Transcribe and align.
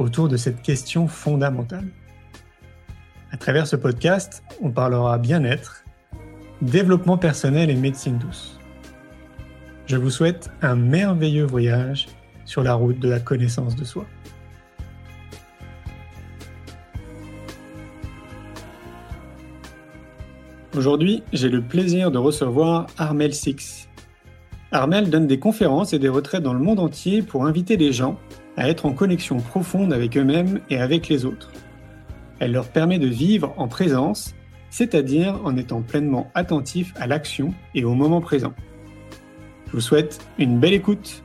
autour 0.00 0.28
de 0.28 0.36
cette 0.36 0.62
question 0.62 1.06
fondamentale. 1.06 1.86
À 3.32 3.36
travers 3.36 3.66
ce 3.66 3.76
podcast, 3.76 4.42
on 4.60 4.70
parlera 4.70 5.18
bien-être, 5.18 5.84
développement 6.62 7.18
personnel 7.18 7.70
et 7.70 7.74
médecine 7.74 8.18
douce. 8.18 8.58
Je 9.86 9.96
vous 9.96 10.10
souhaite 10.10 10.50
un 10.62 10.74
merveilleux 10.74 11.44
voyage 11.44 12.08
sur 12.44 12.62
la 12.62 12.74
route 12.74 12.98
de 12.98 13.08
la 13.08 13.20
connaissance 13.20 13.76
de 13.76 13.84
soi. 13.84 14.06
Aujourd'hui, 20.76 21.22
j'ai 21.32 21.48
le 21.48 21.62
plaisir 21.62 22.10
de 22.10 22.18
recevoir 22.18 22.86
Armel 22.96 23.34
Six. 23.34 23.88
Armel 24.72 25.10
donne 25.10 25.26
des 25.26 25.40
conférences 25.40 25.92
et 25.92 25.98
des 25.98 26.08
retraites 26.08 26.42
dans 26.42 26.54
le 26.54 26.60
monde 26.60 26.78
entier 26.78 27.22
pour 27.22 27.44
inviter 27.44 27.76
les 27.76 27.92
gens 27.92 28.18
à 28.56 28.68
être 28.68 28.86
en 28.86 28.92
connexion 28.92 29.38
profonde 29.38 29.92
avec 29.92 30.16
eux-mêmes 30.16 30.60
et 30.70 30.78
avec 30.78 31.08
les 31.08 31.24
autres. 31.24 31.50
Elle 32.38 32.52
leur 32.52 32.68
permet 32.68 32.98
de 32.98 33.06
vivre 33.06 33.54
en 33.56 33.68
présence, 33.68 34.34
c'est-à-dire 34.70 35.38
en 35.44 35.56
étant 35.56 35.82
pleinement 35.82 36.30
attentif 36.34 36.92
à 36.96 37.06
l'action 37.06 37.52
et 37.74 37.84
au 37.84 37.94
moment 37.94 38.20
présent. 38.20 38.54
Je 39.66 39.72
vous 39.72 39.80
souhaite 39.80 40.26
une 40.38 40.58
belle 40.58 40.74
écoute. 40.74 41.22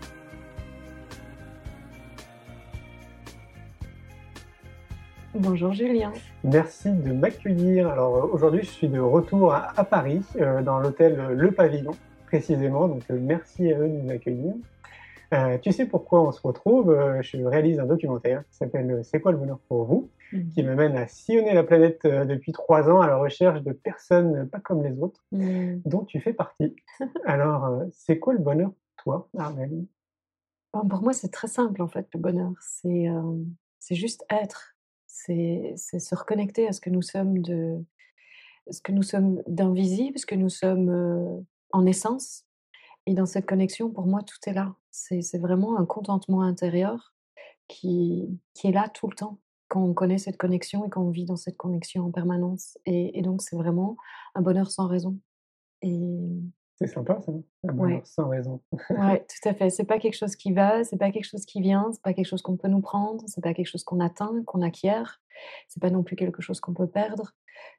Bonjour 5.34 5.74
Julien. 5.74 6.14
Merci 6.44 6.92
de 6.92 7.12
m'accueillir. 7.12 7.90
Alors 7.90 8.30
aujourd'hui, 8.34 8.62
je 8.64 8.70
suis 8.70 8.88
de 8.88 9.00
retour 9.00 9.54
à, 9.54 9.84
Paris, 9.84 10.22
euh, 10.40 10.62
dans 10.62 10.80
l'hôtel 10.80 11.20
Le 11.32 11.52
Pavillon, 11.52 11.92
précisément. 12.28 12.88
Donc 12.88 13.02
euh, 13.12 13.18
merci 13.22 13.74
à 13.74 13.80
eux 13.80 13.90
de 13.90 14.02
nous 14.02 14.10
accueillir. 14.12 14.54
Euh, 15.34 15.58
tu 15.58 15.72
sais 15.72 15.86
pourquoi 15.86 16.22
on 16.28 16.32
se 16.32 16.42
retrouve 16.42 16.92
euh, 16.92 17.22
Je 17.22 17.38
réalise 17.44 17.80
un 17.80 17.86
documentaire 17.86 18.44
qui 18.50 18.58
s'appelle 18.58 18.90
euh, 18.92 19.04
C'est 19.04 19.20
quoi 19.20 19.32
le 19.32 19.38
bonheur 19.38 19.60
pour 19.68 19.86
vous 19.86 20.10
Mhm. 20.34 20.50
qui 20.50 20.64
m'amène 20.64 20.96
à 20.98 21.08
sillonner 21.08 21.54
la 21.54 21.64
planète 21.64 22.02
depuis 22.04 22.52
trois 22.52 22.90
ans 22.90 23.00
à 23.00 23.06
la 23.08 23.16
recherche 23.16 23.62
de 23.62 23.72
personnes 23.74 24.50
pas 24.50 24.60
comme 24.60 24.82
les 24.84 24.98
autres, 25.00 25.24
Mm. 25.32 25.82
dont 25.86 26.04
tu 26.04 26.20
fais 26.20 26.34
partie. 26.34 26.76
Alors, 27.26 27.84
c'est 27.92 28.18
quoi 28.18 28.34
le 28.34 28.40
bonheur 28.40 28.72
pour 28.98 29.04
toi, 29.04 29.30
Armel 29.38 29.86
Bon, 30.74 30.88
pour 30.88 31.04
moi, 31.04 31.14
c'est 31.14 31.30
très 31.30 31.48
simple 31.48 31.80
en 31.82 31.88
fait, 31.88 32.08
le 32.16 32.20
bonheur. 32.20 32.52
C'est 32.60 33.08
euh, 33.08 33.36
c'est 33.80 33.94
juste 33.96 34.26
être. 34.32 34.76
C'est 35.06 35.74
c'est 35.78 36.00
se 36.00 36.16
reconnecter 36.16 36.68
à 36.68 36.72
ce 36.74 36.82
que 36.82 36.90
nous 36.90 37.04
sommes 37.04 37.38
de 37.44 37.78
ce 38.72 38.82
que 38.82 38.92
nous 38.92 39.04
sommes 39.04 39.44
d'invisible, 39.48 40.18
ce 40.18 40.26
que 40.26 40.36
nous 40.36 40.50
sommes 40.50 40.90
euh, 40.90 41.40
en 41.72 41.86
essence. 41.86 42.45
Et 43.08 43.14
dans 43.14 43.26
cette 43.26 43.46
connexion, 43.46 43.90
pour 43.92 44.06
moi, 44.08 44.24
tout 44.24 44.38
est 44.48 44.54
là. 44.54 44.76
C'est 44.92 45.38
vraiment 45.38 45.78
un 45.78 45.86
contentement 45.86 46.42
intérieur 46.42 47.14
qui, 47.68 48.40
qui 48.54 48.68
est 48.68 48.72
là 48.72 48.90
tout 48.90 49.08
le 49.08 49.16
temps 49.16 49.40
quand 49.68 49.82
on 49.84 49.94
connaît 49.94 50.18
cette 50.20 50.38
connexion 50.38 50.86
et 50.86 50.90
quand 50.90 51.02
on 51.02 51.10
vit 51.10 51.26
dans 51.26 51.36
cette 51.36 51.58
connexion 51.58 52.06
en 52.06 52.12
permanence. 52.12 52.78
Et, 52.86 53.18
et 53.18 53.22
donc, 53.22 53.42
c'est 53.42 53.56
vraiment 53.56 53.98
un 54.36 54.42
bonheur 54.42 54.72
sans 54.72 54.88
raison. 54.88 55.20
Et 55.82 56.00
C'est 56.80 56.88
sympa 56.88 57.20
ça, 57.22 57.32
un 57.68 57.74
bonheur 57.74 57.98
Ouais. 57.98 58.02
sans 58.06 58.30
raison. 58.30 58.62
Ouais, 58.92 59.26
tout 59.44 59.50
à 59.50 59.54
fait. 59.54 59.70
C'est 59.70 59.84
pas 59.86 60.00
quelque 60.00 60.16
chose 60.16 60.36
qui 60.36 60.52
va, 60.54 60.84
c'est 60.84 60.98
pas 60.98 61.12
quelque 61.12 61.26
chose 61.26 61.46
qui 61.46 61.62
vient, 61.62 61.90
c'est 61.92 62.02
pas 62.02 62.14
quelque 62.14 62.28
chose 62.28 62.42
qu'on 62.42 62.58
peut 62.58 62.68
nous 62.68 62.82
prendre, 62.82 63.24
c'est 63.28 63.42
pas 63.44 63.54
quelque 63.54 63.68
chose 63.68 63.84
qu'on 63.84 64.00
atteint, 64.00 64.44
qu'on 64.46 64.62
acquiert, 64.62 65.20
c'est 65.68 65.82
pas 65.82 65.90
non 65.90 66.04
plus 66.04 66.16
quelque 66.16 66.42
chose 66.42 66.60
qu'on 66.60 66.74
peut 66.74 66.88
perdre. 66.88 67.32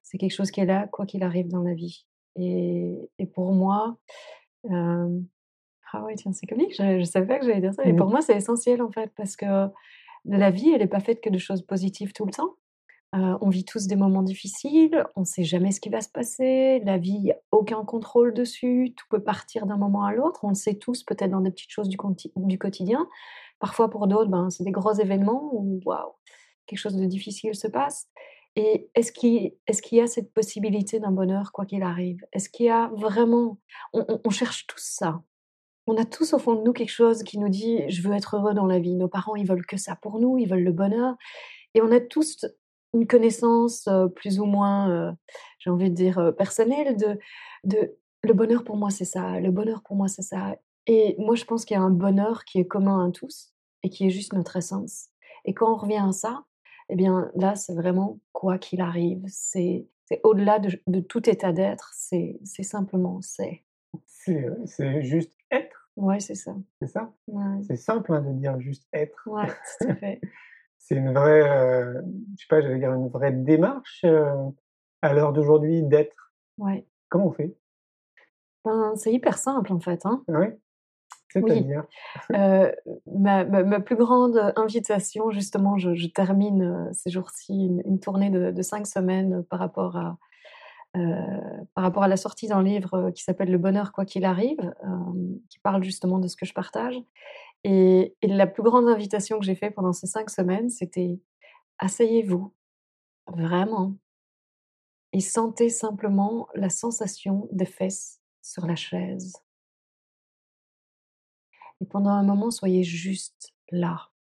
C'est 0.03 0.19
quelque 0.19 0.33
chose 0.35 0.51
qui 0.51 0.61
est 0.61 0.67
là, 0.67 0.89
quoi 0.89 1.07
qu'il 1.07 1.23
arrive 1.23 1.49
dans 1.49 1.63
la 1.63 1.75
vie. 1.75 2.07
Et, 2.35 3.11
et 3.19 3.27
pour 3.27 3.53
moi, 3.53 3.97
euh, 4.71 5.21
ah 5.93 6.03
ouais, 6.05 6.15
tiens, 6.17 6.33
c'est 6.33 6.47
comique, 6.47 6.75
je, 6.77 6.99
je 7.01 7.05
savais 7.05 7.27
pas 7.27 7.39
que 7.39 7.47
j'allais 7.47 7.61
dire 7.61 7.75
ça. 7.75 7.85
Et 7.87 7.95
pour 7.95 8.07
Mhm. 8.07 8.13
moi, 8.13 8.21
c'est 8.23 8.37
essentiel 8.37 8.83
en 8.83 8.91
fait, 8.91 9.11
parce 9.17 9.37
que 9.37 9.69
la 10.25 10.51
vie, 10.51 10.71
elle 10.71 10.81
n'est 10.81 10.87
pas 10.89 11.01
faite 11.01 11.21
que 11.23 11.31
de 11.31 11.39
choses 11.39 11.63
positives 11.63 12.13
tout 12.13 12.27
le 12.27 12.33
temps. 12.33 12.55
Euh, 13.15 13.39
on 13.41 13.49
vit 13.51 13.65
tous 13.65 13.87
des 13.87 13.97
moments 13.97 14.23
difficiles, 14.23 15.05
on 15.15 15.21
ne 15.21 15.25
sait 15.25 15.45
jamais 15.45 15.71
ce 15.71 15.81
qui 15.81 15.89
va 15.89 16.01
se 16.01 16.09
passer, 16.09 16.81
la 16.85 16.99
vie, 16.99 17.13
il 17.15 17.23
n'y 17.23 17.33
a 17.33 17.37
aucun 17.53 17.85
contrôle 17.85 18.35
dessus, 18.35 18.93
tout 18.97 19.07
peut 19.09 19.23
partir 19.23 19.65
d'un 19.67 19.77
moment 19.79 20.05
à 20.05 20.13
l'autre, 20.13 20.41
on 20.45 20.49
le 20.49 20.55
sait 20.55 20.75
tous 20.75 21.05
peut-être 21.05 21.31
dans 21.31 21.41
des 21.41 21.51
petites 21.53 21.71
choses 21.71 21.89
du, 21.89 21.97
du 22.37 22.59
quotidien. 22.59 23.09
Parfois 23.61 23.89
pour 23.91 24.09
d'autres, 24.09 24.29
ben, 24.31 24.51
c'est 24.51 24.65
des 24.65 24.73
gros 24.73 24.93
événements 24.93 25.51
où 25.55 25.81
waouh, 25.87 26.13
quelque 26.67 26.79
chose 26.81 26.97
de 26.97 27.07
difficile 27.07 27.55
se 27.55 27.69
passe. 27.69 28.09
Et 28.57 28.91
est-ce 28.95 29.13
qu'il 29.13 29.53
y 29.93 30.01
a 30.01 30.07
cette 30.07 30.33
possibilité 30.33 30.99
d'un 30.99 31.13
bonheur 31.13 31.53
quoi 31.53 31.67
qu'il 31.67 31.83
arrive? 31.83 32.25
Est-ce 32.33 32.49
qu'il 32.49 32.67
y 32.67 32.71
a 32.71 32.91
vraiment... 32.95 33.59
On, 33.93 34.31
cherche 34.31 34.67
tous 34.67 34.83
ça? 34.83 35.23
On 35.87 35.97
a 35.97 36.05
tous 36.05 36.33
au 36.33 36.39
fond 36.39 36.55
de 36.55 36.63
nous 36.63 36.73
quelque 36.73 36.91
chose 36.91 37.23
qui 37.23 37.39
nous 37.39 37.51
dit 37.51 37.89
je 37.89 38.03
veux 38.03 38.15
être 38.15 38.37
heureux 38.37 38.55
dans 38.55 38.67
la 38.67 38.79
vie. 38.79 38.97
Nos 38.97 39.09
parents, 39.09 39.37
ils 39.37 39.47
veulent 39.47 39.67
que 39.67 39.77
ça 39.77 39.97
pour 39.97 40.19
nous, 40.19 40.39
ils 40.39 40.49
veulent 40.49 40.65
le 40.65 40.73
bonheur. 40.73 41.17
Et 41.75 41.83
on 41.83 41.93
a 41.93 42.01
tous 42.01 42.47
une 42.95 43.07
connaissance 43.07 43.89
plus 44.15 44.41
ou 44.41 44.47
moins, 44.47 45.15
j'ai 45.59 45.71
envie 45.71 45.91
de 45.91 45.95
dire, 45.95 46.33
personnelle 46.39 46.97
de 46.97 47.97
le 48.27 48.35
bonheur 48.35 48.65
pour 48.65 48.77
moi, 48.77 48.91
c'est 48.91 49.05
ça, 49.05 49.39
le 49.41 49.51
bonheur 49.51 49.83
pour 49.83 49.97
moi, 49.97 50.09
c'est 50.09 50.23
ça. 50.23 50.57
Et 50.87 51.17
moi, 51.19 51.35
je 51.35 51.45
pense 51.45 51.65
qu'il 51.65 51.77
y 51.77 51.81
a 51.81 51.83
un 51.83 51.91
bonheur 51.91 52.45
qui 52.45 52.59
est 52.59 52.67
commun 52.67 53.09
à 53.09 53.11
tous 53.11 53.53
et 53.83 53.91
qui 53.91 54.07
est 54.07 54.11
juste 54.11 54.33
notre 54.33 54.57
essence. 54.57 55.09
Et 55.45 55.55
quand 55.55 55.73
on 55.73 55.77
revient 55.77 56.03
à 56.07 56.13
ça, 56.13 56.45
eh 56.89 56.97
bien 56.97 57.31
là, 57.35 57.55
c'est 57.55 57.75
vraiment 57.75 58.19
quoi 58.33 58.59
qu'il 58.59 58.81
arrive. 58.81 59.23
C'est 59.29 59.87
c'est 60.07 60.21
au-delà 60.25 60.59
de, 60.61 60.71
de 60.87 61.01
tout 61.01 61.29
état 61.29 61.53
d'être, 61.53 61.91
c'est 61.95 62.39
c'est 62.45 62.63
simplement 62.63 63.21
c'est. 63.23 63.65
C'est 64.07 64.45
euh, 64.45 64.55
c'est 64.67 65.03
juste 65.03 65.33
être, 65.51 65.91
Ouais, 65.97 66.21
c'est 66.21 66.35
ça. 66.35 66.55
c'est 66.81 66.89
ça 66.89 67.13
Ouais, 67.29 67.63
C'est 67.67 67.77
simple 67.77 68.13
hein, 68.13 68.21
de 68.21 68.33
dire 68.33 68.61
juste 68.61 68.87
être. 68.93 69.23
ouais, 69.27 69.47
tout 69.47 69.89
à 69.89 69.95
fait. 69.97 70.21
C'est 70.79 70.95
une 70.95 71.13
vraie, 71.13 71.43
euh, 71.49 72.01
je 72.37 72.43
sais 72.43 72.47
pas, 72.49 72.61
j'allais 72.61 72.79
dire 72.79 72.93
une 72.93 73.09
vraie 73.09 73.33
démarche 73.33 74.03
euh, 74.05 74.31
à 75.03 75.15
l'heure 75.15 75.33
d'aujourd'hui 75.33 75.83
d'être. 75.83 76.33
Ouais. 76.59 76.87
Comment 77.09 77.29
on 77.29 77.33
fait? 77.33 77.57
Ben, 78.65 78.95
c'est 78.95 79.13
hyper 79.13 79.37
simple 79.39 79.73
en 79.73 79.81
fait. 79.81 80.07
Hein. 80.07 80.23
Ah 80.29 80.39
ouais? 80.39 80.59
C'est-à-dire 81.41 81.85
Euh, 82.35 82.73
ma, 83.07 83.45
ma- 83.45 83.63
ma 83.65 83.81
plus 83.81 83.97
grande 83.97 84.53
invitation, 84.57 85.31
justement, 85.31 85.79
je, 85.79 85.95
je 85.95 86.07
termine 86.09 86.63
euh, 86.63 86.93
ces 86.93 87.11
jours-ci 87.11 87.53
une, 87.67 87.83
une 87.85 88.01
tournée 88.01 88.31
de, 88.31 88.51
de 88.51 88.63
cinq 88.63 88.87
semaines 88.87 89.45
par 89.45 89.59
rapport 89.59 89.97
à, 89.97 90.19
euh, 90.97 91.65
par 91.75 91.85
rapport 91.85 92.03
à 92.05 92.09
la 92.09 92.17
sortie 92.17 92.49
d'un 92.49 92.63
livre 92.63 93.11
qui 93.11 93.23
s'appelle 93.23 93.51
Le 93.51 93.59
bonheur 93.59 93.93
quoi 93.93 94.05
qu'il 94.05 94.25
arrive, 94.25 94.61
euh, 94.85 95.39
qui 95.51 95.59
parle 95.61 95.83
justement 95.85 96.19
de 96.19 96.29
ce 96.29 96.37
que 96.37 96.47
je 96.47 96.55
partage. 96.55 96.97
Et, 97.65 98.17
et 98.23 98.29
la 98.29 98.47
plus 98.47 98.63
grande 98.63 98.89
invitation 98.89 99.39
que 99.39 99.45
j'ai 99.45 99.55
faite 99.57 99.75
pendant 99.75 99.93
ces 99.93 100.07
cinq 100.07 100.31
semaines, 100.31 100.71
c'était 100.71 101.21
asseyez-vous 101.79 102.53
vraiment 103.29 103.95
et 105.13 105.21
sentez 105.21 105.69
simplement 105.69 106.49
la 106.55 106.69
sensation 106.69 107.49
des 107.53 107.65
fesses 107.67 108.21
sur 108.43 108.67
la 108.67 108.77
chaise. 108.77 109.33
Et 111.81 111.87
pendant 111.87 112.11
un 112.11 112.23
moment, 112.23 112.51
soyez 112.51 112.83
juste 112.85 113.55
là, 113.71 114.11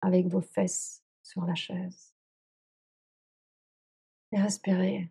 avec 0.00 0.26
vos 0.26 0.40
fesses 0.40 1.02
sur 1.22 1.44
la 1.44 1.54
chaise. 1.54 2.14
Et 4.32 4.40
respirez. 4.40 5.10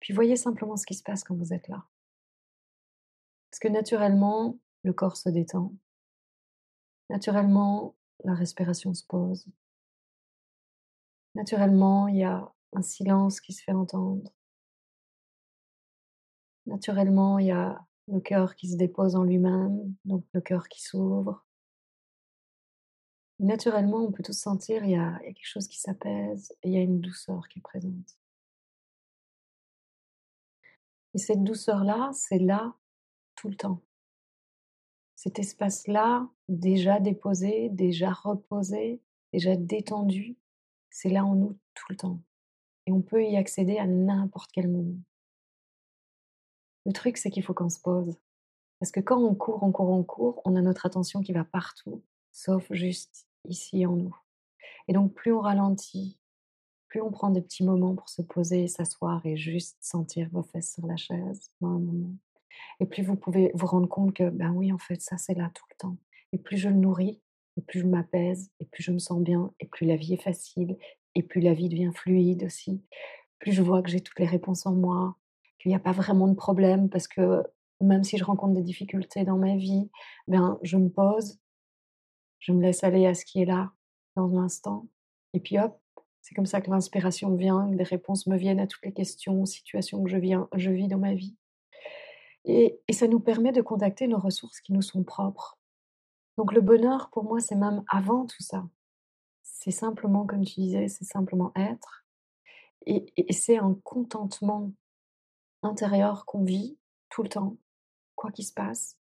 Puis 0.00 0.12
voyez 0.12 0.36
simplement 0.36 0.76
ce 0.76 0.86
qui 0.86 0.94
se 0.94 1.02
passe 1.02 1.24
quand 1.24 1.34
vous 1.34 1.52
êtes 1.52 1.68
là. 1.68 1.86
Parce 3.50 3.60
que 3.60 3.68
naturellement, 3.68 4.58
le 4.82 4.92
corps 4.92 5.16
se 5.16 5.28
détend. 5.28 5.72
Naturellement, 7.10 7.94
la 8.24 8.34
respiration 8.34 8.94
se 8.94 9.04
pose. 9.04 9.46
Naturellement, 11.34 12.08
il 12.08 12.18
y 12.18 12.24
a 12.24 12.52
un 12.72 12.82
silence 12.82 13.40
qui 13.40 13.52
se 13.52 13.62
fait 13.62 13.72
entendre. 13.72 14.30
Naturellement, 16.66 17.38
il 17.38 17.46
y 17.46 17.50
a 17.50 17.86
le 18.08 18.20
cœur 18.20 18.54
qui 18.54 18.68
se 18.68 18.76
dépose 18.76 19.16
en 19.16 19.24
lui-même, 19.24 19.94
donc 20.04 20.24
le 20.32 20.40
cœur 20.40 20.68
qui 20.68 20.82
s'ouvre. 20.82 21.44
Naturellement, 23.40 24.04
on 24.04 24.12
peut 24.12 24.22
tous 24.22 24.38
sentir, 24.38 24.84
il 24.84 24.92
y 24.92 24.96
a, 24.96 25.18
quelque 25.20 25.46
chose 25.46 25.66
qui 25.66 25.80
s'apaise 25.80 26.54
il 26.62 26.72
y 26.72 26.76
a 26.76 26.80
une 26.80 27.00
douceur 27.00 27.48
qui 27.48 27.58
est 27.58 27.62
présente. 27.62 28.16
Et 31.14 31.18
cette 31.18 31.42
douceur-là, 31.42 32.10
c'est 32.12 32.38
là 32.38 32.74
tout 33.36 33.48
le 33.48 33.56
temps. 33.56 33.80
Cet 35.14 35.38
espace-là, 35.38 36.28
déjà 36.48 37.00
déposé, 37.00 37.68
déjà 37.70 38.12
reposé, 38.12 39.00
déjà 39.32 39.56
détendu. 39.56 40.36
C'est 40.90 41.08
là 41.08 41.24
en 41.24 41.34
nous 41.34 41.58
tout 41.74 41.86
le 41.90 41.96
temps. 41.96 42.20
Et 42.86 42.92
on 42.92 43.00
peut 43.00 43.24
y 43.24 43.36
accéder 43.36 43.78
à 43.78 43.86
n'importe 43.86 44.50
quel 44.52 44.68
moment. 44.68 44.98
Le 46.86 46.92
truc, 46.92 47.16
c'est 47.16 47.30
qu'il 47.30 47.42
faut 47.42 47.54
qu'on 47.54 47.68
se 47.68 47.80
pose. 47.80 48.16
Parce 48.80 48.90
que 48.90 49.00
quand 49.00 49.22
on 49.22 49.34
court, 49.34 49.62
on 49.62 49.72
court, 49.72 49.90
on 49.90 50.04
court, 50.04 50.42
on 50.44 50.56
a 50.56 50.62
notre 50.62 50.86
attention 50.86 51.20
qui 51.20 51.32
va 51.32 51.44
partout, 51.44 52.02
sauf 52.32 52.66
juste 52.70 53.26
ici 53.48 53.86
en 53.86 53.96
nous. 53.96 54.16
Et 54.88 54.92
donc, 54.92 55.14
plus 55.14 55.32
on 55.32 55.40
ralentit, 55.40 56.18
plus 56.88 57.00
on 57.00 57.10
prend 57.10 57.30
des 57.30 57.42
petits 57.42 57.64
moments 57.64 57.94
pour 57.94 58.08
se 58.08 58.22
poser, 58.22 58.68
s'asseoir 58.68 59.24
et 59.24 59.36
juste 59.36 59.78
sentir 59.80 60.28
vos 60.32 60.42
fesses 60.42 60.74
sur 60.74 60.86
la 60.86 60.96
chaise 60.96 61.50
un 61.62 61.78
moment. 61.78 62.14
Et 62.80 62.86
plus 62.86 63.02
vous 63.02 63.16
pouvez 63.16 63.50
vous 63.54 63.66
rendre 63.66 63.88
compte 63.88 64.14
que, 64.14 64.30
ben 64.30 64.52
oui, 64.52 64.72
en 64.72 64.78
fait, 64.78 65.00
ça, 65.00 65.16
c'est 65.16 65.34
là 65.34 65.50
tout 65.54 65.64
le 65.70 65.76
temps. 65.76 65.96
Et 66.32 66.38
plus 66.38 66.56
je 66.56 66.68
le 66.68 66.76
nourris, 66.76 67.20
et 67.56 67.62
plus 67.62 67.80
je 67.80 67.86
m'apaise, 67.86 68.50
et 68.60 68.64
plus 68.64 68.82
je 68.82 68.92
me 68.92 68.98
sens 68.98 69.20
bien, 69.20 69.52
et 69.60 69.66
plus 69.66 69.86
la 69.86 69.96
vie 69.96 70.14
est 70.14 70.22
facile, 70.22 70.76
et 71.14 71.22
plus 71.22 71.40
la 71.40 71.54
vie 71.54 71.68
devient 71.68 71.92
fluide 71.94 72.44
aussi. 72.44 72.82
Plus 73.38 73.52
je 73.52 73.62
vois 73.62 73.82
que 73.82 73.90
j'ai 73.90 74.00
toutes 74.00 74.18
les 74.18 74.26
réponses 74.26 74.66
en 74.66 74.72
moi, 74.72 75.16
qu'il 75.64 75.70
n'y 75.70 75.76
a 75.76 75.80
pas 75.80 75.92
vraiment 75.92 76.28
de 76.28 76.34
problème, 76.34 76.90
parce 76.90 77.08
que 77.08 77.42
même 77.80 78.04
si 78.04 78.18
je 78.18 78.24
rencontre 78.24 78.52
des 78.52 78.62
difficultés 78.62 79.24
dans 79.24 79.38
ma 79.38 79.56
vie, 79.56 79.90
ben, 80.28 80.58
je 80.62 80.76
me 80.76 80.90
pose, 80.90 81.38
je 82.38 82.52
me 82.52 82.60
laisse 82.60 82.84
aller 82.84 83.06
à 83.06 83.14
ce 83.14 83.24
qui 83.24 83.40
est 83.40 83.46
là 83.46 83.72
dans 84.14 84.28
l'instant, 84.28 84.86
et 85.32 85.40
puis 85.40 85.58
hop, 85.58 85.80
c'est 86.20 86.34
comme 86.34 86.46
ça 86.46 86.60
que 86.60 86.70
l'inspiration 86.70 87.34
vient, 87.34 87.70
que 87.70 87.76
des 87.76 87.82
réponses 87.82 88.26
me 88.26 88.36
viennent 88.36 88.60
à 88.60 88.66
toutes 88.66 88.84
les 88.84 88.92
questions, 88.92 89.44
situations 89.46 90.04
que 90.04 90.10
je, 90.10 90.18
viens, 90.18 90.48
je 90.54 90.70
vis 90.70 90.88
dans 90.88 90.98
ma 90.98 91.14
vie. 91.14 91.36
Et, 92.44 92.80
et 92.86 92.92
ça 92.92 93.08
nous 93.08 93.20
permet 93.20 93.52
de 93.52 93.62
contacter 93.62 94.06
nos 94.06 94.18
ressources 94.18 94.60
qui 94.60 94.72
nous 94.72 94.82
sont 94.82 95.02
propres. 95.02 95.58
Donc 96.36 96.52
le 96.52 96.60
bonheur, 96.60 97.10
pour 97.10 97.24
moi, 97.24 97.40
c'est 97.40 97.56
même 97.56 97.82
avant 97.88 98.26
tout 98.26 98.42
ça. 98.42 98.66
C'est 99.42 99.70
simplement, 99.70 100.26
comme 100.26 100.44
tu 100.44 100.60
disais, 100.60 100.88
c'est 100.88 101.04
simplement 101.04 101.52
être. 101.56 102.06
Et, 102.86 103.06
et 103.16 103.32
c'est 103.32 103.56
un 103.56 103.78
contentement 103.82 104.72
intérieur 105.64 106.26
qu'on 106.26 106.44
vit 106.44 106.78
tout 107.10 107.22
le 107.22 107.28
temps, 107.28 107.56
quoi 108.16 108.30
qu'il 108.30 108.44
se 108.44 108.52
passe. 108.52 108.98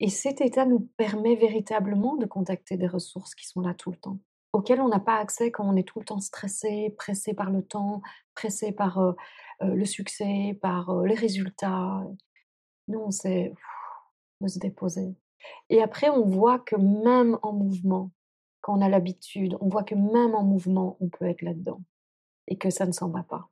Et 0.00 0.08
cet 0.08 0.40
état 0.40 0.64
nous 0.64 0.80
permet 0.96 1.36
véritablement 1.36 2.16
de 2.16 2.24
contacter 2.24 2.78
des 2.78 2.86
ressources 2.86 3.34
qui 3.34 3.46
sont 3.46 3.60
là 3.60 3.74
tout 3.74 3.90
le 3.90 3.98
temps, 3.98 4.18
auxquelles 4.54 4.80
on 4.80 4.88
n'a 4.88 5.00
pas 5.00 5.18
accès 5.18 5.50
quand 5.50 5.68
on 5.68 5.76
est 5.76 5.86
tout 5.86 5.98
le 5.98 6.06
temps 6.06 6.20
stressé, 6.20 6.94
pressé 6.96 7.34
par 7.34 7.50
le 7.50 7.62
temps, 7.62 8.00
pressé 8.34 8.72
par 8.72 8.98
euh, 8.98 9.12
euh, 9.62 9.74
le 9.74 9.84
succès, 9.84 10.58
par 10.62 10.88
euh, 10.88 11.06
les 11.06 11.14
résultats. 11.14 12.02
Non, 12.88 13.10
c'est 13.10 13.52
de 14.40 14.48
se 14.48 14.58
déposer. 14.58 15.14
Et 15.68 15.82
après, 15.82 16.08
on 16.08 16.24
voit 16.24 16.58
que 16.58 16.76
même 16.76 17.38
en 17.42 17.52
mouvement, 17.52 18.10
quand 18.62 18.78
on 18.78 18.82
a 18.82 18.88
l'habitude, 18.88 19.56
on 19.60 19.68
voit 19.68 19.84
que 19.84 19.94
même 19.94 20.34
en 20.34 20.44
mouvement, 20.44 20.96
on 21.00 21.08
peut 21.08 21.26
être 21.26 21.42
là-dedans. 21.42 21.82
Et 22.46 22.56
que 22.56 22.70
ça 22.70 22.86
ne 22.86 22.92
s'en 22.92 23.08
va 23.08 23.22
pas. 23.22 23.50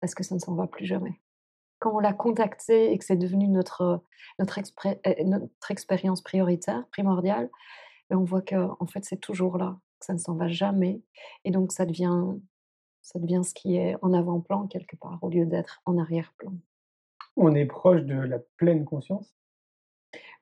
Parce 0.00 0.14
que 0.14 0.24
ça 0.24 0.34
ne 0.34 0.40
s'en 0.40 0.54
va 0.54 0.66
plus 0.66 0.84
jamais 0.84 1.20
quand 1.80 1.96
on 1.96 1.98
l'a 1.98 2.12
contacté 2.12 2.92
et 2.92 2.98
que 2.98 3.04
c'est 3.04 3.16
devenu 3.16 3.48
notre, 3.48 4.02
notre, 4.38 4.60
euh, 4.86 5.24
notre 5.24 5.70
expérience 5.70 6.22
prioritaire, 6.22 6.86
primordiale, 6.92 7.50
ben, 8.08 8.18
on 8.18 8.24
voit 8.24 8.42
que 8.42 8.68
en 8.78 8.86
fait 8.86 9.04
c'est 9.04 9.20
toujours 9.20 9.58
là, 9.58 9.78
que 9.98 10.06
ça 10.06 10.12
ne 10.12 10.18
s'en 10.18 10.34
va 10.34 10.48
jamais. 10.48 11.02
Et 11.44 11.50
donc 11.50 11.72
ça 11.72 11.86
devient, 11.86 12.24
ça 13.02 13.18
devient 13.18 13.42
ce 13.42 13.54
qui 13.54 13.76
est 13.76 13.96
en 14.02 14.12
avant-plan 14.12 14.66
quelque 14.68 14.96
part, 14.96 15.18
au 15.22 15.30
lieu 15.30 15.46
d'être 15.46 15.80
en 15.86 15.98
arrière-plan. 15.98 16.52
On 17.36 17.54
est 17.54 17.66
proche 17.66 18.02
de 18.02 18.14
la 18.14 18.38
pleine 18.56 18.84
conscience? 18.84 19.34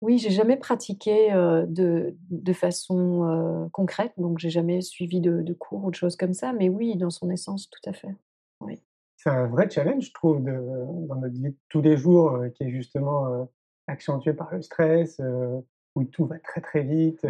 Oui, 0.01 0.19
j'ai 0.19 0.31
jamais 0.31 0.57
pratiqué 0.57 1.33
euh, 1.33 1.67
de, 1.67 2.17
de, 2.31 2.53
façon 2.53 3.25
euh, 3.25 3.69
concrète, 3.73 4.13
donc 4.17 4.39
j'ai 4.39 4.49
jamais 4.49 4.81
suivi 4.81 5.21
de, 5.21 5.43
de, 5.43 5.53
cours 5.53 5.85
ou 5.85 5.91
de 5.91 5.97
choses 5.97 6.17
comme 6.17 6.35
ça, 6.35 6.53
mais 6.53 6.69
oui, 6.69 6.97
dans 6.97 7.11
son 7.11 7.31
essence, 7.31 7.69
tout 7.69 7.91
à 7.91 7.93
fait. 7.93 8.15
C'est 9.19 9.31
un 9.31 9.49
vrai 9.49 9.69
challenge, 9.69 10.05
je 10.05 10.13
trouve, 10.13 10.45
de, 10.45 10.53
dans 11.09 11.17
notre 11.17 11.35
vie 11.35 11.51
de 11.51 11.57
tous 11.69 11.83
les 11.83 11.97
jours, 11.97 12.35
euh, 12.35 12.51
qui 12.51 12.63
est 12.63 12.71
justement 12.71 13.27
euh, 13.27 13.45
accentué 13.89 14.33
par 14.33 14.55
le 14.55 14.63
stress, 14.63 15.19
euh, 15.19 15.61
où 15.97 16.05
tout 16.05 16.27
va 16.27 16.39
très 16.39 16.61
très 16.61 16.83
vite. 16.85 17.27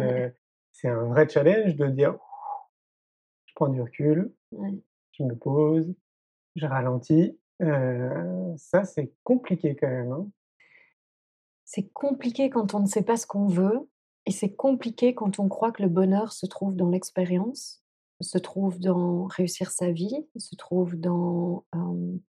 c'est 0.71 0.87
un 0.87 1.05
vrai 1.05 1.27
challenge 1.27 1.75
de 1.75 1.87
dire, 1.87 2.15
je 3.47 3.53
prends 3.55 3.69
du 3.69 3.81
recul, 3.81 4.31
je 4.51 5.23
me 5.23 5.35
pose, 5.35 5.91
je 6.55 6.67
ralentis. 6.67 7.39
ça, 7.59 8.83
c'est 8.83 9.11
compliqué 9.23 9.75
quand 9.75 9.89
même. 9.89 10.11
Hein. 10.11 10.27
C'est 11.65 11.89
compliqué 11.89 12.51
quand 12.51 12.75
on 12.75 12.81
ne 12.81 12.87
sait 12.87 13.03
pas 13.03 13.17
ce 13.17 13.25
qu'on 13.25 13.47
veut, 13.47 13.89
et 14.27 14.31
c'est 14.31 14.53
compliqué 14.53 15.15
quand 15.15 15.39
on 15.39 15.49
croit 15.49 15.71
que 15.71 15.81
le 15.81 15.89
bonheur 15.89 16.33
se 16.33 16.45
trouve 16.45 16.75
dans 16.75 16.89
l'expérience 16.89 17.83
se 18.21 18.37
trouve 18.37 18.79
dans 18.79 19.25
réussir 19.25 19.71
sa 19.71 19.91
vie, 19.91 20.27
se 20.37 20.55
trouve 20.55 20.95
dans 20.95 21.65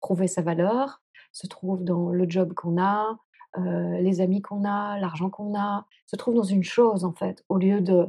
prouver 0.01 0.29
sa 0.29 0.43
valeur, 0.43 1.03
se 1.33 1.47
trouve 1.47 1.85
dans 1.85 2.11
le 2.11 2.29
job 2.29 2.55
qu'on 2.55 2.81
a, 2.81 3.19
les 3.57 4.21
amis 4.21 4.43
qu'on 4.43 4.65
a, 4.65 4.99
l'argent 4.99 5.31
qu'on 5.31 5.59
a, 5.59 5.87
se 6.07 6.17
trouve 6.17 6.35
dans 6.35 6.43
une 6.43 6.63
chose 6.63 7.05
en 7.05 7.13
fait, 7.13 7.45
au 7.49 7.59
lieu 7.59 7.81
de 7.81 8.07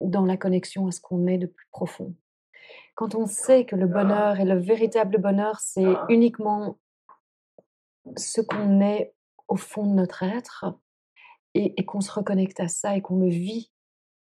dans 0.00 0.24
la 0.24 0.38
connexion 0.38 0.86
à 0.86 0.92
ce 0.92 1.00
qu'on 1.00 1.26
est 1.26 1.38
de 1.38 1.46
plus 1.46 1.68
profond. 1.70 2.14
Quand 2.94 3.14
on 3.14 3.26
sait 3.26 3.66
que 3.66 3.76
le 3.76 3.86
bonheur 3.86 4.40
et 4.40 4.44
le 4.44 4.58
véritable 4.58 5.18
bonheur, 5.18 5.60
c'est 5.60 5.94
uniquement 6.08 6.78
ce 8.16 8.40
qu'on 8.40 8.80
est 8.80 9.14
au 9.48 9.56
fond 9.56 9.86
de 9.86 9.94
notre 9.94 10.22
être, 10.22 10.64
et, 11.54 11.78
et 11.80 11.84
qu'on 11.84 12.00
se 12.00 12.12
reconnecte 12.12 12.60
à 12.60 12.68
ça 12.68 12.96
et 12.96 13.02
qu'on 13.02 13.18
le 13.18 13.28
vit, 13.28 13.72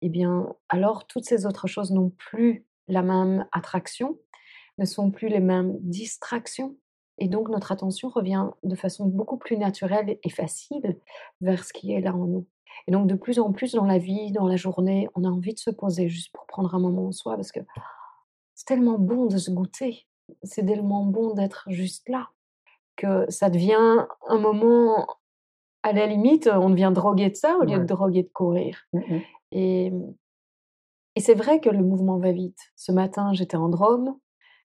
eh 0.02 0.10
bien, 0.10 0.56
alors 0.70 1.08
toutes 1.08 1.26
ces 1.26 1.46
autres 1.46 1.68
choses 1.68 1.92
n'ont 1.92 2.12
plus 2.12 2.67
la 2.88 3.02
même 3.02 3.46
attraction, 3.52 4.18
ne 4.78 4.86
sont 4.86 5.12
plus 5.12 5.28
les 5.28 5.40
mêmes 5.40 5.78
distractions. 5.82 6.76
Et 7.18 7.28
donc 7.28 7.50
notre 7.50 7.72
attention 7.72 8.10
revient 8.10 8.48
de 8.64 8.76
façon 8.76 9.06
beaucoup 9.06 9.38
plus 9.38 9.58
naturelle 9.58 10.18
et 10.24 10.30
facile 10.30 11.00
vers 11.42 11.64
ce 11.64 11.74
qui 11.74 11.94
est 11.94 12.02
là 12.02 12.14
en 12.14 12.26
nous. 12.26 12.48
Et 12.88 12.92
donc 12.92 13.08
de 13.08 13.16
plus 13.16 13.40
en 13.40 13.52
plus 13.52 13.74
dans 13.74 13.86
la 13.86 13.98
vie, 13.98 14.32
dans 14.32 14.48
la 14.48 14.56
journée, 14.56 15.10
on 15.16 15.24
a 15.24 15.30
envie 15.30 15.54
de 15.54 15.60
se 15.60 15.72
poser 15.72 16.10
juste 16.10 16.32
pour 16.32 16.46
prendre 16.46 16.76
un 16.76 16.80
moment 16.80 17.08
en 17.08 17.12
soi 17.12 17.36
parce 17.36 17.52
que 17.52 17.60
c'est 18.54 18.66
tellement 18.66 19.00
bon 19.00 19.26
de 19.26 19.38
se 19.38 19.50
goûter, 19.50 20.08
c'est 20.44 20.66
tellement 20.66 21.06
bon 21.06 21.34
d'être 21.34 21.66
juste 21.70 22.08
là 22.10 22.30
que 22.96 23.26
ça 23.30 23.50
devient 23.50 24.06
un 24.28 24.38
moment 24.40 25.08
à 25.84 25.94
la 25.94 26.06
limite, 26.08 26.50
on 26.52 26.70
devient 26.70 26.92
drogué 26.94 27.30
de 27.30 27.36
ça 27.36 27.58
au 27.58 27.64
lieu 27.64 27.80
de 27.80 27.86
drogué 27.86 28.24
de 28.24 28.30
courir. 28.30 28.86
Mmh 28.94 29.20
et, 29.54 29.94
et 31.18 31.20
c'est 31.20 31.34
vrai 31.34 31.60
que 31.60 31.70
le 31.70 31.82
mouvement 31.84 32.20
va 32.20 32.32
vite. 32.32 32.60
Ce 32.76 32.92
matin, 32.92 33.34
j'étais 33.34 33.58
en 33.58 33.70
Drôme. 33.70 34.20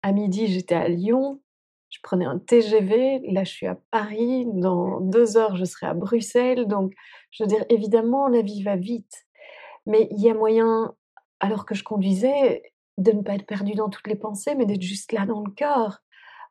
À 0.01 0.12
midi, 0.12 0.48
j'étais 0.48 0.74
à 0.74 0.88
Lyon. 0.88 1.39
Je 1.91 2.00
prenais 2.01 2.25
un 2.25 2.39
TGV. 2.39 3.21
Là, 3.31 3.43
je 3.43 3.51
suis 3.51 3.67
à 3.67 3.77
Paris. 3.91 4.48
Dans 4.48 5.01
deux 5.01 5.38
heures, 5.38 5.55
je 5.55 5.65
serai 5.65 5.86
à 5.86 5.93
Bruxelles. 5.93 6.65
Donc, 6.65 6.93
je 7.29 7.43
veux 7.43 7.48
dire, 7.48 7.63
évidemment, 7.69 8.27
la 8.27 8.41
vie 8.41 8.63
va 8.63 8.75
vite. 8.75 9.27
Mais 9.86 10.07
il 10.10 10.19
y 10.19 10.31
a 10.31 10.33
moyen, 10.33 10.95
alors 11.41 11.63
que 11.63 11.75
je 11.75 11.83
conduisais, 11.83 12.63
de 12.98 13.12
ne 13.12 13.21
pas 13.21 13.36
être 13.36 13.45
perdu 13.45 13.75
dans 13.75 13.89
toutes 13.89 14.07
les 14.07 14.15
pensées, 14.15 14.55
mais 14.55 14.65
d'être 14.65 14.81
juste 14.81 15.12
là 15.12 15.27
dans 15.27 15.43
le 15.43 15.51
cœur. 15.51 16.01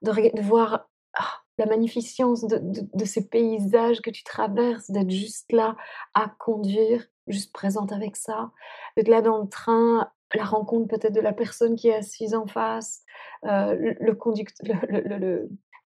De, 0.03 0.41
voir 0.41 0.89
ah, 1.15 1.40
la 1.61 1.67
magnificence 1.67 2.47
de, 2.47 2.59
de, 2.61 3.05
ces 3.05 3.29
paysages 3.29 4.01
que 4.01 4.11
tu 4.11 4.25
traverses, 4.25 4.91
d'être 4.91 5.11
juste 5.11 5.53
là 5.53 5.77
à 6.15 6.33
conduire 6.39 7.07
juste 7.31 7.53
présente 7.53 7.93
avec 7.93 8.17
ça, 8.17 8.51
d'être 8.97 9.09
là 9.09 9.23
dans 9.23 9.39
le 9.39 9.49
train, 9.49 10.11
la 10.35 10.45
rencontre 10.45 10.89
peut-être 10.89 11.15
de 11.15 11.21
la 11.21 11.33
personne 11.33 11.77
qui 11.77 11.89
est 11.89 11.95
assise 11.95 12.35
en 12.35 12.47
face, 12.47 13.03
euh, 13.45 13.95
le, 14.01 14.15
conducteur, 14.15 14.77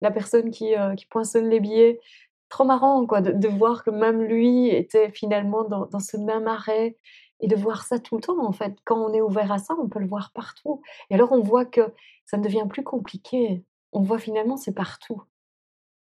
la 0.01 0.11
personne 0.11 0.51
qui, 0.51 0.75
euh, 0.77 0.95
qui, 0.95 1.07
poinçonne 1.07 1.49
les 1.49 1.61
billets. 1.61 2.01
Trop 2.49 2.65
marrant 2.65 3.05
quoi, 3.07 3.21
de, 3.21 3.49
voir 3.49 3.85
que 3.85 3.91
même 3.91 4.23
lui 4.23 4.69
était 4.69 5.11
finalement 5.11 5.65
dans, 5.65 5.87
dans, 5.87 6.01
ce 6.01 6.17
même 6.17 6.47
arrêt 6.47 6.97
et 7.41 7.49
de 7.49 7.57
voir 7.57 7.85
ça 7.85 7.99
tout 7.99 8.17
le 8.17 8.23
temps 8.23 8.45
en 8.45 8.53
fait. 8.53 8.75
Quand 8.85 8.99
on 8.99 9.13
est 9.13 9.23
ouvert 9.23 9.51
à 9.51 9.59
ça, 9.59 9.75
on 9.81 9.89
peut 9.89 9.99
le 9.99 10.07
voir 10.07 10.31
partout. 10.35 10.83
Et 11.11 11.15
alors 11.15 11.33
on 11.33 11.41
voit 11.41 11.65
que 11.65 11.93
ça 12.27 12.37
ne 12.37 12.45
devient 12.45 12.67
plus 12.69 12.85
compliqué. 12.85 13.65
On 13.93 14.03
voit 14.03 14.19
finalement 14.19 14.57
c'est 14.57 14.75
partout. 14.75 15.23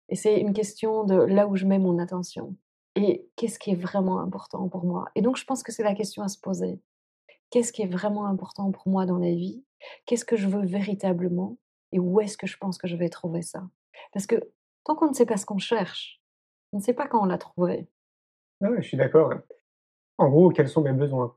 Et 0.09 0.15
c'est 0.15 0.39
une 0.39 0.53
question 0.53 1.03
de 1.03 1.15
là 1.15 1.47
où 1.47 1.55
je 1.55 1.65
mets 1.65 1.79
mon 1.79 1.99
attention 1.99 2.55
et 2.95 3.27
qu'est-ce 3.35 3.57
qui 3.57 3.71
est 3.71 3.75
vraiment 3.75 4.19
important 4.19 4.69
pour 4.69 4.85
moi? 4.85 5.05
Et 5.15 5.21
donc, 5.21 5.37
je 5.37 5.45
pense 5.45 5.63
que 5.63 5.71
c'est 5.71 5.83
la 5.83 5.95
question 5.95 6.23
à 6.23 6.27
se 6.27 6.39
poser. 6.39 6.79
Qu'est-ce 7.49 7.73
qui 7.73 7.81
est 7.81 7.87
vraiment 7.87 8.25
important 8.25 8.71
pour 8.71 8.87
moi 8.87 9.05
dans 9.05 9.17
la 9.17 9.31
vie? 9.31 9.63
Qu'est-ce 10.05 10.25
que 10.25 10.35
je 10.35 10.47
veux 10.47 10.65
véritablement? 10.65 11.57
Et 11.91 11.99
où 11.99 12.19
est-ce 12.21 12.37
que 12.37 12.47
je 12.47 12.57
pense 12.57 12.77
que 12.77 12.87
je 12.87 12.95
vais 12.95 13.09
trouver 13.09 13.41
ça? 13.41 13.63
Parce 14.11 14.27
que 14.27 14.35
tant 14.83 14.95
qu'on 14.95 15.09
ne 15.09 15.13
sait 15.13 15.25
pas 15.25 15.37
ce 15.37 15.45
qu'on 15.45 15.57
cherche, 15.57 16.21
on 16.71 16.77
ne 16.77 16.83
sait 16.83 16.93
pas 16.93 17.07
quand 17.07 17.21
on 17.21 17.25
l'a 17.25 17.37
trouvé. 17.37 17.87
Ah 18.63 18.69
je 18.77 18.87
suis 18.87 18.97
d'accord. 18.97 19.33
En 20.17 20.29
gros, 20.29 20.49
quels 20.49 20.69
sont 20.69 20.81
mes 20.81 20.93
besoins 20.93 21.33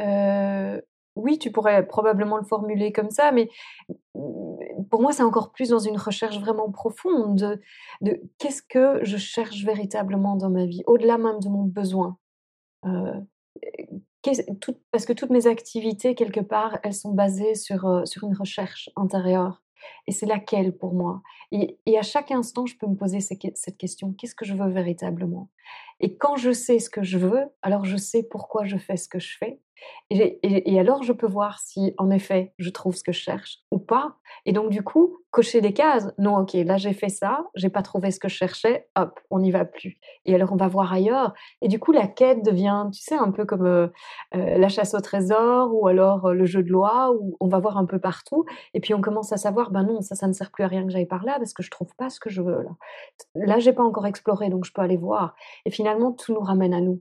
euh, 0.00 0.80
oui, 1.14 1.38
tu 1.38 1.52
pourrais 1.52 1.86
probablement 1.86 2.38
le 2.38 2.44
formuler 2.44 2.92
comme 2.92 3.10
ça, 3.10 3.32
mais 3.32 3.48
pour 4.90 5.02
moi, 5.02 5.12
c'est 5.12 5.22
encore 5.22 5.52
plus 5.52 5.70
dans 5.70 5.78
une 5.78 5.96
recherche 5.96 6.38
vraiment 6.38 6.70
profonde 6.70 7.60
de, 8.00 8.20
qu'est-ce 8.38 8.62
que 8.62 9.04
je 9.04 9.16
cherche 9.16 9.64
véritablement 9.64 10.36
dans 10.36 10.50
ma 10.50 10.66
vie, 10.66 10.82
au-delà 10.86 11.18
même 11.18 11.40
de 11.40 11.48
mon 11.48 11.64
besoin. 11.64 12.18
Euh, 12.84 13.20
parce 14.90 15.04
que 15.04 15.12
toutes 15.12 15.30
mes 15.30 15.46
activités, 15.46 16.14
quelque 16.14 16.40
part, 16.40 16.78
elles 16.82 16.94
sont 16.94 17.12
basées 17.12 17.54
sur, 17.54 17.86
euh, 17.86 18.04
sur 18.04 18.24
une 18.24 18.36
recherche 18.36 18.90
intérieure. 18.96 19.62
Et 20.06 20.12
c'est 20.12 20.26
laquelle 20.26 20.76
pour 20.76 20.94
moi? 20.94 21.22
Et, 21.50 21.78
à 21.98 22.02
chaque 22.02 22.30
instant, 22.30 22.66
je 22.66 22.76
peux 22.76 22.86
me 22.86 22.94
poser 22.94 23.20
cette 23.20 23.76
question, 23.76 24.12
qu'est-ce 24.12 24.34
que 24.34 24.44
je 24.44 24.54
veux 24.54 24.70
véritablement? 24.70 25.50
Et 26.00 26.16
quand 26.16 26.36
je 26.36 26.52
sais 26.52 26.78
ce 26.78 26.88
que 26.88 27.02
je 27.02 27.18
veux, 27.18 27.48
alors 27.62 27.84
je 27.84 27.96
sais 27.96 28.22
pourquoi 28.22 28.64
je 28.64 28.76
fais 28.76 28.96
ce 28.96 29.08
que 29.08 29.18
je 29.18 29.36
fais. 29.36 29.60
Et, 30.10 30.78
alors, 30.78 31.02
je 31.02 31.12
peux 31.12 31.26
voir 31.26 31.58
si, 31.58 31.94
en 31.96 32.10
effet, 32.10 32.52
je 32.58 32.68
trouve 32.68 32.94
ce 32.94 33.02
que 33.02 33.12
je 33.12 33.20
cherche 33.20 33.60
ou 33.70 33.78
pas. 33.78 34.16
Et 34.44 34.52
donc, 34.52 34.68
du 34.68 34.82
coup, 34.82 35.16
cocher 35.30 35.62
des 35.62 35.72
cases. 35.72 36.12
Non, 36.18 36.36
ok, 36.36 36.52
là, 36.52 36.76
j'ai 36.76 36.92
fait 36.92 37.08
ça, 37.08 37.46
j'ai 37.54 37.70
pas 37.70 37.80
trouvé 37.80 38.10
ce 38.10 38.20
que 38.20 38.28
je 38.28 38.34
cherchais, 38.34 38.88
hop, 38.94 39.18
on 39.30 39.38
n'y 39.40 39.50
va 39.50 39.64
plus. 39.64 39.98
Et 40.26 40.34
alors, 40.34 40.52
on 40.52 40.56
va 40.56 40.68
voir 40.68 40.92
ailleurs. 40.92 41.32
Et 41.62 41.68
du 41.68 41.78
coup, 41.78 41.92
la 41.92 42.06
quête 42.06 42.44
devient, 42.44 42.88
tu 42.92 43.00
sais, 43.00 43.14
un 43.14 43.30
peu 43.30 43.46
comme 43.46 43.64
euh, 43.64 43.86
euh, 44.34 44.58
la 44.58 44.68
chasse 44.68 44.92
au 44.94 45.00
trésor 45.00 45.74
ou 45.74 45.86
alors 45.86 46.26
euh, 46.26 46.34
le 46.34 46.44
jeu 46.44 46.62
de 46.62 46.68
loi 46.68 47.10
où 47.18 47.36
on 47.40 47.48
va 47.48 47.58
voir 47.58 47.78
un 47.78 47.86
peu 47.86 47.98
partout. 47.98 48.44
Et 48.74 48.80
puis, 48.80 48.92
on 48.92 49.00
commence 49.00 49.32
à 49.32 49.38
savoir, 49.38 49.70
ben 49.70 49.84
non, 49.84 50.02
ça, 50.02 50.14
ça 50.14 50.26
ne 50.28 50.34
sert 50.34 50.50
plus 50.50 50.64
à 50.64 50.68
rien 50.68 50.84
que 50.84 50.90
j'aille 50.90 51.06
par 51.06 51.24
là 51.24 51.36
parce 51.38 51.54
que 51.54 51.62
je 51.62 51.70
trouve 51.70 51.94
pas 51.96 52.10
ce 52.10 52.20
que 52.20 52.28
je 52.28 52.42
veux 52.42 52.62
là. 52.62 52.70
Là, 53.34 53.58
j'ai 53.58 53.72
pas 53.72 53.82
encore 53.82 54.06
exploré, 54.06 54.50
donc 54.50 54.66
je 54.66 54.72
peux 54.72 54.82
aller 54.82 54.98
voir. 54.98 55.34
Et 55.64 55.70
finalement, 55.70 56.12
tout 56.12 56.34
nous 56.34 56.40
ramène 56.40 56.74
à 56.74 56.80
nous. 56.82 57.00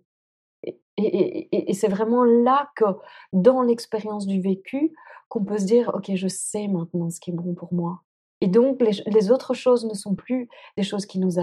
Et, 0.97 1.73
c'est 1.73 1.87
vraiment 1.87 2.23
là 2.23 2.69
que, 2.75 2.85
dans 3.33 3.61
l'expérience 3.61 4.27
du 4.27 4.41
vécu, 4.41 4.93
qu'on 5.29 5.43
peut 5.43 5.57
se 5.57 5.65
dire, 5.65 5.91
OK, 5.93 6.11
je 6.13 6.27
sais 6.27 6.67
maintenant 6.67 7.09
ce 7.09 7.19
qui 7.19 7.31
est 7.31 7.33
bon 7.33 7.53
pour 7.53 7.73
moi. 7.73 8.03
Et 8.41 8.47
donc, 8.47 8.81
les, 8.81 9.31
autres 9.31 9.53
choses 9.53 9.85
ne 9.85 9.93
sont 9.93 10.15
plus 10.15 10.49
des 10.75 10.83
choses 10.83 11.05
qui 11.05 11.19
nous, 11.19 11.33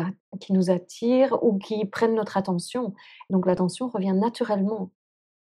qui 0.41 0.53
nous 0.53 0.71
attirent 0.71 1.43
ou 1.43 1.59
qui 1.59 1.85
prennent 1.87 2.15
notre 2.15 2.37
attention. 2.37 2.95
Donc, 3.31 3.47
l'attention 3.47 3.89
revient 3.89 4.15
naturellement, 4.15 4.91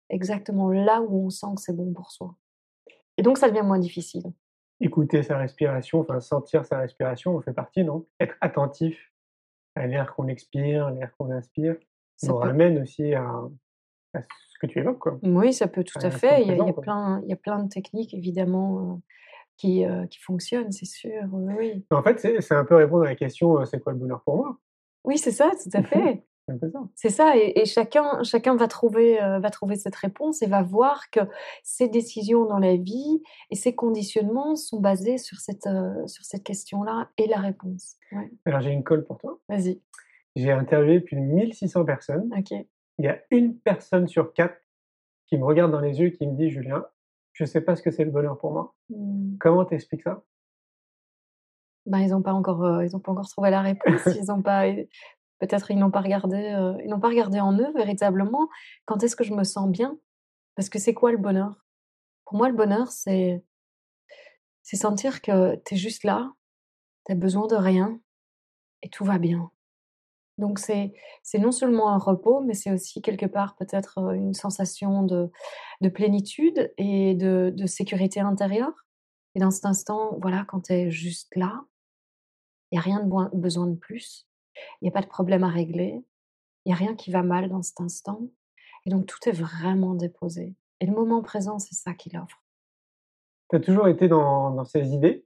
exactement 0.09 0.69
là 0.69 1.01
où 1.01 1.25
on 1.25 1.29
sent 1.29 1.47
que 1.55 1.61
c'est 1.61 1.75
bon 1.75 1.93
pour 1.93 2.11
soi. 2.11 2.35
Et 3.17 3.23
donc, 3.23 3.37
ça 3.37 3.49
devient 3.49 3.65
moins 3.65 3.79
difficile. 3.79 4.23
Écouter 4.81 5.23
sa 5.23 5.37
respiration, 5.37 6.01
enfin 6.01 6.19
sentir 6.19 6.65
sa 6.65 6.79
respiration, 6.79 7.35
on 7.37 7.41
fait 7.41 7.53
partie, 7.53 7.85
non? 7.85 8.05
Être 8.19 8.35
attentif 8.41 9.13
à 9.75 9.87
l'air 9.87 10.13
qu'on 10.13 10.27
expire, 10.27 10.91
l'air 10.91 11.15
qu'on 11.17 11.31
inspire, 11.31 11.77
ça 12.17 12.27
nous 12.27 12.37
ramène 12.37 12.81
aussi 12.81 13.13
à, 13.13 13.41
ce 14.55 14.59
que 14.59 14.67
tu 14.67 14.79
évoques. 14.79 14.99
Quoi. 14.99 15.19
Oui, 15.23 15.53
ça 15.53 15.67
peut 15.67 15.83
tout 15.83 15.99
à 16.01 16.11
fait. 16.11 16.41
Il 16.43 16.47
y, 16.47 16.51
a, 16.51 16.73
plein, 16.73 17.21
il 17.23 17.29
y 17.29 17.33
a 17.33 17.37
plein 17.37 17.63
de 17.63 17.69
techniques, 17.69 18.13
évidemment, 18.13 18.79
euh, 18.79 18.95
qui, 19.57 19.85
euh, 19.85 20.05
qui 20.07 20.19
fonctionnent, 20.19 20.71
c'est 20.71 20.85
sûr. 20.85 21.23
Oui. 21.31 21.85
En 21.91 22.01
fait, 22.01 22.19
c'est 22.19 22.55
un 22.55 22.65
peu 22.65 22.75
répondre 22.75 23.03
à 23.03 23.07
la 23.07 23.15
question 23.15 23.59
euh, 23.59 23.65
c'est 23.65 23.79
quoi 23.79 23.93
le 23.93 23.99
bonheur 23.99 24.21
pour 24.23 24.37
moi? 24.37 24.57
Oui, 25.03 25.17
c'est 25.17 25.31
ça, 25.31 25.51
tout 25.61 25.77
à 25.77 25.83
fait. 25.83 26.23
c'est 26.95 27.09
ça, 27.09 27.33
et, 27.35 27.65
chacun, 27.65 28.23
chacun 28.23 28.55
va, 28.55 28.67
trouver, 28.67 29.17
va 29.17 29.49
trouver 29.49 29.75
cette 29.75 29.95
réponse 29.95 30.41
et 30.41 30.47
va 30.47 30.61
voir 30.63 31.09
que 31.09 31.21
ses 31.63 31.89
décisions 31.89 32.45
dans 32.45 32.59
la 32.59 32.75
vie 32.77 33.21
et 33.49 33.55
ses 33.55 33.75
conditionnements 33.75 34.55
sont 34.55 34.79
basés 34.79 35.17
sur 35.17 35.39
cette, 35.39 35.67
sur 36.05 36.23
cette 36.23 36.43
question-là 36.43 37.09
et 37.17 37.27
la 37.27 37.39
réponse. 37.39 37.97
Alors 38.45 38.61
j'ai 38.61 38.71
une 38.71 38.83
colle 38.83 39.03
pour 39.03 39.17
toi. 39.17 39.39
Vas-y. 39.49 39.81
J'ai 40.35 40.51
interviewé 40.51 40.99
plus 40.99 41.15
de 41.15 41.21
1600 41.21 41.83
personnes. 41.83 42.29
Ok 42.37 42.65
il 42.97 43.05
y 43.05 43.07
a 43.07 43.21
une 43.31 43.57
personne 43.59 44.07
sur 44.07 44.33
quatre 44.33 44.61
qui 45.27 45.37
me 45.37 45.45
regarde 45.45 45.71
dans 45.71 45.79
les 45.79 45.99
yeux 45.99 46.07
et 46.07 46.11
qui 46.11 46.27
me 46.27 46.35
dit 46.35 46.49
Julien, 46.49 46.85
je 47.33 47.43
ne 47.43 47.47
sais 47.47 47.61
pas 47.61 47.75
ce 47.75 47.81
que 47.81 47.91
c'est 47.91 48.05
le 48.05 48.11
bonheur 48.11 48.37
pour 48.37 48.51
moi. 48.51 48.75
Mmh. 48.89 49.37
Comment 49.39 49.65
t'expliques 49.65 50.03
ça? 50.03 50.23
Ben, 51.85 51.99
ils 51.99 52.09
n'ont 52.09 52.21
pas 52.21 52.33
encore, 52.33 52.63
euh, 52.63 52.85
ils 52.85 52.95
ont 52.95 52.99
pas 52.99 53.11
encore 53.11 53.29
trouvé 53.29 53.49
la 53.49 53.61
réponse. 53.61 54.01
ils 54.19 54.31
ont 54.31 54.41
pas, 54.41 54.71
peut-être 55.39 55.71
ils 55.71 55.77
n'ont 55.77 55.91
pas 55.91 56.01
regardé, 56.01 56.53
euh, 56.53 56.75
ils 56.83 56.89
n'ont 56.89 56.99
pas 56.99 57.09
regardé 57.09 57.39
en 57.39 57.57
eux 57.57 57.71
véritablement. 57.73 58.49
Quand 58.85 59.03
est-ce 59.03 59.15
que 59.15 59.23
je 59.23 59.33
me 59.33 59.43
sens 59.43 59.69
bien? 59.69 59.97
Parce 60.55 60.69
que 60.69 60.79
c'est 60.79 60.93
quoi 60.93 61.11
le 61.11 61.17
bonheur? 61.17 61.65
Pour 62.25 62.37
moi, 62.37 62.49
le 62.49 62.55
bonheur, 62.55 62.91
c'est, 62.91 63.43
c'est 64.63 64.77
sentir 64.77 65.21
que 65.21 65.55
tu 65.65 65.75
es 65.75 65.77
juste 65.77 66.03
là, 66.03 66.31
tu 67.05 67.11
as 67.11 67.15
besoin 67.15 67.47
de 67.47 67.55
rien 67.55 67.99
et 68.81 68.89
tout 68.89 69.03
va 69.03 69.19
bien. 69.19 69.51
Donc 70.37 70.59
c'est 70.59 70.93
non 71.35 71.51
seulement 71.51 71.89
un 71.89 71.97
repos, 71.97 72.41
mais 72.41 72.53
c'est 72.53 72.71
aussi 72.71 73.01
quelque 73.01 73.25
part 73.25 73.55
peut-être 73.55 74.13
une 74.13 74.33
sensation 74.33 75.03
de, 75.03 75.31
de 75.81 75.89
plénitude 75.89 76.73
et 76.77 77.15
de, 77.15 77.53
de, 77.55 77.65
sécurité 77.65 78.19
intérieure. 78.19 78.85
Et 79.35 79.39
dans 79.39 79.51
cet 79.51 79.65
instant, 79.65 80.17
voilà, 80.21 80.45
quand 80.47 80.61
tu 80.61 80.73
es 80.73 80.91
juste 80.91 81.33
là, 81.35 81.61
il 82.71 82.75
n'y 82.75 82.79
a 82.79 82.81
rien 82.81 83.01
de 83.01 83.37
besoin 83.37 83.67
de 83.67 83.75
plus, 83.75 84.27
il 84.81 84.85
n'y 84.85 84.89
a 84.89 84.91
pas 84.91 85.01
de 85.01 85.07
problème 85.07 85.43
à 85.43 85.49
régler, 85.49 86.03
il 86.65 86.69
n'y 86.69 86.73
a 86.73 86.77
rien 86.77 86.95
qui 86.95 87.11
va 87.11 87.23
mal 87.23 87.49
dans 87.49 87.61
cet 87.61 87.79
instant. 87.79 88.21
Et 88.85 88.89
donc 88.89 89.05
tout 89.05 89.29
est 89.29 89.33
vraiment 89.33 89.93
déposé. 89.93 90.55
Et 90.81 90.85
le 90.85 90.93
moment 90.93 91.21
présent, 91.21 91.59
c'est 91.59 91.75
ça 91.75 91.93
qu'il 91.93 92.17
offre. 92.17 92.43
Tu 93.49 93.55
as 93.55 93.59
toujours 93.59 93.87
été 93.87 94.07
dans, 94.07 94.51
dans 94.51 94.65
ces 94.65 94.89
idées? 94.89 95.25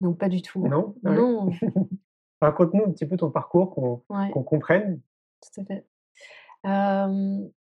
Non, 0.00 0.14
pas 0.14 0.28
du 0.28 0.42
tout. 0.42 0.66
Non? 0.66 0.94
Non. 1.02 1.50
Raconte-nous 2.44 2.84
un 2.84 2.90
petit 2.90 3.06
peu 3.06 3.16
ton 3.16 3.30
parcours, 3.30 3.74
qu'on 3.74 4.42
comprenne. 4.42 5.00
Tout 5.40 5.60
à 5.60 5.64
fait. 5.64 5.86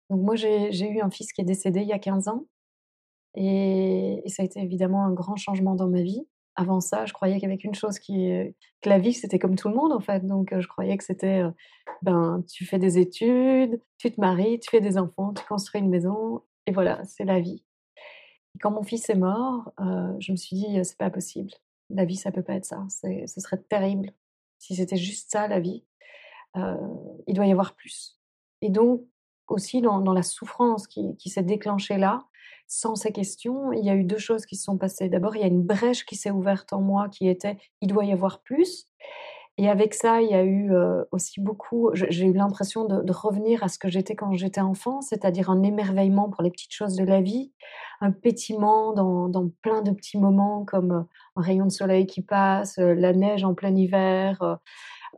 donc 0.09 0.21
moi, 0.21 0.35
j'ai 0.35 0.89
eu 0.89 1.01
un 1.01 1.09
fils 1.09 1.33
qui 1.33 1.41
est 1.41 1.45
décédé 1.45 1.81
il 1.81 1.87
y 1.87 1.93
a 1.93 1.99
15 1.99 2.27
ans. 2.29 2.45
Et, 3.35 4.23
ça 4.27 4.43
a 4.43 4.45
été 4.45 4.59
évidemment 4.61 5.05
un 5.05 5.11
grand 5.11 5.35
changement 5.35 5.75
dans 5.75 5.87
ma 5.87 6.01
vie. 6.01 6.25
Avant 6.55 6.81
ça, 6.81 7.05
je 7.05 7.13
croyais 7.13 7.39
qu'avec 7.39 7.63
une 7.63 7.75
chose 7.75 7.99
qui 7.99 8.31
que 8.81 8.89
la 8.89 8.99
vie, 8.99 9.13
c'était 9.13 9.39
comme 9.39 9.55
tout 9.55 9.69
le 9.69 9.75
monde, 9.75 9.91
en 9.91 9.99
fait. 9.99 10.25
Donc, 10.25 10.57
je 10.57 10.67
croyais 10.67 10.97
que 10.97 11.03
c'était, 11.03 11.43
ben, 12.01 12.43
tu 12.51 12.65
fais 12.65 12.79
des 12.79 12.97
études, 12.97 13.81
tu 13.97 14.11
te 14.11 14.19
maries, 14.19 14.59
tu 14.59 14.69
fais 14.69 14.81
des 14.81 14.97
enfants, 14.97 15.33
tu 15.33 15.45
construis 15.45 15.81
une 15.81 15.89
maison, 15.89 16.41
et 16.65 16.71
voilà, 16.71 17.03
c'est 17.03 17.25
la 17.25 17.39
vie. 17.39 17.63
Et 18.55 18.59
quand 18.59 18.71
mon 18.71 18.83
fils 18.83 19.09
est 19.09 19.15
mort, 19.15 19.71
je 20.19 20.31
me 20.31 20.37
suis 20.37 20.55
dit, 20.55 20.79
c'est 20.83 20.97
pas 20.97 21.09
possible. 21.09 21.51
La 21.89 22.05
vie, 22.05 22.15
ça 22.15 22.31
peut 22.31 22.43
pas 22.43 22.53
être 22.53 22.65
ça. 22.65 22.85
Ce 22.89 23.41
serait 23.41 23.61
terrible 23.69 24.11
si 24.59 24.75
c'était 24.75 24.97
juste 24.97 25.31
ça 25.31 25.47
la 25.47 25.59
vie, 25.59 25.83
il 26.55 27.33
doit 27.33 27.45
y 27.45 27.51
avoir 27.51 27.75
plus. 27.75 28.19
Et 28.61 28.69
donc 28.69 29.01
aussi 29.47 29.81
dans, 29.81 29.99
la 30.13 30.21
souffrance 30.23 30.87
qui, 30.87 31.29
s'est 31.29 31.43
déclenchée 31.43 31.97
là, 31.97 32.25
sans 32.67 32.95
ces 32.95 33.11
questions, 33.11 33.71
il 33.73 33.83
y 33.83 33.89
a 33.89 33.95
eu 33.95 34.03
deux 34.03 34.19
choses 34.19 34.45
qui 34.45 34.55
se 34.55 34.63
sont 34.63 34.77
passées. 34.77 35.09
D'abord, 35.09 35.35
il 35.35 35.41
y 35.41 35.43
a 35.43 35.47
une 35.47 35.63
brèche 35.63 36.05
qui 36.05 36.15
s'est 36.15 36.29
ouverte 36.29 36.71
en 36.71 36.81
moi 36.81 37.09
qui 37.09 37.27
était 37.27 37.57
il 37.81 37.87
doit 37.87 38.05
y 38.05 38.11
avoir 38.11 38.41
plus. 38.41 38.85
Et 39.57 39.67
avec 39.67 39.93
ça, 39.93 40.21
il 40.21 40.29
y 40.29 40.35
a 40.35 40.45
eu 40.45 40.71
aussi 41.11 41.41
beaucoup, 41.41 41.89
j'ai 41.93 42.25
eu 42.25 42.33
l'impression 42.33 42.85
de, 42.85 43.11
revenir 43.11 43.61
à 43.61 43.67
ce 43.67 43.77
que 43.77 43.89
j'étais 43.89 44.15
quand 44.15 44.33
j'étais 44.33 44.61
enfant, 44.61 45.01
c'est-à-dire 45.01 45.49
un 45.49 45.63
émerveillement 45.63 46.29
pour 46.29 46.43
les 46.43 46.49
petites 46.49 46.71
choses 46.71 46.95
de 46.95 47.03
la 47.03 47.19
vie, 47.19 47.51
un 48.01 48.11
pétiment 48.11 48.93
dans, 48.93 49.49
plein 49.61 49.81
de 49.81 49.91
petits 49.91 50.17
moments 50.17 50.65
comme 50.65 51.05
un 51.35 51.41
rayon 51.41 51.65
de 51.65 51.71
soleil 51.71 52.05
qui 52.05 52.21
passe, 52.21 52.77
la 52.77 53.13
neige 53.13 53.43
en 53.43 53.53
plein 53.53 53.75
hiver, 53.75 54.59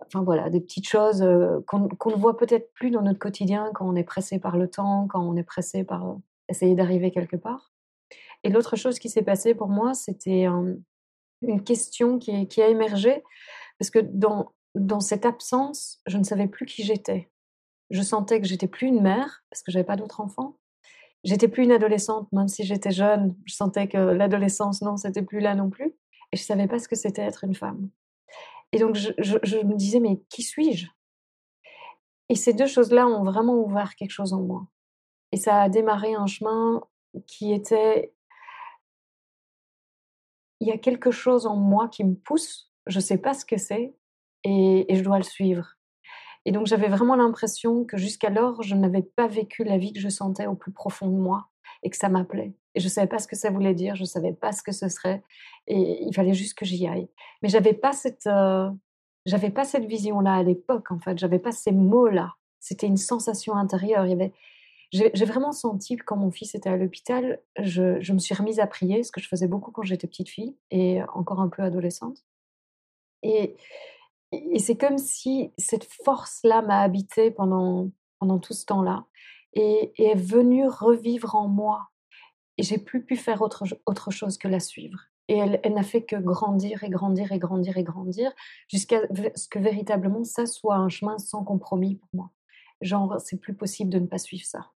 enfin 0.05 0.23
voilà, 0.23 0.49
des 0.49 0.61
petites 0.61 0.87
choses 0.87 1.25
qu'on 1.67 2.09
ne 2.09 2.15
voit 2.15 2.37
peut-être 2.37 2.73
plus 2.73 2.91
dans 2.91 3.01
notre 3.01 3.19
quotidien 3.19 3.71
quand 3.73 3.87
on 3.87 3.95
est 3.95 4.03
pressé 4.03 4.39
par 4.39 4.57
le 4.57 4.67
temps, 4.67 5.07
quand 5.07 5.21
on 5.21 5.35
est 5.35 5.43
pressé 5.43 5.83
par 5.83 6.17
essayer 6.49 6.75
d'arriver 6.75 7.11
quelque 7.11 7.35
part. 7.35 7.71
Et 8.43 8.49
l'autre 8.49 8.75
chose 8.75 8.99
qui 8.99 9.09
s'est 9.09 9.21
passée 9.21 9.53
pour 9.53 9.69
moi, 9.69 9.93
c'était 9.93 10.45
une 11.41 11.63
question 11.63 12.19
qui, 12.19 12.61
a 12.61 12.67
émergé 12.67 13.23
parce 13.79 13.89
que 13.89 13.99
dans, 13.99 14.51
dans 14.75 14.99
cette 14.99 15.25
absence, 15.25 15.99
je 16.07 16.17
ne 16.17 16.23
savais 16.23 16.47
plus 16.47 16.65
qui 16.65 16.83
j'étais. 16.83 17.29
Je 17.89 18.01
sentais 18.01 18.39
que 18.39 18.47
j'étais 18.47 18.67
plus 18.67 18.87
une 18.87 19.01
mère, 19.01 19.43
parce 19.49 19.63
que 19.63 19.71
j'avais 19.71 19.85
pas 19.85 19.97
d'autres 19.97 20.21
enfants. 20.21 20.57
J'étais 21.23 21.47
plus 21.47 21.63
une 21.63 21.71
adolescente, 21.71 22.31
même 22.31 22.47
si 22.47 22.63
j'étais 22.63 22.91
jeune. 22.91 23.35
Je 23.45 23.53
sentais 23.53 23.87
que 23.87 23.97
l'adolescence, 23.97 24.81
non, 24.81 24.97
c'était 24.97 25.21
plus 25.21 25.39
là 25.39 25.55
non 25.55 25.69
plus. 25.69 25.93
Et 26.31 26.37
je 26.37 26.41
savais 26.41 26.67
pas 26.67 26.79
ce 26.79 26.87
que 26.87 26.95
c'était 26.95 27.21
être 27.21 27.43
une 27.43 27.55
femme. 27.55 27.89
Et 28.71 28.79
donc, 28.79 28.95
je, 28.95 29.11
je 29.17 29.57
me 29.57 29.75
disais, 29.75 29.99
mais 29.99 30.21
qui 30.29 30.43
suis-je? 30.43 30.87
Et 32.29 32.35
ces 32.35 32.53
deux 32.53 32.67
choses-là 32.67 33.07
ont 33.07 33.23
vraiment 33.23 33.55
ouvert 33.55 33.95
quelque 33.95 34.11
chose 34.11 34.33
en 34.33 34.41
moi. 34.41 34.65
Et 35.31 35.37
ça 35.37 35.61
a 35.61 35.69
démarré 35.69 36.13
un 36.13 36.27
chemin 36.27 36.81
qui 37.27 37.53
était 37.53 38.13
il 40.61 40.67
y 40.67 40.71
a 40.71 40.77
quelque 40.77 41.11
chose 41.11 41.45
en 41.45 41.55
moi 41.55 41.89
qui 41.89 42.03
me 42.03 42.15
pousse 42.15 42.71
je 42.87 42.97
ne 42.97 43.01
sais 43.01 43.17
pas 43.17 43.33
ce 43.33 43.45
que 43.45 43.57
c'est 43.57 43.93
et, 44.43 44.85
je 44.89 45.01
dois 45.01 45.17
le 45.17 45.23
suivre. 45.23 45.75
Et 46.45 46.51
donc 46.51 46.67
j'avais 46.67 46.87
vraiment 46.87 47.15
l'impression 47.15 47.83
que 47.85 47.97
jusqu'alors, 47.97 48.63
je 48.63 48.75
n'avais 48.75 49.03
pas 49.03 49.27
vécu 49.27 49.63
la 49.63 49.77
vie 49.77 49.93
que 49.93 49.99
je 49.99 50.09
sentais 50.09 50.47
au 50.47 50.55
plus 50.55 50.71
profond 50.71 51.07
de 51.07 51.17
moi 51.17 51.47
et 51.83 51.89
que 51.89 51.97
ça 51.97 52.09
m'appelait. 52.09 52.53
Et 52.75 52.79
je 52.79 52.85
ne 52.85 52.89
savais 52.89 53.07
pas 53.07 53.19
ce 53.19 53.27
que 53.27 53.35
ça 53.35 53.49
voulait 53.49 53.73
dire, 53.73 53.95
je 53.95 54.01
ne 54.01 54.07
savais 54.07 54.33
pas 54.33 54.51
ce 54.51 54.63
que 54.63 54.71
ce 54.71 54.87
serait, 54.87 55.23
et 55.67 56.03
il 56.03 56.13
fallait 56.13 56.33
juste 56.33 56.57
que 56.57 56.65
j'y 56.65 56.87
aille. 56.87 57.09
Mais 57.41 57.49
j'avais 57.49 57.73
pas 57.73 57.91
cette, 57.91 58.27
euh, 58.27 58.69
j'avais 59.25 59.51
pas 59.51 59.65
cette 59.65 59.85
vision-là 59.85 60.35
à 60.35 60.43
l'époque, 60.43 60.91
en 60.91 60.99
fait. 60.99 61.17
J'avais 61.17 61.39
pas 61.39 61.51
ces 61.51 61.71
mots-là. 61.71 62.35
C'était 62.59 62.87
une 62.87 62.97
sensation 62.97 63.55
intérieure. 63.55 64.05
Il 64.07 64.31
j'ai 64.93 65.25
vraiment 65.25 65.53
senti 65.53 65.95
que 65.95 66.03
quand 66.03 66.17
mon 66.17 66.31
fils 66.31 66.53
était 66.53 66.69
à 66.69 66.75
l'hôpital, 66.75 67.39
je, 67.57 68.01
je, 68.01 68.11
me 68.11 68.19
suis 68.19 68.35
remise 68.35 68.59
à 68.59 68.67
prier, 68.67 69.03
ce 69.03 69.11
que 69.13 69.21
je 69.21 69.27
faisais 69.29 69.47
beaucoup 69.47 69.71
quand 69.71 69.83
j'étais 69.83 70.05
petite 70.05 70.27
fille 70.27 70.57
et 70.69 71.01
encore 71.13 71.39
un 71.39 71.47
peu 71.47 71.63
adolescente. 71.63 72.25
Et, 73.23 73.55
et 74.31 74.59
c'est 74.59 74.77
comme 74.77 74.97
si 74.97 75.51
cette 75.57 75.85
force-là 76.05 76.61
m'a 76.61 76.81
habité 76.81 77.31
pendant, 77.31 77.89
pendant 78.19 78.39
tout 78.39 78.53
ce 78.53 78.65
temps-là. 78.65 79.05
et, 79.53 79.91
est 79.97 80.15
venue 80.15 80.67
revivre 80.67 81.35
en 81.35 81.47
moi. 81.47 81.89
Et 82.57 82.63
j'ai 82.63 82.77
plus 82.77 83.03
pu 83.03 83.15
faire 83.15 83.41
autre, 83.41 83.63
autre 83.85 84.11
chose 84.11 84.37
que 84.37 84.47
la 84.47 84.59
suivre. 84.59 84.99
Et 85.27 85.37
elle, 85.37 85.59
elle 85.63 85.73
n'a 85.73 85.83
fait 85.83 86.03
que 86.03 86.15
grandir 86.15 86.83
et 86.83 86.89
grandir 86.89 87.31
et 87.31 87.39
grandir 87.39 87.77
et 87.77 87.83
grandir 87.83 88.31
jusqu'à 88.67 89.01
ce 89.35 89.47
que 89.47 89.59
véritablement 89.59 90.23
ça 90.23 90.45
soit 90.45 90.75
un 90.75 90.89
chemin 90.89 91.17
sans 91.17 91.43
compromis 91.43 91.95
pour 91.95 92.09
moi. 92.13 92.31
Genre, 92.81 93.19
c'est 93.19 93.37
plus 93.37 93.53
possible 93.53 93.89
de 93.89 93.99
ne 93.99 94.07
pas 94.07 94.17
suivre 94.17 94.45
ça. 94.45 94.71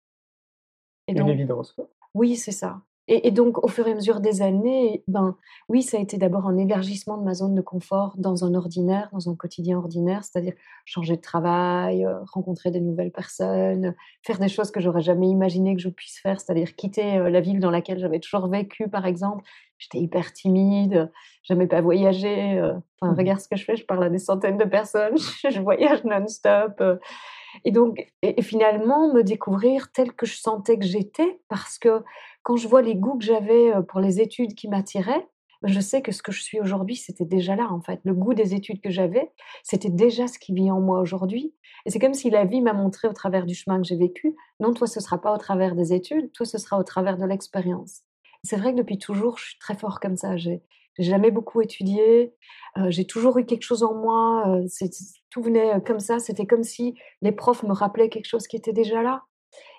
Et 1.07 1.13
Une 1.13 1.27
évidence. 1.27 1.75
Oui, 2.13 2.35
c'est 2.37 2.51
ça. 2.51 2.81
Et, 3.07 3.29
donc, 3.29 3.63
au 3.63 3.67
fur 3.67 3.87
et 3.87 3.91
à 3.91 3.95
mesure 3.95 4.19
des 4.19 4.41
années, 4.41 5.03
ben, 5.07 5.37
oui, 5.69 5.83
ça 5.83 5.97
a 5.97 5.99
été 5.99 6.17
d'abord 6.17 6.47
un 6.47 6.57
élargissement 6.57 7.19
de 7.19 7.23
ma 7.23 7.35
zone 7.35 7.53
de 7.53 7.61
confort 7.61 8.15
dans 8.17 8.45
un 8.45 8.55
ordinaire, 8.55 9.09
dans 9.11 9.29
un 9.29 9.35
quotidien 9.35 9.77
ordinaire, 9.77 10.23
c'est-à-dire 10.23 10.53
changer 10.85 11.15
de 11.15 11.21
travail, 11.21 12.03
euh, 12.03 12.15
rencontrer 12.33 12.71
des 12.71 12.81
nouvelles 12.81 13.11
personnes, 13.11 13.93
faire 14.23 14.39
des 14.39 14.47
choses 14.47 14.71
que 14.71 14.79
j'aurais 14.79 15.03
jamais 15.03 15.27
imaginé 15.27 15.75
que 15.75 15.81
je 15.83 15.89
puisse 15.89 16.17
faire, 16.17 16.41
c'est-à-dire 16.41 16.75
quitter 16.75 17.17
euh, 17.17 17.29
la 17.29 17.41
ville 17.41 17.59
dans 17.59 17.69
laquelle 17.69 17.99
j'avais 17.99 18.19
toujours 18.19 18.47
vécu, 18.47 18.89
par 18.89 19.05
exemple. 19.05 19.43
J'étais 19.77 19.99
hyper 19.99 20.33
timide, 20.33 21.11
j'aimais 21.43 21.67
pas 21.67 21.81
voyager. 21.81 22.57
Euh, 22.57 22.73
enfin, 22.99 23.13
mmh 23.13 23.17
regarde 23.17 23.39
ce 23.39 23.47
que 23.47 23.55
je 23.55 23.65
fais, 23.65 23.75
je 23.75 23.85
parle 23.85 24.05
à 24.05 24.09
des 24.09 24.17
centaines 24.17 24.57
de 24.57 24.65
personnes, 24.65 25.17
je 25.47 25.61
voyage 25.61 26.03
non-stop. 26.05 26.81
Et 27.63 27.71
donc, 27.71 28.11
et 28.21 28.41
finalement, 28.41 29.13
me 29.13 29.21
découvrir 29.21 29.91
tel 29.91 30.11
que 30.13 30.25
je 30.25 30.37
sentais 30.37 30.77
que 30.79 30.85
j'étais, 30.85 31.39
parce 31.47 31.77
que 31.77 32.03
quand 32.45 32.57
je 32.57 32.67
vois 32.67 32.83
les 32.83 32.95
goûts 32.95 33.17
que 33.17 33.25
j'avais 33.25 33.73
pour 33.87 33.99
les 33.99 34.21
études 34.21 34.53
qui 34.53 34.67
m'attiraient, 34.67 35.27
je 35.63 35.79
sais 35.79 36.03
que 36.03 36.11
ce 36.11 36.21
que 36.21 36.31
je 36.31 36.43
suis 36.43 36.59
aujourd'hui, 36.59 36.95
c'était 36.95 37.25
déjà 37.25 37.55
là, 37.55 37.71
en 37.71 37.81
fait. 37.81 37.99
Le 38.03 38.13
goût 38.13 38.35
des 38.35 38.53
études 38.53 38.81
que 38.81 38.91
j'avais, 38.91 39.31
c'était 39.63 39.89
déjà 39.89 40.27
ce 40.27 40.37
qui 40.37 40.53
vit 40.53 40.69
en 40.69 40.79
moi 40.79 40.99
aujourd'hui. 40.99 41.55
Et 41.87 41.89
c'est 41.89 41.97
comme 41.97 42.13
si 42.13 42.29
la 42.29 42.45
vie 42.45 42.61
m'a 42.61 42.73
montré 42.73 43.07
au 43.07 43.13
travers 43.13 43.47
du 43.47 43.55
chemin 43.55 43.81
que 43.81 43.87
j'ai 43.87 43.95
vécu, 43.95 44.35
non, 44.59 44.75
toi, 44.75 44.85
ce 44.85 44.99
sera 44.99 45.19
pas 45.19 45.33
au 45.33 45.39
travers 45.39 45.75
des 45.75 45.91
études, 45.91 46.31
toi, 46.33 46.45
ce 46.45 46.59
sera 46.59 46.77
au 46.77 46.83
travers 46.83 47.17
de 47.17 47.25
l'expérience. 47.25 48.01
C'est 48.43 48.57
vrai 48.57 48.73
que 48.73 48.77
depuis 48.77 48.99
toujours, 48.99 49.39
je 49.39 49.45
suis 49.45 49.57
très 49.57 49.75
fort 49.75 49.99
comme 49.99 50.15
ça. 50.15 50.37
J'ai 50.37 50.61
jamais 50.99 51.31
beaucoup 51.31 51.61
étudié. 51.61 52.35
j'ai 52.89 53.07
toujours 53.07 53.39
eu 53.39 53.45
quelque 53.45 53.63
chose 53.63 53.81
en 53.81 53.95
moi. 53.95 54.61
tout 55.31 55.41
venait 55.41 55.81
comme 55.83 55.99
ça. 55.99 56.19
C'était 56.19 56.45
comme 56.45 56.63
si 56.63 56.93
les 57.23 57.31
profs 57.31 57.63
me 57.63 57.73
rappelaient 57.73 58.09
quelque 58.09 58.27
chose 58.27 58.45
qui 58.45 58.55
était 58.55 58.71
déjà 58.71 59.01
là. 59.01 59.23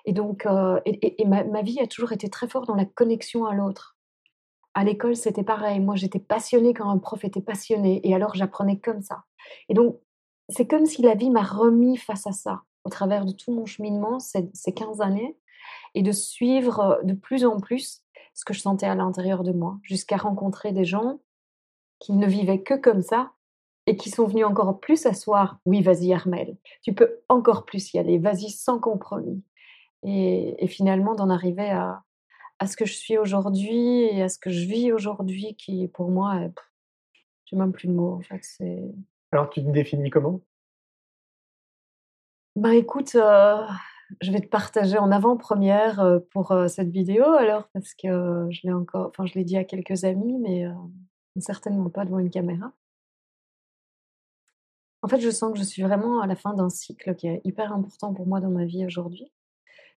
Et 0.05 0.13
donc, 0.13 0.45
euh, 0.45 0.79
et, 0.85 1.25
ma, 1.25 1.61
vie 1.61 1.79
a 1.79 1.87
toujours 1.87 2.13
été 2.13 2.29
très 2.29 2.47
forte 2.47 2.67
dans 2.67 2.75
la 2.75 2.85
connexion 2.85 3.45
à 3.45 3.53
l'autre. 3.53 3.97
À 4.73 4.83
l'école, 4.83 5.15
c'était 5.15 5.43
pareil. 5.43 5.79
Moi, 5.79 5.95
j'étais 5.95 6.19
passionnée 6.19 6.73
quand 6.73 6.89
un 6.89 6.97
prof 6.97 7.23
était 7.25 7.41
passionné. 7.41 7.99
Et 8.07 8.13
alors, 8.13 8.35
j'apprenais 8.35 8.79
comme 8.79 9.01
ça. 9.01 9.23
Et 9.69 9.73
donc, 9.73 9.99
c'est 10.49 10.67
comme 10.67 10.85
si 10.85 11.01
la 11.01 11.15
vie 11.15 11.29
m'a 11.29 11.43
remis 11.43 11.97
face 11.97 12.27
à 12.27 12.31
ça 12.31 12.63
au 12.83 12.89
travers 12.89 13.25
de 13.25 13.33
tout 13.33 13.51
mon 13.51 13.65
cheminement, 13.65 14.19
ces, 14.19 14.49
ces 14.53 14.73
15 14.73 15.01
années, 15.01 15.37
et 15.93 16.03
de 16.03 16.11
suivre 16.11 16.79
euh, 16.79 17.03
de 17.03 17.13
plus 17.13 17.43
en 17.43 17.59
plus 17.59 18.03
ce 18.33 18.45
que 18.45 18.53
je 18.53 18.61
sentais 18.61 18.85
à 18.85 18.95
l'intérieur 18.95 19.43
de 19.43 19.51
moi, 19.51 19.79
jusqu'à 19.81 20.15
rencontrer 20.15 20.71
des 20.71 20.85
gens 20.85 21.19
qui 21.99 22.13
ne 22.13 22.27
vivaient 22.27 22.61
que 22.61 22.75
comme 22.75 23.01
ça 23.01 23.31
et 23.87 23.95
qui 23.97 24.09
sont 24.09 24.27
venus 24.27 24.45
encore 24.45 24.79
plus 24.79 24.97
s'asseoir. 24.97 25.59
Oui, 25.65 25.81
vas-y, 25.81 26.13
Armel, 26.13 26.57
tu 26.83 26.93
peux 26.93 27.19
encore 27.29 27.65
plus 27.65 27.93
y 27.93 27.99
aller, 27.99 28.19
vas-y 28.19 28.51
sans 28.51 28.79
compromis 28.79 29.43
et, 30.03 30.67
finalement 30.67 31.15
d'en 31.15 31.29
arriver 31.29 31.69
à, 31.69 32.03
à, 32.59 32.67
ce 32.67 32.77
que 32.77 32.85
je 32.85 32.93
suis 32.93 33.17
aujourd'hui 33.17 34.03
et 34.03 34.21
à 34.21 34.29
ce 34.29 34.39
que 34.39 34.49
je 34.49 34.65
vis 34.65 34.91
aujourd'hui 34.91 35.55
qui 35.55 35.87
pour 35.87 36.09
moi 36.09 36.39
j'ai 37.45 37.55
même 37.55 37.71
plus 37.71 37.87
de 37.87 37.93
mots 37.93 38.13
en 38.13 38.21
fait 38.21 38.39
c'est 38.41 38.83
alors 39.31 39.49
tu 39.49 39.63
te 39.63 39.69
définis 39.69 40.09
comment? 40.09 40.41
Bah 42.55 42.73
écoute 42.75 43.15
euh, 43.15 43.67
je 44.21 44.31
vais 44.31 44.39
te 44.39 44.47
partager 44.47 44.97
en 44.97 45.11
avant-première 45.11 45.99
euh, 45.99 46.19
pour 46.31 46.51
euh, 46.51 46.67
cette 46.67 46.89
vidéo 46.89 47.23
alors 47.23 47.67
parce 47.73 47.93
que 47.93 48.47
je 48.49 48.61
l'ai 48.63 48.73
encore 48.73 49.07
enfin 49.09 49.25
je 49.25 49.33
l'ai 49.35 49.43
dit 49.43 49.57
à 49.57 49.63
quelques 49.63 50.05
amis 50.05 50.37
mais 50.39 50.65
certainement 51.39 51.89
pas 51.89 52.05
devant 52.05 52.19
une 52.19 52.31
caméra. 52.31 52.71
En 55.01 55.07
fait 55.07 55.19
je 55.19 55.29
sens 55.29 55.51
que 55.53 55.59
je 55.59 55.63
suis 55.63 55.83
vraiment 55.83 56.21
à 56.21 56.27
la 56.27 56.35
fin 56.35 56.53
d'un 56.53 56.69
cycle 56.69 57.15
qui 57.15 57.27
est 57.27 57.41
hyper 57.43 57.73
important 57.73 58.13
pour 58.13 58.25
moi 58.27 58.39
dans 58.39 58.49
ma 58.49 58.65
vie 58.65 58.85
aujourd'hui 58.85 59.31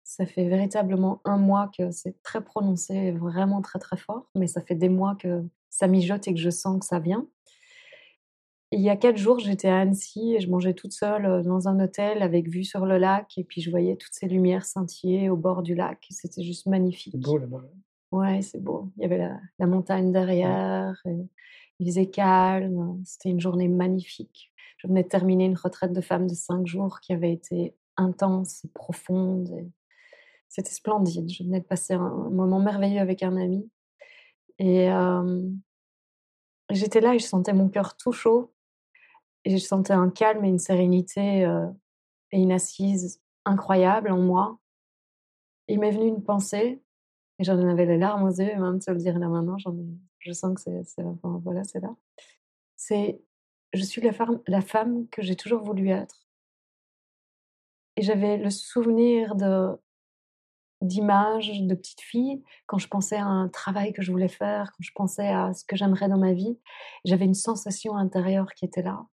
ça 0.09 0.25
fait 0.25 0.49
véritablement 0.49 1.21
un 1.27 1.37
mois 1.37 1.71
que 1.77 1.90
c'est 1.90 2.23
très 2.23 2.42
prononcé, 2.42 3.12
vraiment 3.12 3.61
très 3.61 3.79
très 3.79 3.99
fort, 3.99 4.27
mais 4.35 4.47
ça 4.47 4.62
fait 4.62 4.75
des 4.75 4.88
mois 4.88 5.14
que 5.16 5.44
ça 5.68 5.87
mijote 5.87 6.27
et 6.27 6.33
que 6.33 6.40
je 6.40 6.49
sens 6.49 6.81
que 6.81 6.87
ça 6.87 6.99
vient. 6.99 7.29
il 8.73 8.81
y 8.81 8.88
a 8.88 8.97
quatre 8.97 9.18
jours, 9.18 9.38
j'étais 9.38 9.68
à 9.68 9.81
Annecy 9.81 10.35
et 10.35 10.40
je 10.40 10.49
mangeais 10.49 10.73
toute 10.73 10.94
seule 10.94 11.27
euh, 11.27 11.42
dans 11.42 11.68
un 11.68 11.79
hôtel 11.79 12.23
avec 12.23 12.49
vue 12.49 12.64
sur 12.64 12.87
le 12.87 12.97
lac 12.97 13.37
et 13.37 13.44
puis 13.44 13.61
je 13.61 13.68
voyais 13.68 13.97
toutes 13.97 14.14
ces 14.14 14.29
lumières 14.29 14.64
scintiller 14.64 15.29
au 15.29 15.37
bord 15.37 15.62
du 15.62 15.75
lac. 15.75 16.07
C'était 16.09 16.42
juste 16.42 16.64
magnifique. 16.64 17.12
C'est 17.12 17.21
beau 17.21 17.37
là-bas. 17.37 17.64
Ouais, 18.11 18.40
c'est 18.40 18.62
beau. 18.62 18.90
Il 18.97 19.03
y 19.03 19.05
avait 19.05 19.29
la, 19.59 19.66
montagne 19.66 20.11
derrière, 20.11 21.03
il 21.05 21.87
faisait 21.87 22.09
calme. 22.09 22.99
C'était 23.05 23.29
une 23.29 23.40
journée 23.40 23.68
magnifique. 23.68 24.55
Je 24.79 24.88
venais 24.88 25.03
de 25.03 25.09
terminer 25.09 25.44
une 25.44 25.59
retraite 25.59 25.92
de 25.92 26.01
femme 26.01 26.27
de 26.27 26.35
cinq 26.35 26.66
jours 26.66 27.01
qui 27.01 27.12
avait 27.12 27.33
été 27.33 27.77
intense 27.99 28.64
et 28.64 28.68
profonde. 28.68 29.71
C'était 30.48 30.70
splendide. 30.70 31.28
Je 31.30 31.44
venais 31.44 31.61
de 31.61 31.66
passer 31.66 31.94
un 31.94 32.28
moment 32.30 32.61
merveilleux 32.61 33.00
avec 33.00 33.22
un 33.22 33.37
ami. 33.37 33.70
Et 34.58 34.88
j'étais 36.70 37.00
là 37.00 37.14
et 37.14 37.18
je 37.18 37.26
sentais 37.26 37.52
mon 37.52 37.68
cœur 37.68 37.96
tout 37.96 38.12
chaud. 38.12 38.52
Et 39.44 39.50
je 39.50 39.58
sentais 39.58 39.92
un 39.92 40.11
calme 40.11 40.44
et 40.44 40.48
une 40.48 40.58
sérénité 40.58 41.46
et 42.32 42.38
une 42.40 42.52
assise 42.52 43.20
incroyable 43.44 44.11
en 44.11 44.18
moi. 44.18 44.58
il 45.68 45.78
m'est 45.80 45.90
venu 45.90 46.06
une 46.06 46.22
pensée, 46.22 46.82
et 47.38 47.44
j'en 47.44 47.58
avais 47.68 47.87
les 47.87 47.98
larmes 47.98 48.24
aux 48.24 48.30
yeux, 48.30 48.50
et 48.50 48.56
même 48.56 48.80
se 48.80 48.90
le 48.90 48.98
dire 48.98 49.18
là 49.18 49.28
maintenant, 49.28 49.58
j'en 49.58 49.74
je 50.18 50.32
sens 50.32 50.54
que 50.54 50.82
c'est, 50.84 51.02
voilà, 51.22 51.64
c'est 51.64 51.80
là. 51.80 51.94
C'est, 52.76 53.20
je 53.72 53.82
suis 53.82 54.02
la 54.02 54.12
femme, 54.12 54.40
la 54.46 54.61
femme 54.61 55.08
que 55.08 55.22
j'ai 55.22 55.37
toujours 55.37 55.62
voulu 55.62 55.88
être. 55.90 56.26
Et 57.96 58.02
j'avais 58.02 58.37
le 58.37 58.50
souvenir 58.50 59.37
de 59.37 59.76
d'images 60.80 61.60
de 61.60 61.74
petites 61.74 62.00
filles, 62.00 62.42
quand 62.66 62.78
je 62.78 62.88
pensais 62.88 63.16
à 63.16 63.26
un 63.26 63.48
travail 63.48 63.92
que 63.92 64.02
je 64.02 64.12
voulais 64.12 64.28
faire, 64.28 64.72
quand 64.72 64.82
je 64.82 64.92
pensais 64.94 65.28
à 65.28 65.52
ce 65.52 65.64
que 65.64 65.76
j'aimerais 65.76 66.08
dans 66.08 66.18
ma 66.18 66.32
vie, 66.32 66.58
j'avais 67.04 67.24
une 67.24 67.34
sensation 67.34 67.96
intérieure 67.96 68.52
qui 68.54 68.64
était 68.64 68.82
là. 68.82 69.06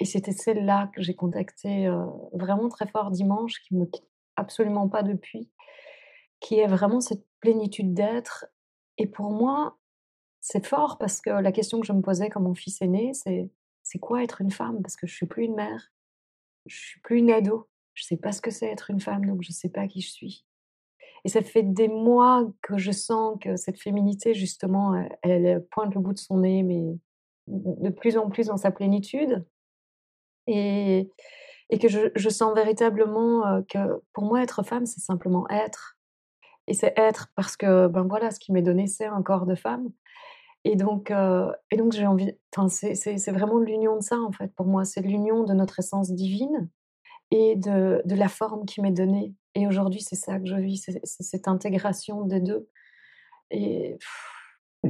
Et 0.00 0.04
c'était 0.04 0.32
celle-là 0.32 0.90
que 0.94 1.00
j'ai 1.00 1.14
contactée 1.14 1.86
euh, 1.86 2.06
vraiment 2.32 2.68
très 2.68 2.86
fort 2.86 3.10
dimanche, 3.10 3.60
qui 3.62 3.74
me 3.74 3.86
quitte 3.86 4.08
absolument 4.36 4.88
pas 4.88 5.02
depuis, 5.02 5.50
qui 6.40 6.58
est 6.58 6.66
vraiment 6.66 7.00
cette 7.00 7.24
plénitude 7.40 7.94
d'être. 7.94 8.46
Et 8.98 9.06
pour 9.06 9.30
moi, 9.30 9.78
c'est 10.40 10.66
fort 10.66 10.98
parce 10.98 11.20
que 11.20 11.30
la 11.30 11.52
question 11.52 11.80
que 11.80 11.86
je 11.86 11.92
me 11.92 12.02
posais 12.02 12.28
quand 12.28 12.40
mon 12.40 12.54
fils 12.54 12.82
est 12.82 12.88
né, 12.88 13.14
c'est 13.14 13.50
c'est 13.84 13.98
quoi 13.98 14.22
être 14.22 14.40
une 14.40 14.50
femme? 14.50 14.82
Parce 14.82 14.96
que 14.96 15.06
je 15.06 15.14
suis 15.14 15.26
plus 15.26 15.44
une 15.44 15.54
mère, 15.54 15.92
je 16.66 16.76
suis 16.76 17.00
plus 17.00 17.18
une 17.18 17.30
ado, 17.30 17.68
je 17.94 18.04
sais 18.04 18.16
pas 18.16 18.32
ce 18.32 18.40
que 18.40 18.50
c'est 18.50 18.66
être 18.66 18.90
une 18.90 19.00
femme, 19.00 19.24
donc 19.26 19.42
je 19.42 19.52
sais 19.52 19.68
pas 19.68 19.86
qui 19.88 20.00
je 20.00 20.10
suis. 20.10 20.44
Et 21.24 21.28
ça 21.28 21.42
fait 21.42 21.62
des 21.62 21.88
mois 21.88 22.50
que 22.62 22.78
je 22.78 22.90
sens 22.90 23.38
que 23.40 23.56
cette 23.56 23.80
féminité, 23.80 24.34
justement, 24.34 24.94
elle, 25.22 25.64
pointe 25.70 25.94
le 25.94 26.00
bout 26.00 26.12
de 26.12 26.18
son 26.18 26.38
nez, 26.38 26.62
mais 26.62 26.82
de 27.46 27.90
plus 27.90 28.16
en 28.16 28.28
plus 28.28 28.48
dans 28.48 28.56
sa 28.56 28.72
plénitude. 28.72 29.44
Et, 30.48 31.10
et 31.70 31.78
que 31.78 31.88
je, 31.88 32.28
sens 32.28 32.54
véritablement 32.54 33.62
que 33.68 34.02
pour 34.12 34.24
moi, 34.24 34.42
être 34.42 34.64
femme, 34.64 34.86
c'est 34.86 35.00
simplement 35.00 35.48
être. 35.48 35.96
Et 36.66 36.74
c'est 36.74 36.92
être 36.96 37.28
parce 37.36 37.56
que, 37.56 37.86
ben 37.86 38.02
voilà, 38.02 38.30
ce 38.30 38.40
qui 38.40 38.52
m'est 38.52 38.62
donné, 38.62 38.88
c'est 38.88 39.06
un 39.06 39.22
corps 39.22 39.46
de 39.46 39.54
femme. 39.54 39.90
Et 40.64 40.76
donc, 40.76 41.12
et 41.70 41.76
donc 41.76 41.92
j'ai 41.92 42.06
envie, 42.06 42.32
c'est 42.68 43.32
vraiment 43.32 43.58
l'union 43.58 43.96
de 43.96 44.02
ça, 44.02 44.18
en 44.18 44.32
fait, 44.32 44.52
pour 44.54 44.66
moi. 44.66 44.84
C'est 44.84 45.02
l'union 45.02 45.44
de 45.44 45.54
notre 45.54 45.78
essence 45.78 46.10
divine 46.12 46.68
et 47.32 47.56
de, 47.56 48.02
de 48.04 48.14
la 48.14 48.28
forme 48.28 48.66
qui 48.66 48.82
m'est 48.82 48.92
donnée. 48.92 49.34
Et 49.54 49.66
aujourd'hui, 49.66 50.02
c'est 50.02 50.16
ça 50.16 50.38
que 50.38 50.46
je 50.46 50.54
vis, 50.54 50.76
c'est 50.76 51.00
cette 51.02 51.48
intégration 51.48 52.26
des 52.26 52.40
deux. 52.40 52.68
Et 53.50 53.98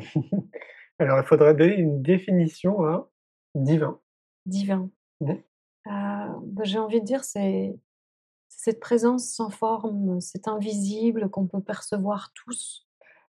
Alors, 0.99 1.19
il 1.19 1.25
faudrait 1.25 1.55
donner 1.55 1.77
une 1.77 2.03
définition 2.03 2.85
à 2.85 3.09
divin. 3.55 4.01
Divin. 4.45 4.91
Mmh. 5.21 5.31
Euh, 5.31 5.41
bah, 5.87 6.65
j'ai 6.65 6.79
envie 6.79 7.01
de 7.01 7.07
dire, 7.07 7.25
c'est 7.25 7.79
cette 8.49 8.81
présence 8.81 9.29
sans 9.29 9.51
forme, 9.51 10.21
c'est 10.21 10.49
invisible 10.49 11.31
qu'on 11.31 11.47
peut 11.47 11.63
percevoir 11.63 12.33
tous. 12.35 12.89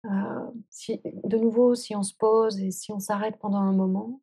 Euh, 0.06 0.50
si, 0.70 1.00
de 1.04 1.36
nouveau, 1.38 1.74
si 1.74 1.94
on 1.94 2.02
se 2.02 2.14
pose 2.14 2.60
et 2.60 2.70
si 2.70 2.90
on 2.90 3.00
s'arrête 3.00 3.38
pendant 3.38 3.60
un 3.60 3.72
moment, 3.72 4.20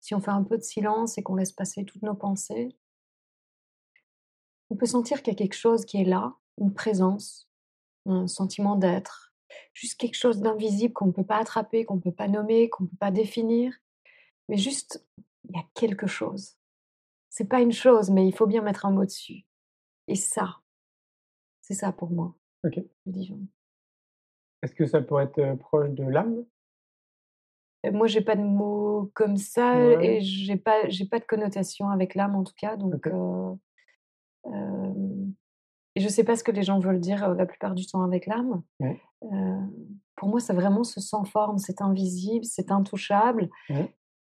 si 0.00 0.14
on 0.14 0.20
fait 0.20 0.30
un 0.30 0.42
peu 0.42 0.56
de 0.56 0.62
silence 0.62 1.18
et 1.18 1.22
qu'on 1.22 1.36
laisse 1.36 1.52
passer 1.52 1.84
toutes 1.84 2.02
nos 2.02 2.14
pensées, 2.14 2.76
on 4.70 4.76
peut 4.76 4.86
sentir 4.86 5.22
qu'il 5.22 5.32
y 5.32 5.36
a 5.36 5.38
quelque 5.38 5.54
chose 5.56 5.84
qui 5.84 6.00
est 6.00 6.04
là, 6.04 6.34
une 6.58 6.72
présence, 6.72 7.48
un 8.06 8.26
sentiment 8.26 8.76
d'être, 8.76 9.32
juste 9.74 9.98
quelque 9.98 10.14
chose 10.16 10.40
d'invisible 10.40 10.94
qu'on 10.94 11.06
ne 11.06 11.12
peut 11.12 11.24
pas 11.24 11.38
attraper, 11.38 11.84
qu'on 11.84 11.96
ne 11.96 12.00
peut 12.00 12.12
pas 12.12 12.28
nommer, 12.28 12.70
qu'on 12.70 12.84
ne 12.84 12.88
peut 12.88 12.96
pas 12.96 13.10
définir, 13.10 13.74
mais 14.48 14.56
juste, 14.56 15.04
il 15.48 15.56
y 15.56 15.58
a 15.58 15.64
quelque 15.74 16.06
chose. 16.06 16.56
C'est 17.28 17.48
pas 17.48 17.60
une 17.60 17.72
chose, 17.72 18.10
mais 18.10 18.26
il 18.26 18.34
faut 18.34 18.46
bien 18.46 18.62
mettre 18.62 18.86
un 18.86 18.90
mot 18.90 19.04
dessus. 19.04 19.44
Et 20.08 20.16
ça, 20.16 20.60
C'est 21.60 21.74
ça 21.74 21.92
pour 21.92 22.10
moi. 22.10 22.34
Ok. 22.64 22.78
Est-ce 24.62 24.74
que 24.74 24.86
ça 24.86 25.00
pourrait 25.00 25.24
être 25.24 25.54
proche 25.58 25.90
de 25.90 26.02
l'âme? 26.04 26.44
Moi, 27.92 28.08
j'ai 28.08 28.20
pas 28.20 28.36
de 28.36 28.42
mots 28.42 29.10
comme 29.14 29.36
ça 29.36 29.74
Ouais. 29.76 30.16
et 30.18 30.20
j'ai 30.20 30.56
pas, 30.56 30.88
j'ai 30.88 31.06
pas 31.06 31.18
de 31.18 31.24
connotation 31.24 31.88
avec 31.88 32.14
l'âme 32.14 32.34
en 32.34 32.44
tout 32.44 32.52
cas. 32.56 32.76
Donc, 32.76 33.06
euh, 33.06 33.54
et 34.46 36.00
je 36.00 36.08
sais 36.08 36.24
pas 36.24 36.36
ce 36.36 36.44
que 36.44 36.52
les 36.52 36.62
gens 36.62 36.78
veulent 36.78 37.00
dire 37.00 37.34
la 37.34 37.46
plupart 37.46 37.74
du 37.74 37.86
temps 37.86 38.02
avec 38.02 38.26
l'âme. 38.26 38.62
Pour 40.16 40.28
moi, 40.28 40.40
c'est 40.40 40.52
vraiment 40.54 40.84
ce 40.84 41.00
sans 41.00 41.24
forme, 41.24 41.58
c'est 41.58 41.80
invisible, 41.82 42.44
c'est 42.44 42.70
intouchable, 42.70 43.48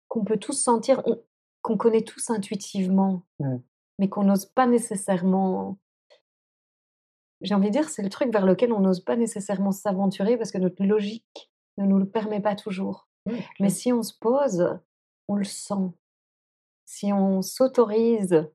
qu'on 0.08 0.24
peut 0.24 0.38
tous 0.38 0.54
sentir, 0.54 1.02
on- 1.06 1.22
qu'on 1.62 1.78
connaît 1.78 2.02
tous 2.04 2.30
intuitivement, 2.30 3.24
mais 4.00 4.10
qu'on 4.10 4.24
n'ose 4.24 4.46
pas 4.46 4.66
nécessairement. 4.68 5.78
J'ai 7.42 7.54
envie 7.56 7.68
de 7.68 7.74
dire, 7.74 7.90
c'est 7.90 8.04
le 8.04 8.10
truc 8.10 8.32
vers 8.32 8.46
lequel 8.46 8.72
on 8.74 8.80
n'ose 8.80 9.02
pas 9.04 9.16
nécessairement 9.16 9.72
s'aventurer 9.72 10.38
parce 10.38 10.52
que 10.52 10.58
notre 10.60 10.84
logique 10.84 11.52
ne 11.78 11.86
nous 11.86 11.98
le 11.98 12.08
permet 12.10 12.40
pas 12.42 12.56
toujours. 12.56 13.08
Mais 13.60 13.70
si 13.70 13.92
on 13.94 14.04
se 14.04 14.14
pose, 14.20 14.80
on 15.28 15.36
le 15.36 15.44
sent. 15.44 15.92
Si 16.86 17.12
on 17.14 17.42
s'autorise 17.42 18.48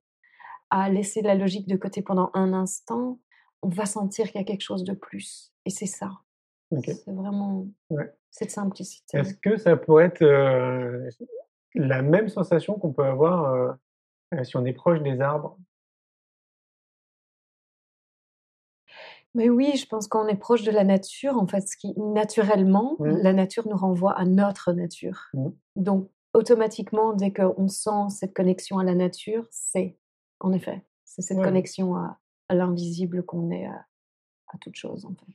à 0.71 0.89
laisser 0.91 1.23
la 1.23 1.35
logique 1.35 1.69
de 1.69 1.77
côté 1.77 2.03
pendant 2.03 2.31
un 2.35 2.53
instant, 2.53 3.19
on 3.63 3.69
va 3.69 3.87
sentir 3.87 4.27
qu'il 4.27 4.41
y 4.41 4.43
a 4.43 4.45
quelque 4.45 4.63
chose 4.63 4.85
de 4.85 4.95
plus. 4.95 5.53
Et 5.65 5.71
c'est 5.71 5.87
ça. 5.87 6.11
C'est 6.85 7.07
vraiment 7.13 7.67
Ouais. 7.91 8.13
cette 8.31 8.51
simplicité. 8.51 9.19
Est-ce 9.19 9.35
que 9.35 9.57
ça 9.57 9.77
pourrait 9.77 10.07
être 10.07 10.23
euh, 10.23 11.09
la 11.75 12.03
même 12.03 12.29
sensation 12.29 12.75
qu'on 12.79 12.93
peut 12.93 13.05
avoir 13.05 13.53
euh, 13.55 13.73
euh, 14.35 14.45
si 14.45 14.57
on 14.57 14.65
est 14.65 14.73
proche 14.73 15.01
des 15.03 15.21
arbres? 15.21 15.59
Mais 19.35 19.51
oui, 19.51 19.77
je 19.77 19.87
pense 19.87 20.09
qu'on 20.09 20.27
est 20.29 20.37
proche 20.37 20.63
de 20.63 20.71
la 20.71 20.85
nature, 20.85 21.37
en 21.37 21.47
fait, 21.47 21.61
ce 21.69 21.77
qui 21.77 21.93
naturellement, 21.99 22.97
Mhm. 22.99 23.19
la 23.23 23.33
nature 23.33 23.69
nous 23.69 23.77
renvoie 23.77 24.13
à 24.19 24.25
notre 24.25 24.73
nature. 24.73 25.27
Mhm. 25.35 25.53
Donc, 25.77 26.11
automatiquement, 26.33 27.13
dès 27.13 27.33
qu'on 27.33 27.69
sent 27.69 28.09
cette 28.11 28.35
connexion 28.35 28.79
à 28.79 28.85
la 28.85 28.95
nature, 28.95 29.47
c'est, 29.51 29.99
en 30.41 30.53
effet, 30.53 30.83
c'est 31.05 31.23
cette 31.23 31.39
Ouais. 31.39 31.45
connexion 31.45 31.97
à, 31.97 32.19
à 32.49 32.55
l'invisible 32.55 33.25
qu'on 33.25 33.51
est 33.51 33.67
à, 33.67 33.87
à 34.49 34.59
toute 34.59 34.77
chose, 34.77 35.05
en 35.07 35.15
fait. 35.15 35.35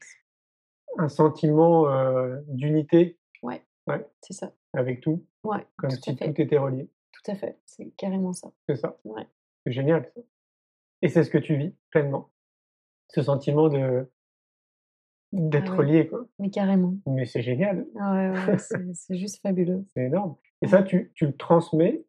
Un 0.97 1.09
sentiment 1.09 1.87
euh, 1.89 2.39
d'unité 2.47 3.17
Ouais, 3.43 3.65
Ouais. 3.87 4.05
c'est 4.21 4.33
ça. 4.33 4.51
avec 4.73 5.01
tout, 5.01 5.25
Ouais, 5.43 5.65
comme 5.77 5.89
tout 5.89 5.95
si 6.01 6.15
tout 6.15 6.41
était 6.41 6.57
relié. 6.57 6.89
Tout 7.11 7.31
à 7.31 7.35
fait. 7.35 7.59
C'est 7.65 7.89
carrément 7.97 8.33
ça. 8.33 8.51
C'est 8.67 8.75
ça. 8.75 8.97
Ouais. 9.03 9.27
C'est 9.65 9.71
génial. 9.71 10.11
ça. 10.15 10.21
Et 11.01 11.09
c'est 11.09 11.23
ce 11.23 11.29
que 11.29 11.37
tu 11.37 11.55
vis 11.55 11.73
pleinement. 11.89 12.29
Ce 13.09 13.21
sentiment 13.21 13.69
de 13.69 14.09
d'être 15.33 15.71
Ah 15.73 15.77
relié, 15.77 16.07
quoi. 16.07 16.25
Mais 16.39 16.49
carrément. 16.49 16.95
Mais 17.07 17.25
c'est 17.25 17.41
génial, 17.41 17.87
Ah 17.97 18.13
ouais, 18.13 18.29
ouais, 18.31 18.57
c'est 18.57 18.93
c'est 18.93 19.17
juste 19.17 19.41
fabuleux. 19.41 19.85
c'est 19.93 20.05
énorme. 20.05 20.35
Et 20.61 20.67
ça, 20.67 20.83
tu, 20.83 21.11
tu 21.15 21.25
le 21.25 21.35
transmets. 21.35 22.03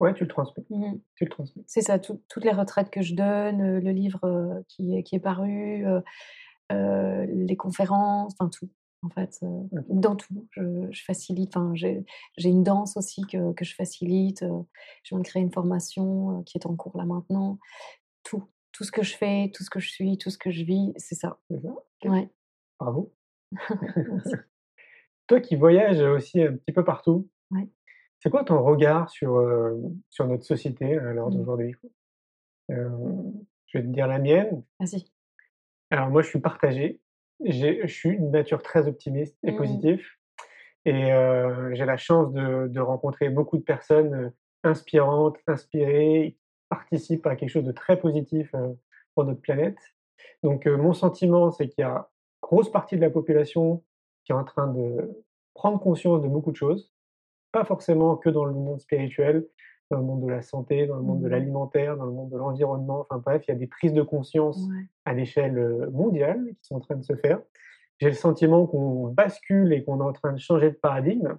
Ouais, 0.00 0.14
tu 0.14 0.24
le 0.24 0.28
transmets. 0.28 0.64
Mhm. 0.70 1.00
Tu 1.14 1.24
le 1.24 1.30
transmets. 1.30 1.62
C'est 1.66 1.82
ça, 1.82 1.98
tout- 1.98 2.22
toutes 2.28 2.44
les 2.44 2.52
retraites 2.52 2.90
que 2.90 3.02
je 3.02 3.14
donne, 3.14 3.60
euh, 3.60 3.80
le 3.80 3.90
livre 3.90 4.24
euh, 4.24 4.62
qui, 4.68 4.96
est, 4.96 5.02
qui 5.02 5.14
est 5.16 5.20
paru, 5.20 5.84
euh, 6.72 7.26
les 7.26 7.56
conférences, 7.56 8.32
enfin 8.38 8.48
tout. 8.48 8.68
En 9.02 9.08
fait, 9.08 9.40
dans 9.88 10.14
tout, 10.14 10.46
je, 10.50 10.62
je 10.90 11.04
facilite. 11.04 11.56
Enfin, 11.56 11.72
j'ai 11.74 12.04
une 12.44 12.62
danse 12.62 12.98
aussi 12.98 13.22
que, 13.26 13.54
que 13.54 13.64
je 13.64 13.74
facilite. 13.74 14.40
je 14.42 15.14
viens 15.14 15.18
de 15.20 15.24
créer 15.26 15.42
une 15.42 15.52
formation 15.52 16.42
qui 16.42 16.58
est 16.58 16.66
en 16.66 16.76
cours 16.76 16.98
là 16.98 17.06
maintenant. 17.06 17.58
Tout, 18.24 18.44
tout 18.72 18.84
ce 18.84 18.92
que 18.92 19.02
je 19.02 19.16
fais, 19.16 19.50
tout 19.54 19.64
ce 19.64 19.70
que 19.70 19.80
je 19.80 19.88
suis, 19.88 20.18
tout 20.18 20.28
ce 20.28 20.36
que 20.36 20.50
je 20.50 20.64
vis, 20.64 20.92
c'est 20.98 21.14
ça. 21.14 21.38
Ça 21.50 22.10
Ouais. 22.10 22.28
Bravo. 22.78 23.14
Toi 25.28 25.40
qui 25.40 25.56
voyages 25.56 26.00
aussi 26.02 26.42
un 26.42 26.56
petit 26.56 26.72
peu 26.72 26.84
partout. 26.84 27.26
C'est 28.20 28.30
quoi 28.30 28.44
ton 28.44 28.62
regard 28.62 29.08
sur, 29.10 29.36
euh, 29.38 29.76
sur 30.10 30.26
notre 30.26 30.44
société 30.44 30.96
à 30.96 31.12
l'heure 31.12 31.28
Mm. 31.30 31.34
d'aujourd'hui? 31.36 31.74
Euh, 32.70 32.88
Je 33.66 33.78
vais 33.78 33.84
te 33.84 33.88
dire 33.88 34.06
la 34.08 34.18
mienne. 34.18 34.62
Vas-y. 34.80 35.04
Alors 35.90 36.08
moi, 36.10 36.22
je 36.22 36.28
suis 36.28 36.40
partagé. 36.40 37.00
Je 37.44 37.86
suis 37.86 38.10
une 38.10 38.30
nature 38.32 38.62
très 38.62 38.86
optimiste 38.88 39.36
et 39.44 39.52
Mm. 39.52 39.56
positive. 39.56 40.06
Et 40.86 41.12
euh, 41.12 41.74
j'ai 41.74 41.84
la 41.84 41.96
chance 41.96 42.32
de, 42.32 42.66
de 42.68 42.80
rencontrer 42.80 43.28
beaucoup 43.30 43.58
de 43.58 43.62
personnes 43.62 44.32
inspirantes, 44.64 45.36
inspirées, 45.46 46.36
qui 46.36 46.40
participent 46.68 47.26
à 47.26 47.36
quelque 47.36 47.48
chose 47.50 47.64
de 47.64 47.72
très 47.72 47.98
positif 48.00 48.54
pour 49.14 49.24
notre 49.24 49.40
planète. 49.40 49.78
Donc 50.42 50.66
mon 50.66 50.92
sentiment, 50.92 51.50
c'est 51.50 51.68
qu'il 51.68 51.82
y 51.82 51.84
a 51.86 52.08
grosse 52.42 52.70
partie 52.70 52.96
de 52.96 53.00
la 53.02 53.10
population 53.10 53.84
qui 54.24 54.32
est 54.32 54.34
en 54.34 54.44
train 54.44 54.66
de 54.68 55.22
prendre 55.54 55.78
conscience 55.80 56.22
de 56.22 56.28
beaucoup 56.28 56.50
de 56.52 56.56
choses, 56.56 56.92
pas 57.52 57.64
forcément 57.64 58.16
que 58.16 58.30
dans 58.30 58.44
le 58.44 58.52
monde 58.54 58.80
spirituel, 58.80 59.46
dans 59.90 59.98
le 59.98 60.04
monde 60.04 60.22
de 60.24 60.30
la 60.30 60.42
santé, 60.42 60.86
dans 60.86 60.96
le 60.96 61.02
monde 61.02 61.20
de 61.20 61.24
Mhm. 61.26 61.30
l'alimentaire, 61.32 61.96
dans 61.96 62.04
le 62.04 62.12
monde 62.12 62.30
de 62.30 62.36
l'environnement, 62.36 63.06
enfin 63.10 63.18
bref, 63.24 63.44
il 63.48 63.50
y 63.50 63.54
a 63.54 63.58
des 63.58 63.66
prises 63.66 63.92
de 63.92 64.02
conscience 64.02 64.58
Ouais. 64.68 64.84
à 65.04 65.12
l'échelle 65.14 65.88
mondiale 65.92 66.40
qui 66.60 66.64
sont 66.68 66.76
en 66.76 66.80
train 66.80 66.94
de 66.96 67.02
se 67.02 67.16
faire. 67.16 67.40
J'ai 68.00 68.06
le 68.08 68.14
sentiment 68.14 68.66
qu'on 68.66 69.08
bascule 69.08 69.72
et 69.72 69.82
qu'on 69.84 70.00
est 70.00 70.04
en 70.04 70.12
train 70.12 70.32
de 70.32 70.38
changer 70.38 70.70
de 70.70 70.76
paradigme, 70.76 71.36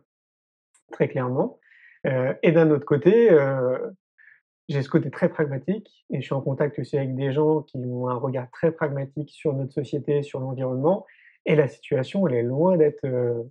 très 0.92 1.08
clairement. 1.08 1.60
Euh, 2.06 2.34
et 2.44 2.52
d'un 2.52 2.70
autre 2.72 2.86
côté, 2.86 3.32
euh, 3.32 3.78
j'ai 4.68 4.82
ce 4.82 4.90
côté 4.90 5.10
très 5.12 5.30
pragmatique 5.30 6.06
et 6.10 6.18
je 6.20 6.26
suis 6.26 6.34
en 6.34 6.42
contact 6.42 6.78
aussi 6.80 6.98
avec 6.98 7.16
des 7.16 7.32
gens 7.32 7.62
qui 7.62 7.78
ont 7.78 8.10
un 8.10 8.16
regard 8.16 8.50
très 8.52 8.72
pragmatique 8.72 9.30
sur 9.32 9.54
notre 9.54 9.74
société, 9.74 10.24
sur 10.24 10.40
l'environnement. 10.40 11.06
Et 11.46 11.56
la 11.56 11.68
situation, 11.68 12.28
elle 12.28 12.36
est 12.36 12.44
loin 12.44 12.76
d'être 12.78 13.06
euh, 13.06 13.42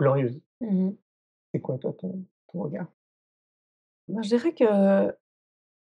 glorieuse. 0.00 0.40
Mhm. 0.60 0.96
C'est 1.56 1.62
quoi, 1.62 1.78
toi, 1.78 1.94
ton, 1.98 2.26
regard? 2.52 2.86
Moi, 4.08 4.20
je 4.20 4.28
dirais 4.28 4.52
que, 4.52 5.08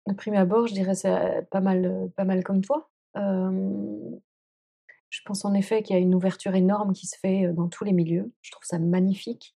de 0.09 0.15
prime 0.17 0.35
abord, 0.35 0.67
je 0.67 0.75
dirais 0.75 0.97
c'est 0.97 1.49
pas 1.53 1.61
mal, 1.61 1.85
euh, 1.85 2.09
pas 2.17 2.25
mal 2.25 2.43
comme 2.43 2.63
toi. 2.63 2.91
Euh, 3.17 4.11
je 5.09 5.21
pense 5.25 5.45
en 5.45 5.55
effet 5.55 5.85
qu'il 5.85 5.95
y 5.95 5.99
a 6.01 6.03
une 6.03 6.17
ouverture 6.17 6.57
énorme 6.57 6.95
qui 6.95 7.07
se 7.07 7.17
fait 7.17 7.47
euh, 7.47 7.53
dans 7.53 7.69
tous 7.69 7.85
les 7.85 7.93
milieux. 7.93 8.33
Je 8.41 8.51
trouve 8.51 8.65
ça 8.65 8.81
magnifique. 8.81 9.55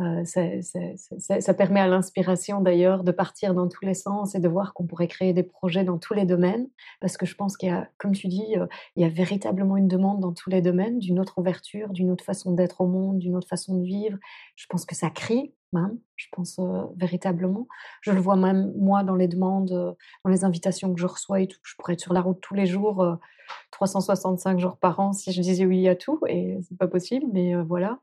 Euh, 0.00 0.24
ça, 0.24 1.54
permet 1.54 1.78
à 1.78 1.86
l'inspiration 1.86 2.60
d'ailleurs 2.60 3.04
de 3.04 3.12
partir 3.12 3.54
dans 3.54 3.68
tous 3.68 3.84
les 3.84 3.94
sens 3.94 4.34
et 4.34 4.40
de 4.40 4.48
voir 4.48 4.74
qu'on 4.74 4.86
pourrait 4.86 5.06
créer 5.06 5.32
des 5.32 5.44
projets 5.44 5.84
dans 5.84 5.98
tous 5.98 6.14
les 6.14 6.24
domaines. 6.24 6.68
Parce 7.00 7.16
que 7.16 7.26
je 7.26 7.36
pense 7.36 7.56
qu'il 7.56 7.68
y 7.68 7.72
a, 7.72 7.88
comme 7.98 8.12
tu 8.12 8.26
dis, 8.26 8.56
euh, 8.56 8.66
il 8.96 9.02
y 9.02 9.04
a 9.06 9.08
véritablement 9.08 9.76
une 9.76 9.86
demande 9.86 10.20
dans 10.20 10.32
tous 10.32 10.50
les 10.50 10.62
domaines 10.62 10.98
d'une 10.98 11.20
autre 11.20 11.38
ouverture, 11.38 11.90
d'une 11.90 12.10
autre 12.10 12.24
façon 12.24 12.52
d'être 12.52 12.80
au 12.80 12.86
monde, 12.86 13.18
d'une 13.18 13.36
autre 13.36 13.46
façon 13.46 13.78
de 13.78 13.84
vivre. 13.84 14.18
Je 14.56 14.66
pense 14.66 14.84
que 14.84 14.96
ça 14.96 15.10
crie 15.10 15.52
même, 15.72 15.98
je 16.16 16.26
pense 16.30 16.58
euh, 16.60 16.84
véritablement. 16.96 17.66
Je 18.00 18.12
le 18.12 18.20
vois 18.20 18.36
même 18.36 18.72
moi 18.76 19.02
dans 19.02 19.16
les 19.16 19.28
demandes, 19.28 19.96
dans 20.24 20.30
les 20.30 20.44
invitations 20.44 20.94
que 20.94 21.00
je 21.00 21.06
reçois 21.06 21.40
et 21.40 21.48
tout. 21.48 21.58
Je 21.62 21.74
pourrais 21.76 21.94
être 21.94 22.00
sur 22.00 22.12
la 22.12 22.20
route 22.20 22.40
tous 22.40 22.54
les 22.54 22.66
jours, 22.66 23.02
euh, 23.02 23.16
365 23.72 24.58
jours 24.58 24.76
par 24.76 25.00
an 25.00 25.12
si 25.12 25.32
je 25.32 25.40
disais 25.40 25.66
oui 25.66 25.88
à 25.88 25.96
tout, 25.96 26.20
et 26.28 26.58
c'est 26.62 26.78
pas 26.78 26.88
possible, 26.88 27.26
mais 27.32 27.54
voilà. 27.62 27.98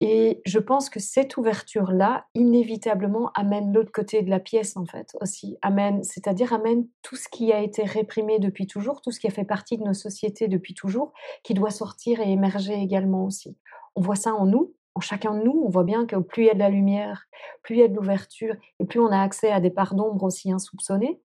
Et 0.00 0.40
je 0.46 0.60
pense 0.60 0.90
que 0.90 1.00
cette 1.00 1.36
ouverture-là, 1.36 2.26
inévitablement, 2.34 3.32
amène 3.34 3.72
l'autre 3.72 3.90
côté 3.90 4.22
de 4.22 4.30
la 4.30 4.38
pièce, 4.38 4.76
en 4.76 4.84
fait, 4.84 5.16
aussi. 5.20 5.56
Amène, 5.60 6.04
c'est-à-dire 6.04 6.52
amène 6.52 6.86
tout 7.02 7.16
ce 7.16 7.28
qui 7.28 7.52
a 7.52 7.60
été 7.60 7.82
réprimé 7.82 8.38
depuis 8.38 8.68
toujours, 8.68 9.00
tout 9.00 9.10
ce 9.10 9.18
qui 9.18 9.26
a 9.26 9.30
fait 9.30 9.44
partie 9.44 9.76
de 9.76 9.82
nos 9.82 9.94
sociétés 9.94 10.46
depuis 10.46 10.74
toujours, 10.74 11.12
qui 11.42 11.52
doit 11.52 11.70
sortir 11.70 12.20
et 12.20 12.30
émerger 12.30 12.74
également 12.74 13.24
aussi. 13.24 13.56
On 13.96 14.00
voit 14.00 14.14
ça 14.14 14.34
en 14.34 14.46
nous, 14.46 14.72
en 14.94 15.00
chacun 15.00 15.34
de 15.34 15.42
nous. 15.42 15.62
On 15.66 15.68
voit 15.68 15.84
bien 15.84 16.06
que 16.06 16.14
plus 16.16 16.44
il 16.44 16.46
y 16.46 16.50
a 16.50 16.54
de 16.54 16.60
la 16.60 16.70
lumière, 16.70 17.24
plus 17.62 17.74
il 17.74 17.80
y 17.80 17.84
a 17.84 17.88
de 17.88 17.94
l'ouverture, 17.94 18.54
et 18.78 18.84
plus 18.84 19.00
on 19.00 19.10
a 19.10 19.20
accès 19.20 19.50
à 19.50 19.60
des 19.60 19.70
parts 19.70 19.96
d'ombre 19.96 20.22
aussi 20.22 20.52
insoupçonnées, 20.52 21.20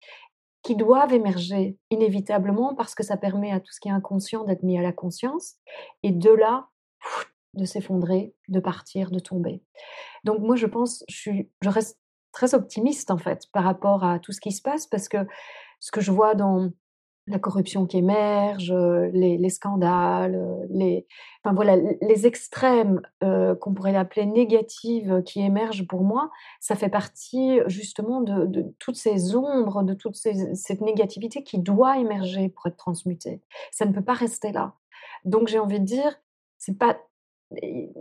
qui 0.62 0.76
doivent 0.76 1.12
émerger 1.12 1.76
inévitablement 1.90 2.76
parce 2.76 2.94
que 2.94 3.02
ça 3.02 3.16
permet 3.16 3.50
à 3.50 3.58
tout 3.58 3.72
ce 3.72 3.80
qui 3.80 3.88
est 3.88 3.92
inconscient 3.92 4.44
d'être 4.44 4.62
mis 4.62 4.78
à 4.78 4.82
la 4.82 4.92
conscience. 4.92 5.54
Et 6.02 6.12
de 6.12 6.30
là, 6.30 6.68
de 7.54 7.64
s'effondrer, 7.64 8.34
de 8.48 8.60
partir, 8.60 9.10
de 9.10 9.18
tomber. 9.18 9.62
Donc 10.24 10.40
moi, 10.40 10.56
je 10.56 10.66
pense, 10.66 11.04
je, 11.08 11.16
suis, 11.16 11.50
je 11.62 11.68
reste 11.68 11.98
très 12.32 12.54
optimiste 12.54 13.10
en 13.10 13.18
fait 13.18 13.46
par 13.52 13.64
rapport 13.64 14.04
à 14.04 14.18
tout 14.18 14.32
ce 14.32 14.40
qui 14.40 14.52
se 14.52 14.62
passe 14.62 14.86
parce 14.86 15.08
que 15.08 15.18
ce 15.80 15.90
que 15.90 16.00
je 16.00 16.12
vois 16.12 16.34
dans 16.34 16.70
la 17.26 17.38
corruption 17.38 17.86
qui 17.86 17.98
émerge, 17.98 18.72
les, 18.72 19.38
les 19.38 19.48
scandales, 19.50 20.66
les, 20.70 21.06
enfin 21.42 21.54
voilà, 21.54 21.76
les 21.76 22.26
extrêmes 22.26 23.00
euh, 23.22 23.54
qu'on 23.54 23.72
pourrait 23.72 23.96
appeler 23.96 24.26
négatives 24.26 25.22
qui 25.24 25.40
émergent 25.40 25.86
pour 25.86 26.02
moi, 26.02 26.30
ça 26.60 26.74
fait 26.74 26.88
partie 26.88 27.60
justement 27.66 28.20
de, 28.20 28.74
toutes 28.78 28.96
ces 28.96 29.36
ombres, 29.36 29.82
de 29.82 29.94
toute 29.94 30.16
cette 30.16 30.80
négativité 30.80 31.42
qui 31.42 31.58
doit 31.58 31.98
émerger 31.98 32.48
pour 32.48 32.66
être 32.66 32.76
transmutée. 32.76 33.40
Ça 33.70 33.86
ne 33.86 33.92
peut 33.92 34.04
pas 34.04 34.14
rester 34.14 34.50
là. 34.50 34.74
Donc 35.24 35.48
j'ai 35.48 35.58
envie 35.58 35.80
de 35.80 35.84
dire, 35.84 36.20
c'est 36.58 36.78
pas 36.78 36.98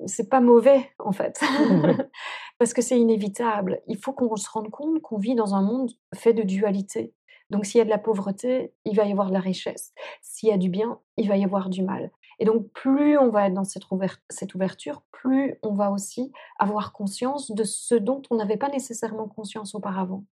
c'est 0.05 0.29
pas 0.29 0.41
mauvais 0.41 0.89
en 0.99 1.11
fait, 1.11 1.41
parce 2.59 2.73
que 2.73 2.81
c'est 2.81 2.99
inévitable. 2.99 3.81
Il 3.87 3.97
faut 3.97 4.13
qu'on 4.13 4.35
se 4.35 4.49
rende 4.49 4.69
compte 4.69 5.01
qu'on 5.01 5.17
vit 5.17 5.35
dans 5.35 5.55
un 5.55 5.61
monde 5.61 5.91
fait 6.15 6.33
de 6.33 6.43
dualité. 6.43 7.13
Donc 7.49 7.65
s'il 7.65 7.79
y 7.79 7.81
a 7.81 7.85
de 7.85 7.89
la 7.89 7.97
pauvreté, 7.97 8.73
il 8.85 8.95
va 8.95 9.05
y 9.05 9.11
avoir 9.11 9.29
de 9.29 9.33
la 9.33 9.39
richesse. 9.39 9.93
S'il 10.21 10.49
y 10.49 10.51
a 10.51 10.57
du 10.57 10.69
bien, 10.69 10.99
il 11.17 11.27
va 11.27 11.37
y 11.37 11.43
avoir 11.43 11.69
du 11.69 11.81
mal. 11.81 12.11
Et 12.37 12.45
donc 12.45 12.69
plus 12.71 13.17
on 13.17 13.29
va 13.29 13.47
être 13.47 13.53
dans 13.53 13.63
cette, 13.63 13.83
cette 14.29 14.53
ouverture, 14.55 15.01
plus 15.11 15.55
on 15.63 15.73
va 15.73 15.91
aussi 15.91 16.31
avoir 16.57 16.93
conscience 16.93 17.51
de 17.51 17.63
ce 17.63 17.95
dont 17.95 18.21
on 18.29 18.35
n'avait 18.35 18.57
pas 18.57 18.69
nécessairement 18.69 19.27
conscience 19.27 19.75
auparavant 19.75 20.23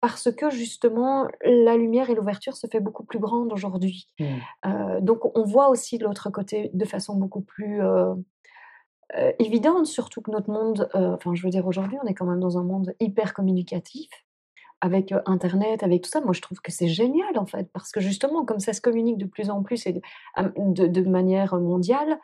parce 0.00 0.32
que 0.32 0.50
justement 0.50 1.28
la 1.44 1.76
lumière 1.76 2.10
et 2.10 2.14
l'ouverture 2.14 2.56
se 2.56 2.66
fait 2.66 2.80
beaucoup 2.80 3.04
plus 3.04 3.20
grande 3.20 3.52
aujourd'hui. 3.52 4.08
Mmh. 4.18 4.24
Euh, 4.66 5.00
donc 5.00 5.36
on 5.38 5.44
voit 5.44 5.68
aussi 5.68 5.96
l'autre 5.96 6.28
côté 6.30 6.70
de 6.74 6.84
façon 6.84 7.14
beaucoup 7.14 7.40
plus 7.40 7.80
euh, 7.80 8.12
euh, 9.16 9.32
évidente, 9.38 9.86
surtout 9.86 10.20
que 10.22 10.30
notre 10.30 10.50
monde, 10.50 10.88
enfin 10.94 11.34
je 11.34 11.42
veux 11.42 11.50
dire 11.50 11.66
aujourd'hui 11.66 11.98
on 12.02 12.06
est 12.06 12.14
quand 12.14 12.26
même 12.26 12.40
dans 12.40 12.58
un 12.58 12.64
monde 12.64 12.94
hyper 13.00 13.34
communicatif 13.34 14.08
avec 14.80 15.14
Internet, 15.26 15.82
avec 15.82 16.02
tout 16.02 16.10
ça. 16.10 16.20
Moi 16.20 16.32
je 16.32 16.40
trouve 16.40 16.60
que 16.60 16.72
c'est 16.72 16.88
génial 16.88 17.38
en 17.38 17.46
fait, 17.46 17.70
parce 17.72 17.92
que 17.92 18.00
justement 18.00 18.44
comme 18.44 18.60
ça 18.60 18.72
se 18.72 18.80
communique 18.80 19.18
de 19.18 19.26
plus 19.26 19.50
en 19.50 19.62
plus 19.62 19.86
et 19.86 19.92
de, 20.38 20.86
de 20.86 21.02
manière 21.02 21.54
mondiale, 21.56 22.18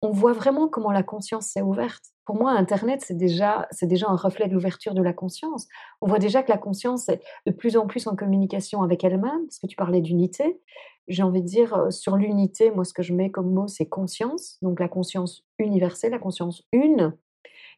on 0.00 0.10
voit 0.10 0.32
vraiment 0.32 0.68
comment 0.68 0.92
la 0.92 1.02
conscience 1.02 1.46
s'est 1.46 1.62
ouverte. 1.62 2.04
Pour 2.24 2.36
moi, 2.36 2.52
Internet, 2.52 3.02
c'est 3.04 3.16
déjà, 3.16 3.66
c'est 3.70 3.86
déjà 3.86 4.08
un 4.08 4.16
reflet 4.16 4.46
de 4.48 4.54
l'ouverture 4.54 4.94
de 4.94 5.02
la 5.02 5.12
conscience. 5.12 5.66
On 6.00 6.06
voit 6.06 6.18
déjà 6.18 6.42
que 6.42 6.52
la 6.52 6.58
conscience 6.58 7.08
est 7.08 7.20
de 7.46 7.52
plus 7.52 7.76
en 7.76 7.86
plus 7.86 8.06
en 8.06 8.14
communication 8.14 8.82
avec 8.82 9.02
elle-même, 9.02 9.46
parce 9.46 9.58
que 9.58 9.66
tu 9.66 9.76
parlais 9.76 10.00
d'unité. 10.00 10.60
J'ai 11.08 11.22
envie 11.22 11.42
de 11.42 11.46
dire, 11.46 11.74
euh, 11.74 11.90
sur 11.90 12.16
l'unité, 12.16 12.70
moi, 12.70 12.84
ce 12.84 12.92
que 12.92 13.02
je 13.02 13.14
mets 13.14 13.30
comme 13.30 13.52
mot, 13.52 13.66
c'est 13.66 13.86
conscience, 13.86 14.58
donc 14.62 14.78
la 14.78 14.88
conscience 14.88 15.46
universelle, 15.58 16.12
la 16.12 16.18
conscience 16.18 16.64
une. 16.72 17.16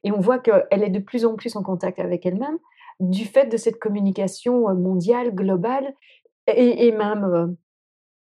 Et 0.02 0.10
on 0.10 0.20
voit 0.20 0.38
qu'elle 0.38 0.82
est 0.82 0.90
de 0.90 0.98
plus 0.98 1.24
en 1.24 1.36
plus 1.36 1.54
en 1.56 1.62
contact 1.62 1.98
avec 2.00 2.26
elle-même 2.26 2.58
du 2.98 3.24
fait 3.24 3.46
de 3.46 3.56
cette 3.56 3.78
communication 3.78 4.68
euh, 4.68 4.74
mondiale, 4.74 5.34
globale, 5.34 5.94
et, 6.46 6.90
même 6.90 7.24
euh, 7.24 7.46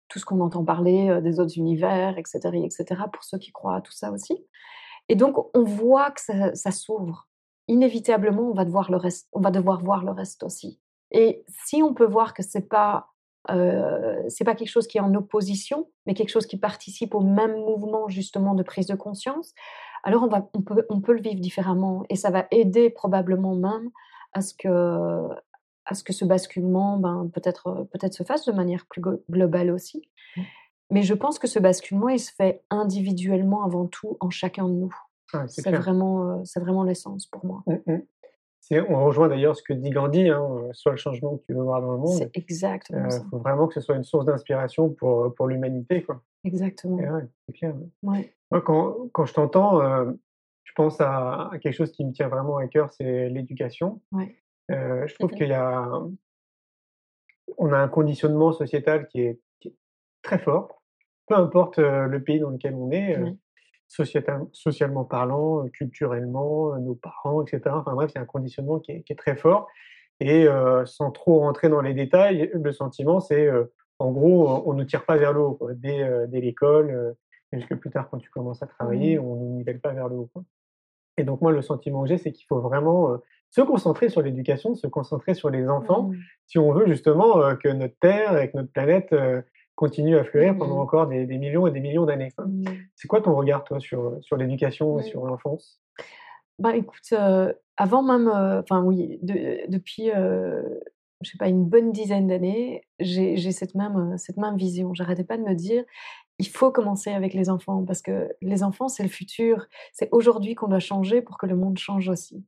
tout 0.10 0.18
ce 0.18 0.26
qu'on 0.26 0.40
entend 0.40 0.66
parler 0.66 1.22
des 1.22 1.40
autres 1.40 1.58
univers, 1.58 2.18
etc., 2.18 2.40
etc., 2.64 2.86
pour 3.14 3.24
ceux 3.24 3.38
qui 3.38 3.52
croient 3.52 3.76
à 3.76 3.82
tout 3.82 3.92
ça 3.92 4.12
aussi. 4.12 4.44
Et 5.10 5.16
donc, 5.16 5.36
on 5.56 5.64
voit 5.64 6.10
que 6.10 6.22
ça, 6.22 6.72
s'ouvre. 6.72 7.30
Inévitablement, 7.68 8.50
on 8.50 8.54
va, 8.54 8.66
devoir 8.66 8.90
le 8.90 8.98
reste, 8.98 9.28
on 9.32 9.42
va 9.42 9.52
devoir 9.52 9.84
voir 9.84 10.04
le 10.04 10.12
reste 10.12 10.42
aussi. 10.42 10.80
Et 11.12 11.44
si 11.48 11.84
on 11.84 11.94
peut 11.94 12.06
voir 12.06 12.34
que 12.34 12.42
c'est 12.42 12.68
pas 12.68 13.15
euh, 13.50 14.22
c'est 14.30 14.44
pas 14.44 14.56
quelque 14.56 14.70
chose 14.70 14.88
qui 14.88 14.98
est 14.98 15.02
en 15.02 15.14
opposition, 15.14 15.90
mais 16.06 16.14
quelque 16.14 16.30
chose 16.30 16.46
qui 16.46 16.58
participe 16.58 17.16
au 17.16 17.22
même 17.22 17.56
mouvement 17.56 18.08
justement 18.08 18.54
de 18.56 18.64
prise 18.64 18.88
de 18.88 18.96
conscience, 18.96 19.54
alors 20.04 20.24
on, 20.24 20.28
va, 20.28 20.50
on, 20.54 20.62
peut, 20.62 20.86
on 20.90 21.02
peut 21.02 21.14
le 21.14 21.22
vivre 21.22 21.40
différemment 21.40 22.04
et 22.10 22.16
ça 22.16 22.30
va 22.30 22.46
aider 22.52 22.90
probablement 22.90 23.56
même 23.56 23.90
à 24.34 24.42
ce 24.42 24.54
que, 24.54 25.28
à 25.86 25.94
ce 25.94 26.04
que 26.04 26.14
ce 26.14 26.26
basculement 26.26 26.98
ben, 26.98 27.30
peut-être 27.34 27.88
peut 27.92 28.12
se 28.12 28.24
fasse 28.24 28.46
de 28.46 28.52
manière 28.52 28.86
plus 28.88 29.02
globale 29.30 29.72
aussi. 29.72 30.04
Mmh. 30.38 30.42
Mais 30.92 31.02
je 31.02 31.14
pense 31.14 31.40
que 31.40 31.48
ce 31.48 31.60
basculement, 31.60 32.10
il 32.10 32.20
se 32.20 32.32
fait 32.32 32.64
individuellement 32.70 33.64
avant 33.64 33.88
tout 33.88 34.18
en 34.20 34.30
chacun 34.30 34.68
de 34.68 34.74
nous. 34.74 34.96
c'est 35.48 35.72
vraiment, 35.72 36.30
euh, 36.30 36.42
c'est 36.44 36.60
vraiment 36.60 36.84
l'essence 36.84 37.26
pour 37.26 37.46
moi. 37.46 37.64
Mmh, 37.66 37.94
mmh. 37.94 38.02
On 38.72 39.06
rejoint 39.06 39.28
d'ailleurs 39.28 39.56
ce 39.56 39.64
que 39.64 39.74
dit 39.74 39.92
Gandhi, 39.92 40.30
hein, 40.30 40.42
euh, 40.42 40.70
soit 40.74 40.92
le 40.92 40.98
changement 40.98 41.38
que 41.38 41.44
tu 41.46 41.54
veux 41.54 41.62
voir 41.62 41.82
dans 41.82 41.92
le 41.92 42.00
monde. 42.00 42.18
C'est 42.18 42.36
exactement 42.36 43.08
Il 43.10 43.30
faut 43.30 43.38
vraiment 43.38 43.68
que 43.68 43.74
ce 43.76 43.82
soit 43.82 43.96
une 43.96 44.04
source 44.04 44.26
d'inspiration 44.26 44.90
pour, 44.90 45.34
pour 45.36 45.48
l'humanité. 45.48 46.06
Exactement. 46.44 47.00
c'est 47.48 47.54
clair. 47.54 47.76
Moi, 48.04 48.62
quand, 48.62 49.10
quand 49.12 49.26
je 49.26 49.34
t'entends, 49.34 49.82
je 50.64 50.74
pense 50.76 51.00
à, 51.00 51.50
à, 51.52 51.60
quelque 51.60 51.74
chose 51.74 51.92
qui 51.92 52.04
me 52.04 52.12
tient 52.12 52.28
vraiment 52.28 52.58
à 52.58 52.68
cœur, 52.68 52.92
c'est 52.92 53.30
l'éducation. 53.30 54.02
Ouais. 54.12 54.36
Euh, 54.72 55.06
je 55.08 55.14
trouve 55.16 55.32
qu'il 55.32 55.50
y 55.50 55.54
a, 55.54 55.90
on 57.58 57.72
a 57.72 57.78
un 57.78 57.88
conditionnement 57.88 58.52
sociétal 58.52 59.08
qui 59.08 59.22
est, 59.22 59.40
très 60.22 60.40
fort, 60.40 60.82
peu 61.28 61.36
importe 61.36 61.78
euh, 61.78 62.08
le 62.08 62.24
pays 62.24 62.40
dans 62.40 62.50
lequel 62.50 62.74
on 62.74 62.90
est, 62.90 63.16
euh, 63.16 63.30
socialement 63.88 65.06
parlant, 65.06 65.68
culturellement, 65.70 66.78
nos 66.80 66.96
parents, 66.96 67.42
etc. 67.44 67.62
Enfin 67.68 67.94
bref, 67.94 68.12
c'est 68.14 68.20
un 68.20 68.26
conditionnement 68.26 68.80
qui 68.80 68.92
est, 68.92 69.18
très 69.18 69.36
fort. 69.36 69.68
Et 70.20 70.48
sans 70.86 71.12
trop 71.12 71.40
rentrer 71.40 71.70
dans 71.70 71.82
les 71.82 71.94
détails, 71.94 72.50
le 72.54 72.72
sentiment, 72.72 73.20
c'est 73.20 73.50
en 74.00 74.12
gros, 74.12 74.64
on 74.66 74.74
ne 74.74 74.80
nous 74.80 74.86
tire 74.86 75.06
pas 75.06 75.18
vers 75.18 75.34
le 75.34 75.42
haut. 75.42 75.60
Dès, 75.76 76.28
dès 76.28 76.42
l'école, 76.42 77.16
jusque 77.54 77.76
plus 77.76 77.90
tard 77.90 78.10
quand 78.10 78.18
tu 78.18 78.30
commences 78.30 78.64
à 78.64 78.68
travailler, 78.68 79.20
on 79.20 79.36
ne 79.36 79.42
nous 79.42 79.56
nivelle 79.58 79.80
pas 79.80 79.94
vers 79.94 80.10
le 80.10 80.16
haut. 80.16 80.30
Et 81.18 81.24
donc 81.24 81.42
moi, 81.42 81.52
le 81.52 81.62
sentiment 81.62 82.04
que 82.04 82.10
j'ai, 82.10 82.18
c'est 82.18 82.32
qu'il 82.32 82.46
faut 82.48 82.60
vraiment 82.60 83.20
se 83.56 83.62
concentrer 83.62 84.10
sur 84.10 84.22
l'éducation, 84.22 84.76
se 84.76 84.88
concentrer 84.88 85.34
sur 85.34 85.50
les 85.50 85.68
enfants, 85.70 86.10
mmh. 86.10 86.16
si 86.46 86.60
on 86.60 86.74
veut 86.74 86.88
justement 86.88 87.42
euh, 87.42 87.56
que 87.56 87.70
notre 87.70 87.98
Terre 88.00 88.38
et 88.38 88.52
que 88.52 88.58
notre 88.58 88.72
planète 88.72 89.14
euh, 89.14 89.42
continue 89.76 90.18
à 90.18 90.24
fleurir 90.24 90.58
pendant 90.58 90.78
mmh. 90.78 90.80
encore 90.80 91.08
des, 91.08 91.26
millions 91.26 91.68
et 91.68 91.72
des 91.72 91.80
millions 91.80 92.06
d'années. 92.06 92.32
Mmh. 92.38 92.66
C'est 92.96 93.08
quoi 93.08 93.22
ton 93.22 93.36
regard, 93.36 93.64
toi, 93.64 93.80
sur, 93.80 94.18
sur 94.22 94.38
l'éducation 94.38 95.00
et 95.00 95.04
sur 95.04 95.26
l'enfance? 95.26 95.82
Bah 96.60 96.76
écoute, 96.76 97.12
euh, 97.12 97.52
avant 97.76 98.02
même, 98.02 98.30
enfin 98.30 98.82
oui, 98.82 99.20
depuis, 99.22 100.06
je 100.06 101.30
sais 101.30 101.38
pas, 101.38 101.50
une 101.50 101.66
bonne 101.66 101.92
dizaine 101.92 102.28
d'années, 102.28 102.86
j'ai 103.00 103.52
cette 103.52 103.76
même, 103.76 104.18
cette 104.18 104.38
même 104.38 104.56
vision. 104.56 104.94
J'arrêtais 104.94 105.26
pas 105.26 105.38
de 105.38 105.44
me 105.44 105.54
dire, 105.54 105.84
il 106.40 106.48
faut 106.48 106.72
commencer 106.72 107.12
avec 107.12 107.34
les 107.34 107.50
enfants 107.50 107.84
parce 107.86 108.02
que 108.02 108.30
les 108.42 108.64
enfants, 108.64 108.88
c'est 108.88 109.04
le 109.04 109.10
futur. 109.10 109.68
C'est 109.94 110.10
aujourd'hui 110.12 110.56
qu'on 110.56 110.68
doit 110.68 110.80
changer 110.80 111.22
pour 111.22 111.38
que 111.38 111.46
le 111.46 111.56
monde 111.56 111.78
change 111.78 112.10
aussi. 112.10 112.46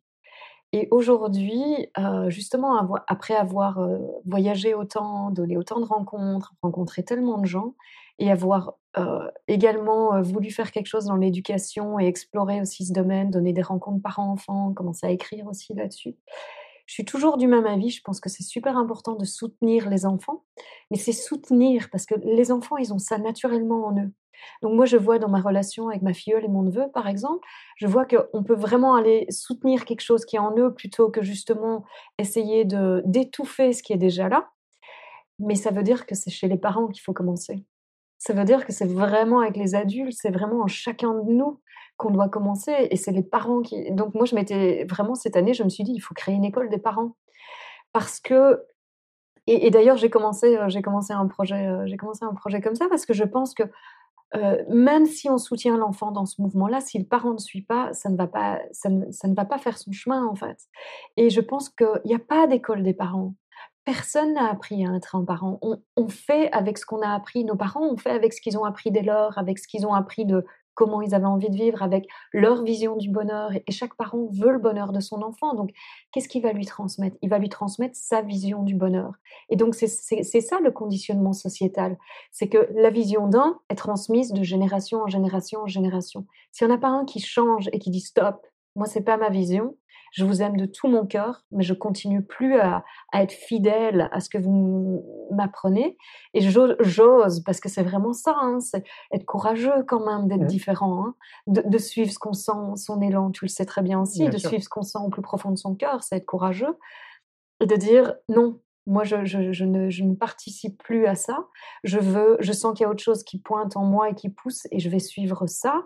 Et 0.74 0.88
aujourd'hui, 0.92 1.88
euh, 1.98 2.30
justement, 2.30 2.78
après 3.08 3.36
avoir 3.36 3.80
euh, 3.80 4.00
voyagé 4.26 4.74
autant, 4.74 5.32
donné 5.32 5.58
autant 5.58 5.80
de 5.80 5.86
rencontres, 5.86 6.54
rencontré 6.62 7.04
tellement 7.04 7.38
de 7.38 7.46
gens, 7.46 7.76
et 8.20 8.32
avoir 8.32 8.74
euh, 8.98 9.30
également 9.48 10.22
voulu 10.22 10.50
faire 10.50 10.72
quelque 10.72 10.88
chose 10.88 11.06
dans 11.06 11.16
l'éducation 11.16 12.00
et 12.00 12.08
explorer 12.08 12.62
aussi 12.62 12.86
ce 12.86 12.94
domaine, 12.94 13.30
donner 13.30 13.54
des 13.54 13.62
rencontres 13.62 14.02
parents-enfants, 14.02 14.74
commencer 14.74 15.06
à 15.06 15.12
écrire 15.12 15.48
aussi 15.48 15.74
là-dessus, 15.74 16.16
je 16.88 16.94
suis 16.94 17.06
toujours 17.06 17.38
du 17.38 17.48
même 17.48 17.68
avis. 17.68 17.90
Je 17.90 18.02
pense 18.02 18.20
que 18.20 18.30
c'est 18.30 18.44
super 18.44 18.78
important 18.78 19.14
de 19.14 19.26
soutenir 19.26 19.90
les 19.90 20.06
enfants, 20.06 20.44
mais 20.90 20.98
c'est 20.98 21.12
soutenir 21.12 21.90
parce 21.92 22.06
que 22.06 22.16
les 22.16 22.52
enfants, 22.52 22.78
ils 22.78 22.94
ont 22.94 22.98
ça 22.98 23.18
naturellement 23.20 23.86
en 23.88 23.98
eux. 24.00 24.12
Donc 24.62 24.74
moi, 24.74 24.86
je 24.86 24.98
vois 24.98 25.20
dans 25.20 25.30
ma 25.30 25.42
relation 25.42 25.90
avec 25.90 26.02
ma 26.02 26.14
filleule 26.14 26.46
et 26.46 26.48
mon 26.48 26.64
neveu, 26.64 26.90
par 26.94 27.08
exemple, 27.08 27.48
je 27.76 27.88
vois 27.88 28.06
qu'on 28.06 28.44
peut 28.44 28.56
vraiment 28.56 28.96
aller 28.96 29.26
soutenir 29.30 29.86
quelque 29.86 30.02
chose 30.02 30.26
qui 30.26 30.36
est 30.36 30.40
en 30.40 30.56
eux 30.58 30.74
plutôt 30.74 31.10
que 31.10 31.22
justement 31.22 31.86
essayer 32.18 32.66
de 32.66 33.02
d'étouffer 33.06 33.74
ce 33.74 33.84
qui 33.84 33.94
est 33.94 33.98
déjà 33.98 34.30
là. 34.30 34.50
Mais 35.40 35.56
ça 35.56 35.72
veut 35.72 35.84
dire 35.84 36.06
que 36.06 36.16
c'est 36.16 36.32
chez 36.32 36.48
les 36.48 36.58
parents 36.58 36.88
qu'il 36.88 37.02
faut 37.02 37.14
commencer. 37.14 37.64
Ça 38.18 38.34
veut 38.34 38.46
dire 38.46 38.66
que 38.66 38.74
c'est 38.74 38.88
vraiment 38.88 39.42
avec 39.42 39.58
les 39.58 39.76
adultes, 39.76 40.18
c'est 40.20 40.32
vraiment 40.32 40.62
en 40.62 40.68
chacun 40.68 41.14
de 41.14 41.32
nous 41.32 41.60
qu'on 41.98 42.12
doit 42.12 42.30
commencer. 42.30 42.88
Et 42.92 42.96
c'est 42.96 43.12
les 43.12 43.24
parents 43.24 43.62
qui. 43.62 43.92
Donc 43.92 44.16
moi, 44.16 44.26
je 44.26 44.36
m'étais 44.36 44.86
vraiment 44.90 45.16
cette 45.16 45.36
année, 45.36 45.54
je 45.54 45.64
me 45.64 45.70
suis 45.70 45.84
dit, 45.84 45.94
il 45.94 46.00
faut 46.00 46.16
créer 46.16 46.36
une 46.36 46.46
école 46.46 46.70
des 46.70 46.80
parents 46.80 47.16
parce 47.94 48.20
que 48.20 48.64
et, 49.50 49.72
d'ailleurs, 49.72 49.96
j'ai 49.96 50.10
commencé, 50.10 50.58
euh, 50.58 50.68
j'ai 50.68 50.82
commencé 50.82 51.14
un 51.14 51.26
projet, 51.26 51.68
euh, 51.68 51.86
j'ai 51.88 51.96
commencé 51.96 52.26
un 52.26 52.34
projet 52.34 52.60
comme 52.60 52.76
ça 52.76 52.88
parce 52.90 53.06
que 53.06 53.14
je 53.14 53.24
pense 53.24 53.54
que 53.54 53.64
euh, 54.36 54.64
même 54.70 55.06
si 55.06 55.30
on 55.30 55.38
soutient 55.38 55.78
l'enfant 55.78 56.12
dans 56.12 56.26
ce 56.26 56.42
mouvement-là, 56.42 56.82
si 56.82 57.00
le 57.00 57.06
parent 57.06 57.34
ne 57.34 57.38
suit 57.38 57.62
pas, 57.62 57.94
ça 57.94 58.10
ne 58.10 58.18
va 58.18 58.28
pas, 58.28 58.60
ça 58.72 58.90
ne, 58.90 59.36
va 59.36 59.46
pas 59.46 59.58
faire 59.58 59.78
son 59.78 59.92
chemin 59.92 60.26
en 60.26 60.36
fait. 60.36 60.58
Et 61.16 61.30
je 61.30 61.42
pense 61.42 61.70
qu'il 61.70 62.02
n'y 62.06 62.16
a 62.16 62.20
pas 62.20 62.48
d'école 62.48 62.84
des 62.84 62.94
parents. 62.94 63.36
Personne 63.86 64.34
n'a 64.34 64.50
appris 64.50 64.86
à 64.86 64.94
être 64.96 65.16
un 65.16 65.24
parent. 65.24 65.60
On, 65.62 65.78
on 65.96 66.10
fait 66.10 66.52
avec 66.52 66.78
ce 66.78 66.86
qu'on 66.86 67.02
a 67.02 67.10
appris. 67.10 67.46
Nos 67.46 67.56
parents 67.56 67.88
ont 67.88 67.96
fait 67.96 68.12
avec 68.12 68.34
ce 68.34 68.42
qu'ils 68.42 68.58
ont 68.58 68.66
appris 68.66 68.92
dès 68.92 69.02
lors, 69.02 69.38
avec 69.38 69.60
ce 69.60 69.68
qu'ils 69.68 69.88
ont 69.88 69.94
appris 69.94 70.26
de 70.26 70.44
comment 70.78 71.02
ils 71.02 71.16
avaient 71.16 71.26
envie 71.26 71.50
de 71.50 71.56
vivre, 71.56 71.82
avec 71.82 72.08
leur 72.32 72.64
vision 72.64 72.96
du 72.96 73.10
bonheur. 73.10 73.52
Et 73.54 73.72
chaque 73.72 73.96
parent 73.96 74.28
veut 74.32 74.52
le 74.52 74.60
bonheur 74.60 74.94
de 74.94 75.00
son 75.00 75.24
enfant. 75.24 75.56
Donc, 75.56 75.72
qu'est-ce 76.12 76.30
qu'il 76.30 76.44
va 76.44 76.54
lui 76.54 76.66
transmettre? 76.66 77.18
Il 77.24 77.30
va 77.30 77.40
lui 77.40 77.50
transmettre 77.50 77.96
sa 77.98 78.22
vision 78.22 78.64
du 78.64 78.76
bonheur. 78.76 79.14
Et 79.50 79.56
donc, 79.56 79.74
c'est 79.74 79.88
ça 79.88 80.60
le 80.62 80.72
conditionnement 80.72 81.34
sociétal. 81.34 81.98
C'est 82.32 82.48
que 82.48 82.70
la 82.76 82.92
vision 82.92 83.28
d'un 83.28 83.60
est 83.70 83.76
transmise 83.76 84.32
de 84.32 84.44
génération 84.44 85.02
en 85.02 85.08
génération 85.08 85.62
en 85.62 85.68
génération. 85.68 86.26
S'il 86.52 86.68
n'y 86.68 86.74
en 86.74 86.76
a 86.76 86.80
pas 86.80 86.90
un 86.90 87.06
qui 87.06 87.20
change 87.20 87.70
et 87.74 87.80
qui 87.80 87.90
dit 87.90 88.00
stop, 88.00 88.46
moi, 88.78 88.86
c'est 88.86 89.02
pas 89.02 89.18
ma 89.18 89.30
vision, 89.30 89.76
je 90.12 90.24
vous 90.24 90.42
aime 90.42 90.58
de 90.58 90.66
tout 90.66 90.88
mon 90.88 91.06
cœur, 91.06 91.46
mais 91.52 91.64
je 91.64 91.74
continue 91.74 92.24
plus 92.24 92.60
à, 92.60 92.84
être 93.14 93.32
fidèle 93.32 94.10
à 94.12 94.20
ce 94.20 94.30
que 94.30 94.38
vous 94.38 95.04
m'apprenez. 95.32 95.98
Et 96.34 96.42
j'ose, 96.42 97.44
parce 97.44 97.60
que 97.60 97.70
c'est 97.70 97.84
vraiment 97.84 98.14
ça, 98.14 98.36
hein, 98.40 98.60
c'est 98.60 98.84
être 99.12 99.26
courageux 99.26 99.84
quand 99.88 100.06
même, 100.06 100.28
d'être 100.28 100.44
mmh. 100.44 100.48
différent, 100.48 101.06
hein, 101.06 101.16
de, 101.48 101.78
suivre 101.78 102.12
ce 102.12 102.20
qu'on 102.20 102.34
sent, 102.34 102.52
son 102.76 103.02
élan, 103.02 103.32
tu 103.32 103.46
le 103.46 103.50
sais 103.50 103.66
très 103.66 103.82
bien 103.82 104.02
aussi, 104.02 104.30
de 104.30 104.38
suivre 104.38 104.64
ce 104.64 104.70
qu'on 104.70 104.84
sent 104.84 105.00
au 105.04 105.10
plus 105.10 105.22
profond 105.22 105.52
de 105.52 105.58
son 105.58 105.76
cœur, 105.76 106.04
c'est 106.04 106.18
être 106.18 106.26
courageux. 106.26 106.78
Et 107.60 107.66
de 107.66 107.76
dire 107.76 108.14
non, 108.30 108.60
moi, 108.86 109.04
je, 109.04 109.18
ne, 109.18 110.16
participe 110.16 110.82
plus 110.82 111.08
à 111.08 111.16
ça. 111.16 111.48
Je 111.84 112.00
veux, 112.00 112.38
je 112.40 112.54
sens 112.54 112.74
qu'il 112.74 112.84
y 112.84 112.88
a 112.88 112.90
autre 112.90 113.04
chose 113.04 113.24
qui 113.24 113.40
pointe 113.40 113.76
en 113.76 113.84
moi 113.84 114.10
et 114.10 114.16
qui 114.16 114.30
pousse, 114.30 114.68
et 114.72 114.80
je 114.80 114.90
vais 114.90 115.00
suivre 115.00 115.48
ça. 115.48 115.84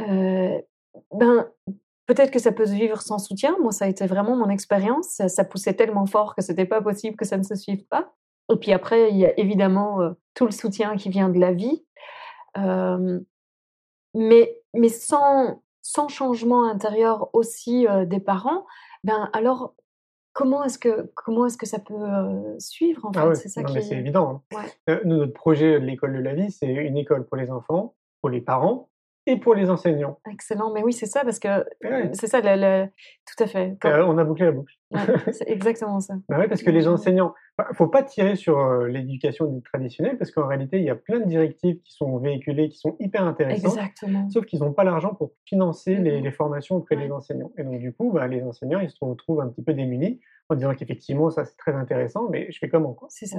Euh, 0.00 0.58
ben, 1.12 1.48
Peut-être 2.06 2.30
que 2.30 2.38
ça 2.38 2.52
peut 2.52 2.66
se 2.66 2.72
vivre 2.72 3.02
sans 3.02 3.18
soutien. 3.18 3.56
Moi, 3.60 3.72
ça 3.72 3.84
a 3.84 3.88
été 3.88 4.06
vraiment 4.06 4.36
mon 4.36 4.48
expérience. 4.48 5.20
Ça, 5.26 5.44
poussait 5.44 5.74
tellement 5.74 6.06
fort 6.06 6.34
que 6.34 6.42
c'était 6.42 6.64
pas 6.64 6.80
possible 6.80 7.16
que 7.16 7.24
ça 7.24 7.36
ne 7.36 7.42
se 7.42 7.54
suive 7.56 7.84
pas. 7.86 8.12
Et 8.52 8.56
puis 8.56 8.72
après, 8.72 9.10
il 9.10 9.16
y 9.16 9.26
a 9.26 9.38
évidemment 9.40 10.00
euh, 10.00 10.10
tout 10.34 10.44
le 10.46 10.52
soutien 10.52 10.96
qui 10.96 11.08
vient 11.08 11.28
de 11.28 11.38
la 11.40 11.52
vie. 11.52 11.84
Euh, 12.58 13.18
mais, 14.14 14.56
mais 14.72 14.88
sans, 14.88 15.62
sans 15.82 16.08
changement 16.08 16.64
intérieur 16.64 17.28
aussi 17.34 17.86
euh, 17.88 18.04
des 18.06 18.20
parents, 18.20 18.66
ben 19.04 19.28
alors 19.32 19.74
comment 20.32 20.64
est-ce 20.64 20.78
que 20.78 21.10
comment 21.14 21.46
est-ce 21.46 21.58
que 21.58 21.66
ça 21.66 21.78
peut 21.78 21.94
euh, 21.94 22.58
suivre 22.58 23.04
en 23.06 23.12
fait? 23.12 23.18
Ah 23.20 23.28
ouais, 23.28 23.34
C'est 23.34 23.48
ça 23.48 23.62
non, 23.62 23.68
qui 23.68 23.74
mais 23.74 23.82
c'est 23.82 23.96
évident. 23.96 24.42
hein. 24.52 24.56
Ouais. 24.56 24.94
Euh, 24.94 25.00
notre 25.04 25.32
projet 25.32 25.80
de 25.80 25.84
l'école 25.84 26.14
de 26.14 26.20
la 26.20 26.34
vie, 26.34 26.50
c'est 26.50 26.66
une 26.66 26.96
école 26.96 27.26
pour 27.26 27.36
les 27.36 27.50
enfants, 27.50 27.94
pour 28.20 28.30
les 28.30 28.40
parents 28.40 28.88
et 29.26 29.36
pour 29.38 29.54
les 29.54 29.70
enseignants. 29.70 30.18
excellent. 30.30 30.72
Mais 30.72 30.82
oui, 30.82 30.92
c'est 30.92 31.06
ça 31.06 31.22
parce 31.24 31.38
que 31.38 31.48
Ouais. 31.84 32.10
c'est 32.12 32.26
ça, 32.28 32.40
tout 32.40 33.42
à 33.42 33.46
fait. 33.46 33.76
Quand- 33.80 33.88
Euh, 33.90 34.04
on 34.06 34.16
a 34.18 34.24
bouclé 34.24 34.46
la 34.46 34.52
boucle. 34.52 34.72
ouais, 34.92 35.00
c'est 35.32 35.48
exactement 35.48 35.98
ça. 36.00 36.14
Bah 36.28 36.38
ouais, 36.38 36.48
parce 36.48 36.62
que 36.62 36.70
les 36.70 36.86
enseignants, 36.88 37.34
il 37.58 37.74
faut 37.74 37.88
pas 37.88 38.02
tirer 38.02 38.36
sur 38.36 38.58
euh, 38.58 38.86
l'éducation 38.86 39.46
dite 39.46 39.64
traditionnelle, 39.64 40.16
parce 40.18 40.30
qu'en 40.30 40.46
réalité, 40.46 40.78
il 40.78 40.84
y 40.84 40.90
a 40.90 40.94
plein 40.94 41.20
de 41.20 41.26
directives 41.26 41.80
qui 41.82 41.92
sont 41.92 42.18
véhiculées, 42.18 42.68
qui 42.68 42.78
sont 42.78 42.96
hyper 43.00 43.24
intéressantes, 43.24 43.72
Exactement. 43.76 44.28
sauf 44.30 44.44
qu'ils 44.46 44.60
n'ont 44.60 44.72
pas 44.72 44.84
l'argent 44.84 45.14
pour 45.14 45.32
financer 45.44 45.96
les, 45.96 46.20
les 46.20 46.30
formations 46.30 46.76
auprès 46.76 46.96
Ouais. 46.96 47.06
des 47.06 47.12
enseignants. 47.12 47.50
Et 47.58 47.64
donc, 47.64 47.78
du 47.78 47.92
coup, 47.92 48.12
bah, 48.12 48.26
les 48.28 48.42
enseignants, 48.44 48.80
ils 48.80 48.90
se 48.90 48.96
retrouvent 49.04 49.40
un 49.40 49.48
petit 49.48 49.62
peu 49.62 49.74
démunis 49.74 50.20
en 50.48 50.54
disant 50.54 50.74
qu'effectivement, 50.74 51.30
ça 51.30 51.44
c'est 51.44 51.56
très 51.56 51.74
intéressant, 51.74 52.28
mais 52.30 52.50
je 52.52 52.58
fais 52.58 52.68
comment 52.68 52.96
C'est 53.08 53.26
ça. 53.26 53.38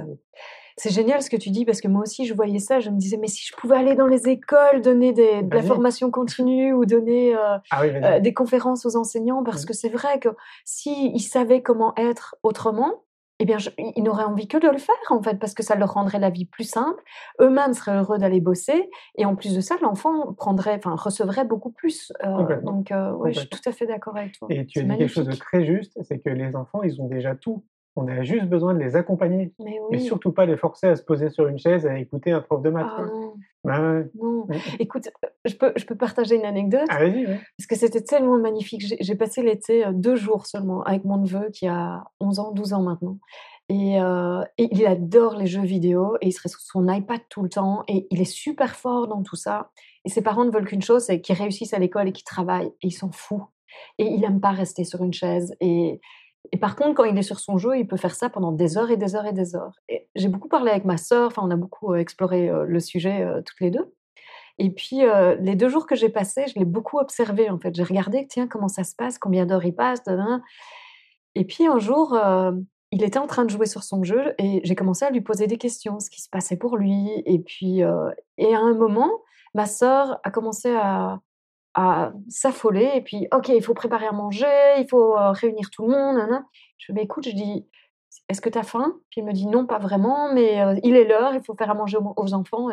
C'est 0.76 0.90
génial 0.90 1.22
ce 1.22 1.30
que 1.30 1.36
tu 1.36 1.50
dis 1.50 1.64
parce 1.64 1.80
que 1.80 1.88
moi 1.88 2.02
aussi 2.02 2.24
je 2.26 2.34
voyais 2.34 2.58
ça, 2.58 2.80
je 2.80 2.90
me 2.90 2.98
disais 2.98 3.16
mais 3.16 3.26
si 3.28 3.44
je 3.46 3.52
pouvais 3.56 3.76
aller 3.76 3.94
dans 3.94 4.06
les 4.06 4.28
écoles 4.28 4.80
donner 4.82 5.12
des, 5.12 5.42
de 5.42 5.54
la 5.54 5.62
formation 5.62 6.10
continue 6.10 6.72
ou 6.72 6.84
donner 6.84 7.34
euh, 7.34 7.56
Ah 7.70 7.80
oui, 7.82 7.90
euh, 7.94 8.20
des 8.20 8.32
conférences 8.34 8.84
aux 8.86 8.96
enseignants 8.96 9.42
parce 9.42 9.62
Mhm. 9.62 9.66
que 9.68 9.72
c'est 9.74 9.88
vrai 9.88 10.18
que 10.20 10.28
s'ils 10.64 11.20
savaient 11.20 11.62
comment 11.62 11.94
être 11.96 12.36
autrement, 12.42 13.02
eh 13.40 13.44
bien 13.44 13.58
je- 13.58 13.70
ils 13.78 14.02
n'auraient 14.02 14.24
envie 14.24 14.48
que 14.48 14.58
de 14.58 14.68
le 14.68 14.78
faire 14.78 14.94
en 15.10 15.22
fait 15.22 15.38
parce 15.38 15.54
que 15.54 15.62
ça 15.62 15.74
leur 15.76 15.92
rendrait 15.94 16.18
la 16.18 16.30
vie 16.30 16.44
plus 16.44 16.64
simple, 16.68 17.02
eux-mêmes 17.40 17.72
seraient 17.72 17.96
heureux 17.98 18.18
d'aller 18.18 18.40
bosser 18.40 18.90
et 19.16 19.24
en 19.24 19.36
plus 19.36 19.54
de 19.54 19.60
ça 19.60 19.76
l'enfant 19.82 20.32
prendrait, 20.34 20.74
enfin 20.76 20.94
recevrait 20.96 21.44
beaucoup 21.44 21.70
plus. 21.70 22.12
Euh, 22.24 22.60
donc 22.62 22.90
euh, 22.92 23.12
ouais, 23.12 23.32
je 23.32 23.40
suis 23.40 23.48
tout 23.48 23.68
à 23.68 23.72
fait 23.72 23.86
d'accord 23.86 24.16
avec 24.16 24.32
toi. 24.38 24.48
Et 24.50 24.66
tu 24.66 24.80
as 24.80 24.82
dit 24.82 24.88
quelque 24.98 25.08
chose 25.12 25.26
de 25.26 25.32
très 25.38 25.64
juste, 25.64 25.98
c'est 26.02 26.18
que 26.18 26.30
les 26.30 26.56
enfants, 26.56 26.82
ils 26.82 27.00
ont 27.00 27.06
déjà 27.08 27.34
tout. 27.34 27.64
On 28.00 28.06
a 28.06 28.22
juste 28.22 28.46
besoin 28.46 28.74
de 28.74 28.78
les 28.78 28.94
accompagner, 28.94 29.52
Mais 29.58 29.80
mais 29.90 29.98
oui. 29.98 30.00
surtout 30.00 30.30
pas 30.30 30.46
les 30.46 30.56
forcer 30.56 30.86
à 30.86 30.94
se 30.94 31.02
poser 31.02 31.30
sur 31.30 31.48
une 31.48 31.58
chaise 31.58 31.84
à 31.84 31.98
écouter 31.98 32.30
un 32.30 32.40
prof 32.40 32.62
de 32.62 32.70
maths. 32.70 32.86
Ah 32.96 33.02
non. 33.64 34.46
Mhm. 34.46 34.46
Écoute, 34.78 35.08
je 35.44 35.54
peux, 35.56 35.72
je 35.74 35.84
peux 35.84 35.96
partager 35.96 36.36
une 36.36 36.44
anecdote. 36.44 36.86
Ah, 36.90 37.00
ouais. 37.00 37.40
Parce 37.56 37.66
que 37.68 37.74
c'était 37.74 38.02
tellement 38.02 38.38
magnifique. 38.38 38.84
J'ai 39.00 39.14
passé 39.16 39.42
l'été 39.42 39.84
euh, 39.84 39.90
deux 39.92 40.14
jours 40.14 40.46
seulement 40.46 40.84
avec 40.84 41.04
mon 41.04 41.16
neveu 41.18 41.50
qui 41.52 41.66
a 41.66 42.04
11 42.20 42.38
ans, 42.38 42.52
12 42.52 42.72
ans 42.72 42.82
maintenant. 42.82 43.18
Et, 43.68 44.00
euh, 44.00 44.42
et 44.58 44.68
il 44.70 44.86
adore 44.86 45.36
les 45.36 45.46
jeux 45.46 45.64
vidéo 45.64 46.16
et 46.20 46.28
il 46.28 46.32
serait 46.32 46.48
sur 46.48 46.60
son 46.60 46.88
iPad 46.88 47.20
tout 47.28 47.42
le 47.42 47.48
temps 47.48 47.82
et 47.88 48.06
il 48.10 48.20
est 48.20 48.32
super 48.32 48.76
fort 48.76 49.08
dans 49.08 49.22
tout 49.22 49.36
ça. 49.36 49.70
Et 50.04 50.08
ses 50.08 50.22
parents 50.22 50.44
ne 50.44 50.52
veulent 50.52 50.66
qu'une 50.66 50.82
chose, 50.82 51.02
c'est 51.02 51.20
qu'il 51.20 51.34
réussisse 51.34 51.74
à 51.74 51.80
l'école 51.80 52.06
et 52.08 52.12
qu'il 52.12 52.24
travaille. 52.24 52.68
Et 52.68 52.86
il 52.86 52.92
s'en 52.92 53.10
fout. 53.10 53.42
Et 53.98 54.04
il 54.04 54.20
n'aime 54.20 54.40
pas 54.40 54.52
rester 54.52 54.84
sur 54.84 55.02
une 55.02 55.12
chaise. 55.12 55.54
Et, 55.60 56.00
et 56.52 56.56
par 56.56 56.76
contre, 56.76 56.94
quand 56.94 57.04
il 57.04 57.16
est 57.18 57.22
sur 57.22 57.40
son 57.40 57.58
jeu, 57.58 57.78
il 57.78 57.86
peut 57.86 57.96
faire 57.96 58.14
ça 58.14 58.30
pendant 58.30 58.52
des 58.52 58.78
heures 58.78 58.90
et 58.90 58.96
des 58.96 59.14
heures 59.14 59.26
et 59.26 59.32
des 59.32 59.54
heures. 59.54 59.74
J'ai 60.14 60.28
beaucoup 60.28 60.48
parlé 60.48 60.70
avec 60.70 60.84
ma 60.84 60.96
sœur, 60.96 61.28
enfin 61.28 61.42
on 61.44 61.50
a 61.50 61.56
beaucoup 61.56 61.92
euh, 61.92 61.98
exploré 61.98 62.48
euh, 62.48 62.64
le 62.64 62.80
sujet 62.80 63.22
euh, 63.22 63.42
toutes 63.42 63.60
les 63.60 63.70
deux. 63.70 63.94
Et 64.60 64.70
puis, 64.70 65.02
les 65.38 65.54
deux 65.54 65.68
jours 65.68 65.86
que 65.86 65.94
j'ai 65.94 66.08
passés, 66.08 66.46
je 66.48 66.58
l'ai 66.58 66.64
beaucoup 66.64 66.98
observé, 66.98 67.48
en 67.48 67.60
fait. 67.60 67.72
J'ai 67.76 67.84
regardé, 67.84 68.26
tiens, 68.28 68.48
comment 68.48 68.66
ça 68.66 68.82
se 68.82 68.96
passe, 68.96 69.16
combien 69.16 69.46
d'heures 69.46 69.64
il 69.64 69.72
passe. 69.72 70.00
Et 71.36 71.44
puis, 71.44 71.68
un 71.68 71.78
jour, 71.78 72.18
il 72.90 73.04
était 73.04 73.20
en 73.20 73.28
train 73.28 73.44
de 73.44 73.50
jouer 73.50 73.66
sur 73.66 73.84
son 73.84 74.02
jeu 74.02 74.34
et 74.36 74.60
j'ai 74.64 74.74
commencé 74.74 75.04
à 75.04 75.10
lui 75.10 75.20
poser 75.20 75.46
des 75.46 75.58
questions, 75.58 76.00
ce 76.00 76.10
qui 76.10 76.20
se 76.20 76.28
passait 76.28 76.56
pour 76.56 76.76
lui. 76.76 77.22
Et 77.24 77.38
puis, 77.38 77.82
et 78.36 78.54
à 78.56 78.58
un 78.58 78.74
moment, 78.74 79.12
ma 79.54 79.66
sœur 79.66 80.18
a 80.24 80.30
commencé 80.32 80.74
à, 80.74 81.20
s'affoler. 82.28 82.90
Et 82.94 83.00
puis, 83.00 83.28
OK, 83.32 83.48
il 83.48 83.62
faut 83.62 83.74
préparer 83.74 84.06
à 84.06 84.12
manger, 84.12 84.46
il 84.78 84.86
faut 84.88 85.16
euh, 85.16 85.32
réunir 85.32 85.70
tout 85.70 85.86
le 85.86 85.92
monde. 85.92 86.42
Je 86.78 86.86
fais, 86.86 86.92
mais 86.92 87.02
écoute, 87.02 87.24
je 87.24 87.34
dis, 87.34 87.66
est-ce 88.28 88.40
que 88.40 88.48
tu 88.48 88.58
as 88.58 88.62
faim? 88.62 88.96
Puis 89.10 89.20
il 89.20 89.24
me 89.24 89.32
dit, 89.32 89.46
non, 89.46 89.66
pas 89.66 89.78
vraiment, 89.78 90.32
mais 90.32 90.60
euh, 90.60 90.78
il 90.82 90.96
est 90.96 91.04
l'heure, 91.04 91.34
il 91.34 91.42
faut 91.42 91.54
faire 91.54 91.70
à 91.70 91.74
manger 91.74 91.98
aux, 91.98 92.34
enfants. 92.34 92.68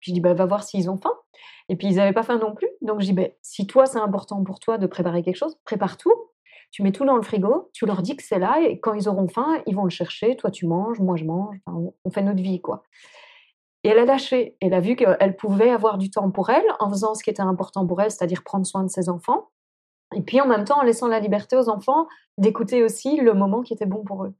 Puis 0.00 0.10
je 0.10 0.12
dis, 0.12 0.20
bah, 0.20 0.34
va 0.34 0.46
voir 0.46 0.62
s'ils 0.62 0.90
ont 0.90 0.96
faim. 0.96 1.12
Et 1.68 1.76
puis 1.76 1.88
ils 1.88 1.96
n'avaient 1.96 2.12
pas 2.12 2.22
faim 2.22 2.38
non 2.38 2.54
plus. 2.54 2.68
Donc 2.82 3.00
je 3.00 3.06
dis, 3.06 3.12
bah, 3.12 3.28
si 3.42 3.66
toi, 3.66 3.86
c'est 3.86 3.98
important 3.98 4.42
pour 4.44 4.60
toi 4.60 4.78
de 4.78 4.86
préparer 4.86 5.22
quelque 5.22 5.36
chose, 5.36 5.56
prépare 5.64 5.96
tout. 5.96 6.14
Tu 6.72 6.82
mets 6.82 6.92
tout 6.92 7.04
dans 7.04 7.16
le 7.16 7.22
frigo, 7.22 7.70
tu 7.72 7.86
leur 7.86 8.02
dis 8.02 8.16
que 8.16 8.22
c'est 8.22 8.40
là, 8.40 8.60
et 8.60 8.80
quand 8.80 8.92
ils 8.92 9.08
auront 9.08 9.28
faim, 9.28 9.62
ils 9.66 9.74
vont 9.74 9.84
le 9.84 9.90
chercher. 9.90 10.36
Toi, 10.36 10.50
tu 10.50 10.66
manges, 10.66 11.00
moi, 11.00 11.16
je 11.16 11.24
mange. 11.24 11.56
On 11.66 12.10
fait 12.10 12.22
notre 12.22 12.42
vie, 12.42 12.60
quoi. 12.60 12.82
Et 13.86 13.90
elle 13.90 14.00
a 14.00 14.04
lâché. 14.04 14.56
Elle 14.60 14.74
a 14.74 14.80
vu 14.80 14.96
qu'elle 14.96 15.36
pouvait 15.36 15.70
avoir 15.70 15.96
du 15.96 16.10
temps 16.10 16.28
pour 16.32 16.50
elle 16.50 16.64
en 16.80 16.90
faisant 16.90 17.14
ce 17.14 17.22
qui 17.22 17.30
était 17.30 17.40
important 17.40 17.86
pour 17.86 18.02
elle, 18.02 18.10
c'est-à-dire 18.10 18.42
prendre 18.42 18.66
soin 18.66 18.82
de 18.82 18.88
ses 18.88 19.08
enfants. 19.08 19.50
Et 20.16 20.22
puis 20.22 20.40
en 20.40 20.48
même 20.48 20.64
temps, 20.64 20.80
en 20.80 20.82
laissant 20.82 21.06
la 21.06 21.20
liberté 21.20 21.56
aux 21.56 21.68
enfants 21.68 22.08
d'écouter 22.36 22.82
aussi 22.82 23.18
le 23.18 23.32
moment 23.32 23.62
qui 23.62 23.74
était 23.74 23.86
bon 23.86 24.02
pour 24.02 24.24
eux. 24.24 24.34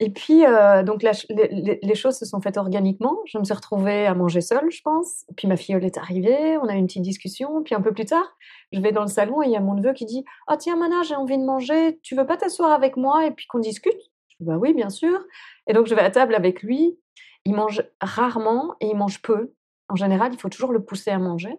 Et 0.00 0.10
puis, 0.10 0.44
euh, 0.44 0.82
donc, 0.82 1.04
les 1.04 1.94
choses 1.94 2.18
se 2.18 2.26
sont 2.26 2.40
faites 2.40 2.56
organiquement. 2.56 3.16
Je 3.26 3.38
me 3.38 3.44
suis 3.44 3.54
retrouvée 3.54 4.04
à 4.04 4.14
manger 4.16 4.40
seule, 4.40 4.68
je 4.68 4.82
pense. 4.82 5.24
Puis 5.36 5.46
ma 5.46 5.56
filleule 5.56 5.84
est 5.84 5.96
arrivée, 5.96 6.58
on 6.58 6.66
a 6.66 6.74
eu 6.74 6.78
une 6.78 6.88
petite 6.88 7.02
discussion. 7.02 7.62
Puis 7.62 7.76
un 7.76 7.80
peu 7.80 7.92
plus 7.92 8.04
tard, 8.04 8.36
je 8.72 8.80
vais 8.80 8.90
dans 8.90 9.02
le 9.02 9.08
salon 9.08 9.42
et 9.42 9.46
il 9.46 9.52
y 9.52 9.56
a 9.56 9.60
mon 9.60 9.74
neveu 9.74 9.92
qui 9.92 10.06
dit 10.06 10.24
Ah, 10.48 10.56
tiens, 10.56 10.74
Mana, 10.74 11.04
j'ai 11.04 11.14
envie 11.14 11.38
de 11.38 11.44
manger. 11.44 12.00
Tu 12.02 12.16
veux 12.16 12.26
pas 12.26 12.36
t'asseoir 12.36 12.72
avec 12.72 12.96
moi 12.96 13.26
et 13.26 13.30
puis 13.30 13.46
qu'on 13.46 13.60
discute? 13.60 13.94
Je 14.26 14.36
dis 14.40 14.44
Bah 14.44 14.56
oui, 14.58 14.74
bien 14.74 14.90
sûr. 14.90 15.20
Et 15.68 15.72
donc, 15.72 15.86
je 15.86 15.94
vais 15.94 16.02
à 16.02 16.10
table 16.10 16.34
avec 16.34 16.64
lui. 16.64 16.98
Il 17.46 17.54
mange 17.54 17.84
rarement 18.00 18.74
et 18.80 18.88
il 18.88 18.96
mange 18.96 19.22
peu. 19.22 19.54
En 19.88 19.94
général, 19.94 20.34
il 20.34 20.38
faut 20.38 20.48
toujours 20.48 20.72
le 20.72 20.84
pousser 20.84 21.10
à 21.10 21.18
manger. 21.18 21.56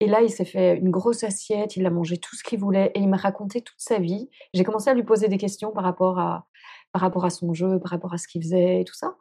Et 0.00 0.06
là, 0.06 0.22
il 0.22 0.30
s'est 0.30 0.46
fait 0.46 0.78
une 0.78 0.90
grosse 0.90 1.24
assiette, 1.24 1.76
il 1.76 1.84
a 1.84 1.90
mangé 1.90 2.16
tout 2.16 2.34
ce 2.34 2.42
qu'il 2.42 2.58
voulait 2.58 2.90
et 2.94 3.00
il 3.00 3.08
m'a 3.08 3.18
raconté 3.18 3.60
toute 3.60 3.78
sa 3.78 3.98
vie. 3.98 4.30
J'ai 4.54 4.64
commencé 4.64 4.88
à 4.88 4.94
lui 4.94 5.02
poser 5.02 5.28
des 5.28 5.36
questions 5.36 5.72
par 5.72 5.84
rapport 5.84 6.18
à, 6.18 6.46
par 6.92 7.02
rapport 7.02 7.24
à 7.24 7.30
son 7.30 7.54
jeu, 7.54 7.78
par 7.78 7.90
rapport 7.90 8.12
à 8.12 8.18
ce 8.18 8.28
qu'il 8.28 8.42
faisait 8.42 8.80
et 8.80 8.84
tout 8.84 8.94
ça. 8.94 9.16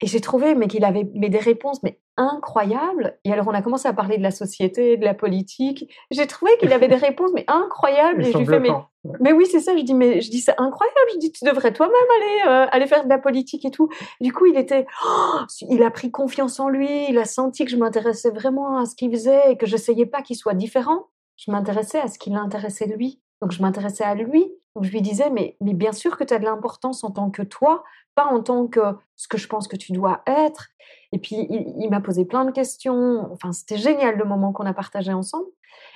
Et 0.00 0.06
j'ai 0.06 0.20
trouvé 0.20 0.54
mais 0.54 0.66
qu'il 0.66 0.84
avait 0.84 1.08
mais 1.14 1.28
des 1.28 1.38
réponses 1.38 1.82
mais 1.82 2.00
incroyables. 2.16 3.18
Et 3.24 3.32
alors 3.32 3.46
on 3.48 3.54
a 3.54 3.62
commencé 3.62 3.88
à 3.88 3.92
parler 3.92 4.18
de 4.18 4.22
la 4.22 4.30
société, 4.30 4.96
de 4.96 5.04
la 5.04 5.14
politique. 5.14 5.88
J'ai 6.10 6.26
trouvé 6.26 6.52
qu'il 6.58 6.72
avait 6.72 6.88
des 6.88 6.96
réponses 6.96 7.30
mais 7.34 7.44
incroyables. 7.48 8.22
Ils 8.22 8.28
et 8.28 8.32
je 8.32 8.38
lui 8.38 8.46
fais 8.46 8.60
mais 8.60 8.68
bluffants. 8.68 8.88
Ouais. 9.04 9.16
mais 9.20 9.32
oui, 9.32 9.46
c'est 9.46 9.60
ça. 9.60 9.76
Je 9.76 9.82
dis, 9.82 9.94
mais 9.94 10.20
je 10.20 10.30
dis, 10.30 10.40
c'est 10.40 10.58
incroyable. 10.58 10.98
Je 11.14 11.18
dis, 11.18 11.32
tu 11.32 11.44
devrais 11.44 11.72
toi-même 11.72 11.94
aller, 11.94 12.50
euh, 12.50 12.66
aller 12.70 12.86
faire 12.86 13.04
de 13.04 13.08
la 13.08 13.18
politique 13.18 13.64
et 13.64 13.70
tout. 13.70 13.88
Du 14.20 14.32
coup, 14.32 14.46
il 14.46 14.56
était, 14.56 14.86
oh, 15.04 15.40
il 15.68 15.82
a 15.82 15.90
pris 15.90 16.10
confiance 16.10 16.60
en 16.60 16.68
lui. 16.68 17.06
Il 17.08 17.18
a 17.18 17.24
senti 17.24 17.64
que 17.64 17.70
je 17.70 17.76
m'intéressais 17.76 18.30
vraiment 18.30 18.78
à 18.78 18.86
ce 18.86 18.94
qu'il 18.94 19.10
faisait 19.10 19.52
et 19.52 19.56
que 19.56 19.66
j'essayais 19.66 20.06
pas 20.06 20.22
qu'il 20.22 20.36
soit 20.36 20.54
différent. 20.54 21.08
Je 21.36 21.50
m'intéressais 21.50 21.98
à 21.98 22.08
ce 22.08 22.18
qui 22.18 22.30
l'intéressait 22.30 22.86
lui. 22.86 23.20
Donc, 23.40 23.50
je 23.52 23.62
m'intéressais 23.62 24.04
à 24.04 24.14
lui. 24.14 24.52
Je 24.80 24.90
lui 24.90 25.02
disais, 25.02 25.30
mais, 25.30 25.56
mais 25.60 25.74
bien 25.74 25.92
sûr 25.92 26.16
que 26.16 26.24
tu 26.24 26.32
as 26.32 26.38
de 26.38 26.44
l'importance 26.44 27.04
en 27.04 27.10
tant 27.10 27.30
que 27.30 27.42
toi, 27.42 27.84
pas 28.14 28.26
en 28.26 28.42
tant 28.42 28.66
que 28.66 28.80
ce 29.16 29.28
que 29.28 29.38
je 29.38 29.46
pense 29.46 29.68
que 29.68 29.76
tu 29.76 29.92
dois 29.92 30.22
être. 30.26 30.68
Et 31.12 31.18
puis, 31.18 31.46
il, 31.50 31.88
m'a 31.90 32.00
posé 32.00 32.24
plein 32.24 32.44
de 32.44 32.50
questions. 32.50 33.30
Enfin, 33.32 33.52
c'était 33.52 33.76
génial 33.76 34.16
le 34.16 34.24
moment 34.24 34.52
qu'on 34.52 34.66
a 34.66 34.72
partagé 34.72 35.12
ensemble. 35.12 35.46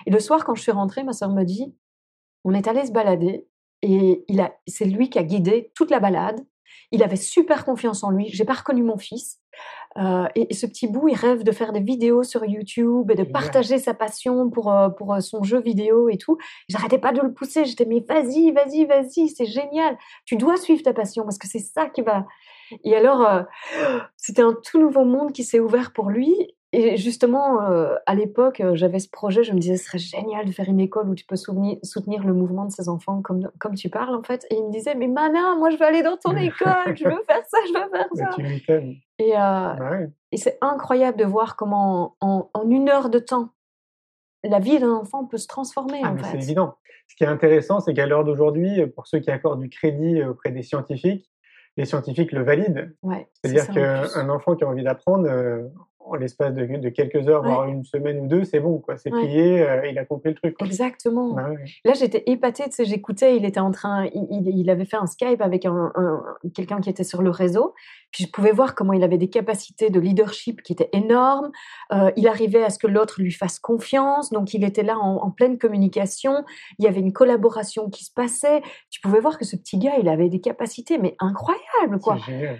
Et 0.07 0.11
le 0.11 0.21
soir, 0.21 0.45
quand 0.45 0.55
je 0.55 0.63
suis 0.63 0.73
rentrée, 0.73 1.05
ma 1.05 1.13
sœur 1.13 1.31
me 1.31 1.45
dit, 1.45 1.75
on 2.45 2.53
est 2.53 2.69
allé 2.69 2.85
se 2.85 2.93
balader 2.93 3.47
et 3.83 4.25
il 4.29 4.41
a, 4.41 4.55
c'est 4.67 4.85
lui 4.85 5.11
qui 5.11 5.19
a 5.19 5.23
guidé 5.23 5.73
toute 5.75 5.91
la 5.91 6.01
balade. 6.01 6.45
Il 6.93 7.03
avait 7.03 7.17
super 7.17 7.65
confiance 7.65 8.05
en 8.05 8.11
lui. 8.11 8.29
J'ai 8.29 8.45
pas 8.45 8.55
reconnu 8.55 8.83
mon 8.83 8.99
fils. 8.99 9.41
Euh, 9.99 10.27
et, 10.35 10.49
et 10.51 10.55
ce 10.55 10.67
petit 10.67 10.87
bout, 10.87 11.09
il 11.09 11.17
rêve 11.17 11.43
de 11.43 11.53
faire 11.53 11.73
des 11.73 11.81
vidéos 11.81 12.23
sur 12.23 12.45
YouTube 12.45 13.11
et 13.11 13.15
de 13.15 13.25
partager 13.25 13.79
sa 13.79 13.95
passion 13.95 14.51
pour, 14.51 14.71
euh, 14.71 14.89
pour 14.89 15.15
euh, 15.15 15.21
son 15.21 15.43
jeu 15.43 15.61
vidéo 15.61 16.09
et 16.09 16.19
tout. 16.19 16.37
J'arrêtais 16.69 16.99
pas 16.99 17.13
de 17.13 17.21
le 17.21 17.33
pousser. 17.33 17.65
J'étais, 17.65 17.87
mais 17.87 18.05
vas-y, 18.07 18.53
vas-y, 18.53 18.85
vas-y, 18.85 19.29
c'est 19.29 19.47
génial. 19.47 19.97
Tu 20.25 20.37
dois 20.37 20.57
suivre 20.57 20.83
ta 20.83 20.93
passion 20.93 21.25
parce 21.25 21.39
que 21.39 21.49
c'est 21.49 21.61
ça 21.61 21.89
qui 21.89 22.03
va. 22.03 22.27
Et 22.85 22.95
alors, 22.95 23.23
euh, 23.23 23.43
c'était 24.17 24.43
un 24.43 24.55
tout 24.65 24.81
nouveau 24.81 25.05
monde 25.05 25.33
qui 25.33 25.45
s'est 25.45 25.61
ouvert 25.61 25.93
pour 25.93 26.11
lui. 26.11 26.35
Et 26.79 26.97
justement, 26.99 27.63
euh, 27.63 27.95
à 28.05 28.15
l'époque, 28.15 28.61
euh, 28.61 28.75
j'avais 28.75 28.99
ce 28.99 29.09
projet, 29.09 29.43
je 29.45 29.53
me 29.53 29.59
disais, 29.59 29.79
ce 29.79 29.87
serait 29.87 29.99
génial 29.99 30.45
de 30.45 30.53
faire 30.53 30.69
une 30.69 30.79
école 30.81 31.09
où 31.09 31.15
tu 31.15 31.25
peux 31.25 31.35
soutenir, 31.37 31.79
soutenir 31.83 32.23
le 32.27 32.35
mouvement 32.35 32.67
de 32.67 32.71
ces 32.71 32.91
enfants 32.91 33.23
comme, 33.23 33.51
comme 33.59 33.75
tu 33.75 33.89
parles, 33.89 34.15
en 34.15 34.23
fait. 34.23 34.47
Et 34.51 34.57
il 34.57 34.65
me 34.67 34.71
disait, 34.73 34.95
mais 34.95 35.09
Mana, 35.09 35.55
moi, 35.57 35.71
je 35.71 35.77
veux 35.79 35.85
aller 35.87 36.03
dans 36.03 36.19
ton 36.19 36.37
école, 36.37 36.95
je 36.95 37.05
veux 37.09 37.23
faire 37.27 37.43
ça, 37.47 37.59
je 37.67 37.73
veux 37.73 37.89
faire 37.91 38.09
Mais 38.15 38.23
ça. 38.25 38.31
tu 38.37 38.43
m'étonnes. 38.43 38.95
Et, 39.19 39.33
euh, 39.33 39.39
Bah 39.39 39.91
ouais. 39.93 40.11
et 40.33 40.37
c'est 40.37 40.59
incroyable 40.61 41.17
de 41.19 41.25
voir 41.25 41.57
comment, 41.57 42.15
en, 42.21 42.51
en 42.53 42.69
une 42.71 42.91
heure 42.91 43.09
de 43.09 43.21
temps, 43.21 43.49
la 44.45 44.59
vie 44.59 44.79
d'un 44.79 44.93
enfant 44.93 45.25
peut 45.25 45.39
se 45.39 45.47
transformer, 45.49 46.01
Ah, 46.05 46.11
en 46.11 46.15
mais 46.15 46.23
c'est 46.25 46.37
évident. 46.37 46.75
Ce 47.09 47.15
qui 47.17 47.25
est 47.25 47.29
intéressant, 47.29 47.81
c'est 47.81 47.95
qu'à 47.95 48.05
l'heure 48.07 48.25
d'aujourd'hui, 48.25 48.87
pour 48.89 49.07
ceux 49.07 49.21
qui 49.21 49.31
accordent 49.31 49.61
du 49.61 49.71
crédit 49.71 50.23
auprès 50.25 50.51
des 50.51 50.63
scientifiques, 50.63 51.31
les 51.79 51.85
scientifiques 51.87 52.33
le 52.33 52.43
valident. 52.43 52.91
Ouais, 53.03 53.29
C'est-à-dire 53.43 53.69
qu'un 53.71 54.29
enfant 54.29 54.57
qui 54.57 54.65
a 54.65 54.69
envie 54.69 54.83
d'apprendre, 54.83 55.27
euh, 55.29 55.63
en 56.09 56.15
l'espace 56.15 56.55
de, 56.55 56.65
de 56.65 56.89
quelques 56.89 57.29
heures, 57.29 57.43
Ouais. 57.43 57.49
voire 57.49 57.67
une 57.69 57.85
semaine 57.85 58.21
ou 58.21 58.27
deux, 58.29 58.45
c'est 58.45 58.61
bon, 58.61 58.79
quoi. 58.79 58.97
C'est 58.97 59.13
Ouais. 59.13 59.21
plié, 59.23 59.63
euh, 59.63 59.87
il 59.89 59.99
a 59.99 60.05
compris 60.05 60.31
le 60.31 60.35
truc. 60.37 60.57
quoi. 60.57 60.67
Exactement. 60.67 61.35
Bah 61.35 61.51
ouais. 61.51 61.65
Là, 61.85 61.93
j'étais 61.95 62.23
épatée, 62.27 62.65
tu 62.65 62.73
sais, 62.73 62.85
j'écoutais, 62.85 63.37
il 63.37 63.45
était 63.45 63.61
en 63.61 63.71
train, 63.71 64.07
il, 64.15 64.71
avait 64.71 64.85
fait 64.85 64.97
un 64.97 65.07
Skype 65.07 65.41
avec 65.41 65.65
un, 65.65 65.93
un- 65.95 66.23
quelqu'un 66.55 66.81
qui 66.81 66.91
était 66.91 67.05
sur 67.05 67.23
le 67.23 67.31
réseau, 67.31 67.75
puis 68.13 68.25
je 68.25 68.31
pouvais 68.31 68.53
voir 68.53 68.75
comment 68.75 68.93
il 68.93 69.03
avait 69.03 69.19
des 69.19 69.29
capacités 69.31 69.91
de 69.91 69.99
leadership 70.01 70.63
qui 70.63 70.73
étaient 70.73 70.91
énormes, 70.93 71.51
Euh, 71.93 72.11
il 72.17 72.27
arrivait 72.29 72.63
à 72.65 72.71
ce 72.71 72.79
que 72.79 72.87
l'autre 72.87 73.21
lui 73.21 73.33
fasse 73.33 73.59
confiance, 73.59 74.31
donc 74.31 74.55
il 74.55 74.65
était 74.65 74.83
là 74.83 74.99
en, 74.99 75.17
en 75.17 75.31
pleine 75.31 75.57
communication, 75.59 76.45
il 76.79 76.85
y 76.85 76.89
avait 76.89 77.01
une 77.01 77.13
collaboration 77.13 77.91
qui 77.91 78.05
se 78.05 78.13
passait, 78.13 78.63
tu 78.91 79.01
pouvais 79.01 79.21
voir 79.21 79.39
que 79.39 79.45
ce 79.45 79.57
petit 79.57 79.79
gars, 79.79 79.95
il 80.01 80.09
avait 80.09 80.29
des 80.29 80.41
capacités, 80.41 80.99
mais 80.99 81.15
incroyables, 81.21 81.99
quoi. 82.03 82.17
C'est 82.25 82.33
génial. 82.33 82.59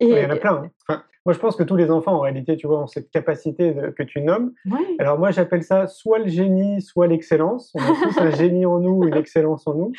Et, 0.00 0.06
Il 0.08 0.18
y 0.18 0.24
en 0.26 0.30
a 0.30 0.36
plein. 0.36 0.54
hein. 0.64 0.70
Enfin, 0.88 1.02
moi, 1.26 1.32
je 1.34 1.38
pense 1.40 1.56
que 1.56 1.62
tous 1.62 1.76
les 1.76 1.90
enfants, 1.90 2.12
en 2.14 2.20
réalité, 2.20 2.56
tu 2.56 2.66
vois, 2.66 2.80
ont 2.82 2.86
cette 2.86 3.10
capacité 3.10 3.72
de- 3.72 3.90
que 3.90 4.02
tu 4.02 4.20
nommes. 4.22 4.52
Alors 4.98 5.18
moi, 5.18 5.30
j'appelle 5.30 5.62
ça 5.62 5.86
soit 5.86 6.18
le 6.20 6.28
génie, 6.28 6.80
soit 6.80 7.06
l'excellence. 7.06 7.72
On 7.74 7.80
a 7.80 7.94
tous 8.02 8.18
un 8.18 8.30
génie 8.30 8.64
en 8.66 8.78
nous, 8.78 9.04
une 9.04 9.14
excellence 9.16 9.66
en 9.66 9.74
nous. 9.74 9.92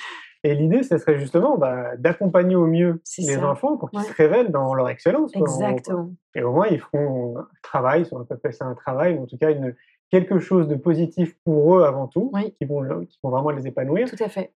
Et 0.45 0.55
l'idée, 0.55 0.83
ce 0.83 0.97
serait 0.97 1.19
justement 1.19 1.57
bah, 1.57 1.97
d'accompagner 1.97 2.55
au 2.55 2.65
mieux 2.65 3.01
les 3.17 3.23
ça. 3.35 3.45
enfants 3.49 3.75
pour 3.75 3.89
qu'ils 3.89 3.99
Ouais. 3.99 4.05
se 4.05 4.13
révèlent 4.13 4.51
dans 4.51 4.73
leur 4.73 4.87
excellence. 4.89 5.33
quoi. 5.33 5.41
exactement. 5.41 6.11
Et 6.33 6.41
au 6.43 6.53
moins, 6.53 6.67
ils 6.67 6.79
feront 6.79 7.37
un 7.39 7.47
travail, 7.61 8.05
si 8.05 8.13
on 8.13 8.23
peut 8.23 8.35
appeler 8.35 8.53
ça 8.53 8.65
un 8.65 8.73
travail, 8.75 9.15
mais 9.15 9.19
en 9.19 9.25
tout 9.27 9.37
cas, 9.37 9.51
une, 9.51 9.75
quelque 10.09 10.39
chose 10.39 10.67
de 10.69 10.75
positif 10.75 11.35
pour 11.43 11.77
eux 11.77 11.83
avant 11.83 12.07
tout, 12.07 12.31
Oui. 12.33 12.55
qui, 12.57 12.65
vont, 12.65 12.79
le- 12.79 13.01
qui 13.05 13.19
vont 13.21 13.29
vraiment 13.31 13.49
les 13.51 13.67
épanouir, 13.67 14.09
Tout 14.09 14.23
à 14.23 14.29
fait. 14.29 14.53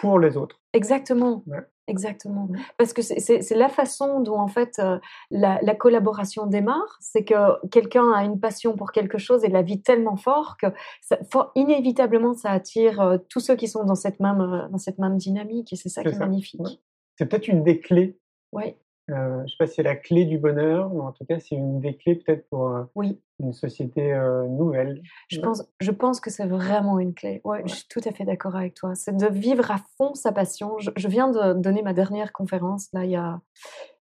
Pour 0.00 0.18
les 0.18 0.36
autres. 0.36 0.60
Exactement. 0.72 1.42
Ouais. 1.46 1.64
Exactement. 1.86 2.48
Parce 2.76 2.92
que 2.92 3.00
c'est- 3.00 3.54
la 3.56 3.70
façon 3.70 4.20
dont, 4.20 4.38
en 4.38 4.46
fait, 4.48 4.78
euh, 4.78 4.98
la, 5.30 5.58
la 5.62 5.74
collaboration 5.74 6.44
démarre. 6.46 6.98
C'est 7.00 7.24
que 7.24 7.66
quelqu'un 7.68 8.12
a 8.12 8.24
une 8.24 8.38
passion 8.38 8.76
pour 8.76 8.92
quelque 8.92 9.16
chose 9.16 9.42
et 9.42 9.48
la 9.48 9.62
vit 9.62 9.80
tellement 9.80 10.16
fort 10.16 10.56
que 10.60 10.66
ça, 11.00 11.18
inévitablement, 11.54 12.34
ça 12.34 12.50
attire 12.50 13.00
euh, 13.00 13.16
tous 13.30 13.40
ceux 13.40 13.56
qui 13.56 13.68
sont 13.68 13.84
dans 13.84 13.94
cette 13.94 14.20
même, 14.20 14.40
euh, 14.42 14.68
dans 14.68 14.76
cette 14.76 14.98
même 14.98 15.16
dynamique. 15.16 15.72
Et 15.72 15.76
c'est 15.76 15.88
ça 15.88 16.02
qui 16.02 16.08
est 16.08 16.18
magnifique. 16.18 16.60
Ouais. 16.60 16.78
C'est 17.16 17.26
peut-être 17.26 17.48
une 17.48 17.62
des 17.64 17.80
clés. 17.80 18.18
Ouais. 18.52 18.78
Euh, 19.10 19.42
je 19.46 19.50
sais 19.52 19.56
pas 19.58 19.66
si 19.66 19.74
c'est 19.76 19.82
la 19.82 19.96
clé 19.96 20.24
du 20.26 20.38
bonheur, 20.38 20.90
mais 20.90 21.00
en 21.00 21.12
tout 21.12 21.24
cas, 21.24 21.38
c'est 21.38 21.54
une 21.54 21.80
des 21.80 21.96
clés 21.96 22.16
peut-être 22.16 22.48
pour 22.50 22.68
euh, 22.68 22.84
Oui. 22.94 23.20
une 23.40 23.52
société 23.52 24.12
euh, 24.12 24.46
nouvelle. 24.46 25.02
Je 25.28 25.40
pense, 25.40 25.64
je 25.80 25.90
pense 25.90 26.20
que 26.20 26.30
c'est 26.30 26.46
vraiment 26.46 26.98
une 26.98 27.14
clé. 27.14 27.40
Ouais, 27.44 27.62
Je 27.66 27.74
suis 27.74 27.88
tout 27.88 28.00
à 28.04 28.12
fait 28.12 28.24
d'accord 28.24 28.54
avec 28.56 28.74
toi. 28.74 28.94
C'est 28.94 29.16
de 29.16 29.26
vivre 29.26 29.70
à 29.70 29.78
fond 29.96 30.14
sa 30.14 30.32
passion. 30.32 30.78
Je, 30.78 30.90
je 30.96 31.08
viens 31.08 31.30
de 31.30 31.54
donner 31.54 31.82
ma 31.82 31.94
dernière 31.94 32.32
conférence 32.32 32.88
là 32.92 33.04
il 33.04 33.12
y 33.12 33.16
a 33.16 33.40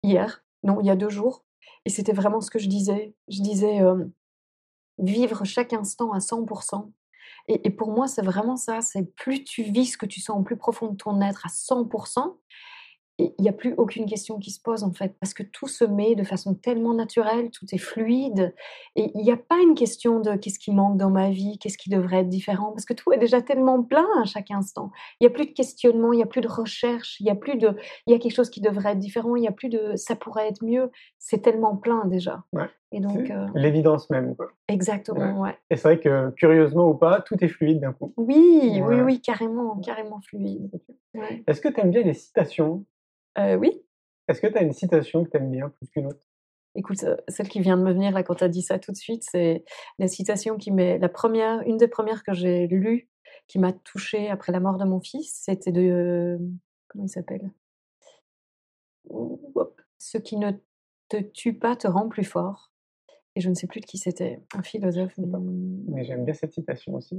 hier, 0.03 0.44
non 0.64 0.80
il 0.80 0.86
y 0.86 0.90
a 0.90 0.96
deux 0.96 1.11
jours, 1.11 1.44
et 1.84 1.90
c'était 1.90 2.12
vraiment 2.12 2.40
ce 2.40 2.51
que 2.51 2.59
je 2.59 2.68
disais. 2.68 3.14
Je 3.28 3.40
disais 3.40 3.80
vivre 4.99 5.44
chaque 5.44 5.72
instant 5.72 6.12
à 6.12 6.18
100%. 6.18 6.90
Et, 7.49 7.66
et 7.68 7.70
pour 7.70 7.92
moi, 7.92 8.09
c'est 8.09 8.24
vraiment 8.24 8.57
ça. 8.57 8.80
C'est 8.80 9.05
plus 9.14 9.44
tu 9.44 9.62
vis 9.62 9.86
ce 9.86 9.99
que 9.99 10.07
tu 10.07 10.20
sens 10.20 10.38
au 10.38 10.42
plus 10.42 10.57
profond 10.57 10.88
de 10.88 10.96
ton 10.96 11.20
être 11.20 11.46
à 11.46 11.49
100%, 11.49 12.20
et 12.24 12.34
il 13.18 13.32
n'y 13.40 13.48
a 13.48 13.52
plus 13.52 13.74
aucune 13.76 14.06
question 14.06 14.38
qui 14.38 14.50
se 14.50 14.60
pose 14.60 14.84
en 14.84 14.92
fait, 14.92 15.14
parce 15.20 15.34
que 15.34 15.42
tout 15.42 15.66
se 15.66 15.84
met 15.84 16.14
de 16.14 16.22
façon 16.22 16.54
tellement 16.54 16.94
naturelle, 16.94 17.50
tout 17.50 17.66
est 17.72 17.78
fluide, 17.78 18.54
et 18.94 19.10
il 19.14 19.22
n'y 19.22 19.32
a 19.32 19.36
pas 19.36 19.58
une 19.60 19.74
question 19.74 20.20
de 20.20 20.36
qu'est-ce 20.36 20.58
qui 20.58 20.72
manque 20.72 20.96
dans 20.96 21.10
ma 21.10 21.30
vie, 21.30 21.58
qu'est-ce 21.58 21.78
qui 21.78 21.90
devrait 21.90 22.18
être 22.18 22.28
différent, 22.28 22.70
parce 22.70 22.84
que 22.84 22.94
tout 22.94 23.12
est 23.12 23.18
déjà 23.18 23.42
tellement 23.42 23.82
plein 23.82 24.06
à 24.22 24.24
chaque 24.24 24.50
instant. 24.50 24.90
Il 25.20 25.24
n'y 25.24 25.26
a 25.26 25.30
plus 25.30 25.46
de 25.46 25.52
questionnement, 25.52 26.12
il 26.12 26.16
n'y 26.16 26.22
a 26.22 26.26
plus 26.26 26.40
de 26.40 26.48
recherche, 26.48 27.18
il 27.20 27.26
y 27.26 27.30
a 27.30 27.34
plus 27.34 27.56
de, 27.56 27.76
il 28.06 28.12
y 28.12 28.14
a 28.14 28.18
quelque 28.18 28.34
chose 28.34 28.50
qui 28.50 28.60
devrait 28.60 28.92
être 28.92 28.98
différent, 28.98 29.34
il 29.36 29.40
n'y 29.40 29.48
a 29.48 29.52
plus 29.52 29.68
de 29.68 29.96
ça 29.96 30.14
pourrait 30.14 30.48
être 30.48 30.64
mieux. 30.64 30.90
C'est 31.18 31.42
tellement 31.42 31.76
plein 31.76 32.04
déjà. 32.06 32.44
Ouais. 32.52 32.68
Et 32.92 33.00
donc, 33.00 33.30
euh, 33.30 33.46
l'évidence 33.54 34.08
même. 34.08 34.34
Quoi. 34.34 34.50
exactement, 34.68 35.40
ouais. 35.40 35.58
Et 35.70 35.76
c'est 35.76 35.88
vrai 35.88 36.00
que, 36.00 36.30
curieusement 36.36 36.88
ou 36.88 36.94
pas, 36.94 37.20
tout 37.20 37.36
est 37.44 37.48
fluide 37.48 37.80
d'un 37.80 37.92
coup. 37.92 38.14
Oui, 38.16 38.60
oui, 38.62 38.80
Ouais. 38.80 39.02
oui, 39.02 39.20
carrément, 39.20 39.76
carrément 39.80 40.20
fluide. 40.20 40.70
Est-ce 41.46 41.60
que 41.60 41.68
tu 41.68 41.80
aimes 41.80 41.90
bien 41.90 42.02
les 42.02 42.14
citations? 42.14 42.84
Euh, 43.39 43.57
oui. 43.57 43.82
Est-ce 44.28 44.41
que 44.41 44.47
tu 44.47 44.57
as 44.57 44.62
une 44.62 44.72
citation 44.72 45.24
que 45.24 45.30
tu 45.30 45.36
aimes 45.36 45.51
bien 45.51 45.68
plus 45.70 45.89
qu'une 45.89 46.07
autre? 46.07 46.20
Écoute, 46.74 47.03
euh, 47.05 47.16
celle 47.28 47.49
qui 47.49 47.61
vient 47.61 47.76
de 47.76 47.82
me 47.82 47.93
venir 47.93 48.12
là 48.12 48.22
quand 48.22 48.36
tu 48.36 48.45
as 48.45 48.49
dit 48.49 48.62
ça 48.62 48.78
tout 48.78 48.93
de 48.93 48.97
suite, 48.97 49.24
c'est 49.24 49.64
la 49.99 50.07
citation 50.07 50.57
qui 50.59 50.70
m'est 50.70 50.99
la 50.99 51.09
première, 51.09 51.61
une 51.62 51.76
des 51.76 51.89
premières 51.89 52.22
que 52.22 52.34
j'ai 52.34 52.66
lues, 52.66 53.09
qui 53.47 53.59
m'a 53.59 53.72
touchée 53.72 54.28
après 54.28 54.53
la 54.53 54.61
mort 54.61 54.76
de 54.76 54.84
mon 54.84 55.01
fils. 55.01 55.41
C'était 55.45 55.72
de 55.72 56.39
comment 56.89 57.05
il 57.05 57.09
s'appelle? 57.09 57.51
Ce 59.99 60.18
qui 60.18 60.36
ne 60.36 60.53
te 61.09 61.16
tue 61.16 61.55
pas 61.55 61.74
te 61.74 61.89
rend 61.89 62.09
plus 62.09 62.24
fort. 62.24 62.72
Et 63.34 63.41
je 63.41 63.49
ne 63.49 63.55
sais 63.55 63.66
plus 63.66 63.80
de 63.80 63.86
qui 63.86 63.99
c'était, 63.99 64.43
un 64.55 64.62
philosophe. 64.62 65.16
Mais... 65.16 65.39
Mais 65.89 66.05
j'aime 66.05 66.24
bien 66.24 66.34
cette 66.34 66.53
citation 66.53 66.95
aussi. 66.95 67.16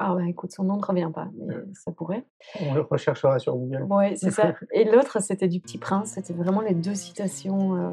Ah 0.00 0.14
bah 0.14 0.22
écoute, 0.28 0.52
son 0.52 0.62
nom 0.62 0.76
ne 0.76 0.84
revient 0.84 1.10
pas, 1.12 1.28
mais 1.36 1.56
Ouais. 1.56 1.62
ça 1.74 1.90
pourrait. 1.90 2.22
On 2.60 2.72
le 2.72 2.82
recherchera 2.82 3.38
sur 3.40 3.56
Google. 3.56 3.82
Ouais, 3.90 4.14
c'est 4.16 4.30
ça. 4.30 4.54
Et 4.72 4.84
l'autre, 4.84 5.20
c'était 5.20 5.48
du 5.48 5.58
Petit 5.58 5.76
Prince. 5.76 6.12
C'était 6.14 6.32
vraiment 6.32 6.60
les 6.60 6.74
deux 6.74 6.94
citations. 6.94 7.74
euh, 7.74 7.90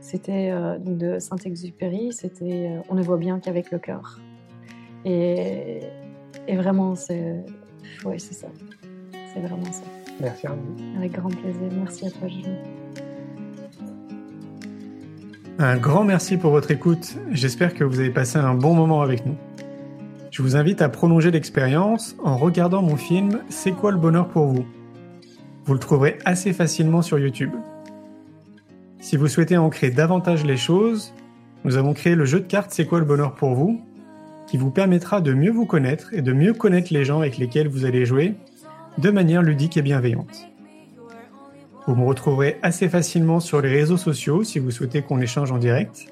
c'était 0.00 0.50
euh, 0.52 0.78
de 0.78 1.18
Saint-Exupéry. 1.18 2.12
C'était 2.12 2.70
euh, 2.70 2.80
On 2.88 2.94
ne 2.94 3.02
voit 3.02 3.16
bien 3.16 3.40
qu'avec 3.40 3.72
le 3.72 3.78
cœur. 3.80 4.20
Et, 5.04 5.80
et 6.46 6.56
vraiment, 6.56 6.94
c'est 6.94 7.44
ouais, 8.04 8.18
c'est 8.20 8.34
ça. 8.34 8.46
C'est 9.34 9.40
vraiment 9.40 9.64
ça. 9.72 9.82
Merci 10.20 10.46
Arnaud. 10.46 10.62
Avec 10.96 11.10
grand 11.12 11.28
plaisir. 11.28 11.68
Merci 11.76 12.06
à 12.06 12.10
toi, 12.12 12.28
Julie. 12.28 12.46
Un 15.58 15.76
grand 15.76 16.04
merci 16.04 16.36
pour 16.36 16.52
votre 16.52 16.70
écoute. 16.70 17.16
J'espère 17.32 17.74
que 17.74 17.82
vous 17.82 17.98
avez 17.98 18.10
passé 18.10 18.38
un 18.38 18.54
bon 18.54 18.74
moment 18.74 19.02
avec 19.02 19.26
nous. 19.26 19.34
Je 20.38 20.44
vous 20.44 20.54
invite 20.54 20.82
à 20.82 20.88
prolonger 20.88 21.32
l'expérience 21.32 22.14
en 22.22 22.36
regardant 22.36 22.80
mon 22.80 22.96
film 22.96 23.40
C'est 23.48 23.72
quoi 23.72 23.90
le 23.90 23.98
bonheur 23.98 24.28
pour 24.28 24.46
vous? 24.46 24.64
Vous 25.64 25.72
le 25.72 25.80
trouverez 25.80 26.16
assez 26.24 26.52
facilement 26.52 27.02
sur 27.02 27.18
YouTube. 27.18 27.50
Si 29.00 29.16
vous 29.16 29.26
souhaitez 29.26 29.56
ancrer 29.56 29.90
davantage 29.90 30.44
les 30.44 30.56
choses, 30.56 31.12
nous 31.64 31.76
avons 31.76 31.92
créé 31.92 32.14
le 32.14 32.24
jeu 32.24 32.38
de 32.38 32.46
cartes 32.46 32.70
C'est 32.70 32.84
quoi 32.84 33.00
le 33.00 33.04
bonheur 33.04 33.34
pour 33.34 33.56
vous 33.56 33.80
qui 34.46 34.58
vous 34.58 34.70
permettra 34.70 35.20
de 35.20 35.32
mieux 35.32 35.50
vous 35.50 35.66
connaître 35.66 36.14
et 36.14 36.22
de 36.22 36.32
mieux 36.32 36.52
connaître 36.52 36.94
les 36.94 37.04
gens 37.04 37.18
avec 37.18 37.36
lesquels 37.36 37.66
vous 37.66 37.84
allez 37.84 38.06
jouer 38.06 38.34
de 38.96 39.10
manière 39.10 39.42
ludique 39.42 39.76
et 39.76 39.82
bienveillante. 39.82 40.46
Vous 41.88 41.96
me 41.96 42.06
retrouverez 42.06 42.58
assez 42.62 42.88
facilement 42.88 43.40
sur 43.40 43.60
les 43.60 43.70
réseaux 43.70 43.96
sociaux 43.96 44.44
si 44.44 44.60
vous 44.60 44.70
souhaitez 44.70 45.02
qu'on 45.02 45.20
échange 45.20 45.50
en 45.50 45.58
direct. 45.58 46.06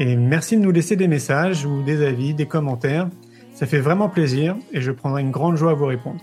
Et 0.00 0.16
merci 0.16 0.56
de 0.56 0.62
nous 0.62 0.70
laisser 0.70 0.94
des 0.94 1.08
messages 1.08 1.66
ou 1.66 1.82
des 1.82 2.06
avis, 2.06 2.32
des 2.32 2.46
commentaires. 2.46 3.08
Ça 3.52 3.66
fait 3.66 3.80
vraiment 3.80 4.08
plaisir 4.08 4.56
et 4.72 4.80
je 4.80 4.92
prendrai 4.92 5.22
une 5.22 5.32
grande 5.32 5.56
joie 5.56 5.72
à 5.72 5.74
vous 5.74 5.86
répondre. 5.86 6.20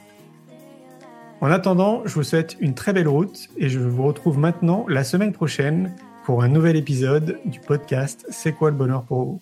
En 1.41 1.51
attendant, 1.51 2.01
je 2.05 2.13
vous 2.13 2.23
souhaite 2.23 2.55
une 2.61 2.73
très 2.73 2.93
belle 2.93 3.09
route 3.09 3.49
et 3.57 3.67
je 3.67 3.79
vous 3.79 4.03
retrouve 4.03 4.39
maintenant 4.39 4.85
la 4.87 5.03
semaine 5.03 5.33
prochaine 5.33 5.93
pour 6.23 6.41
un 6.41 6.47
nouvel 6.47 6.77
épisode 6.77 7.37
du 7.43 7.59
podcast 7.59 8.25
C'est 8.29 8.53
quoi 8.53 8.69
le 8.69 8.77
bonheur 8.77 9.03
pour 9.03 9.25
vous? 9.25 9.41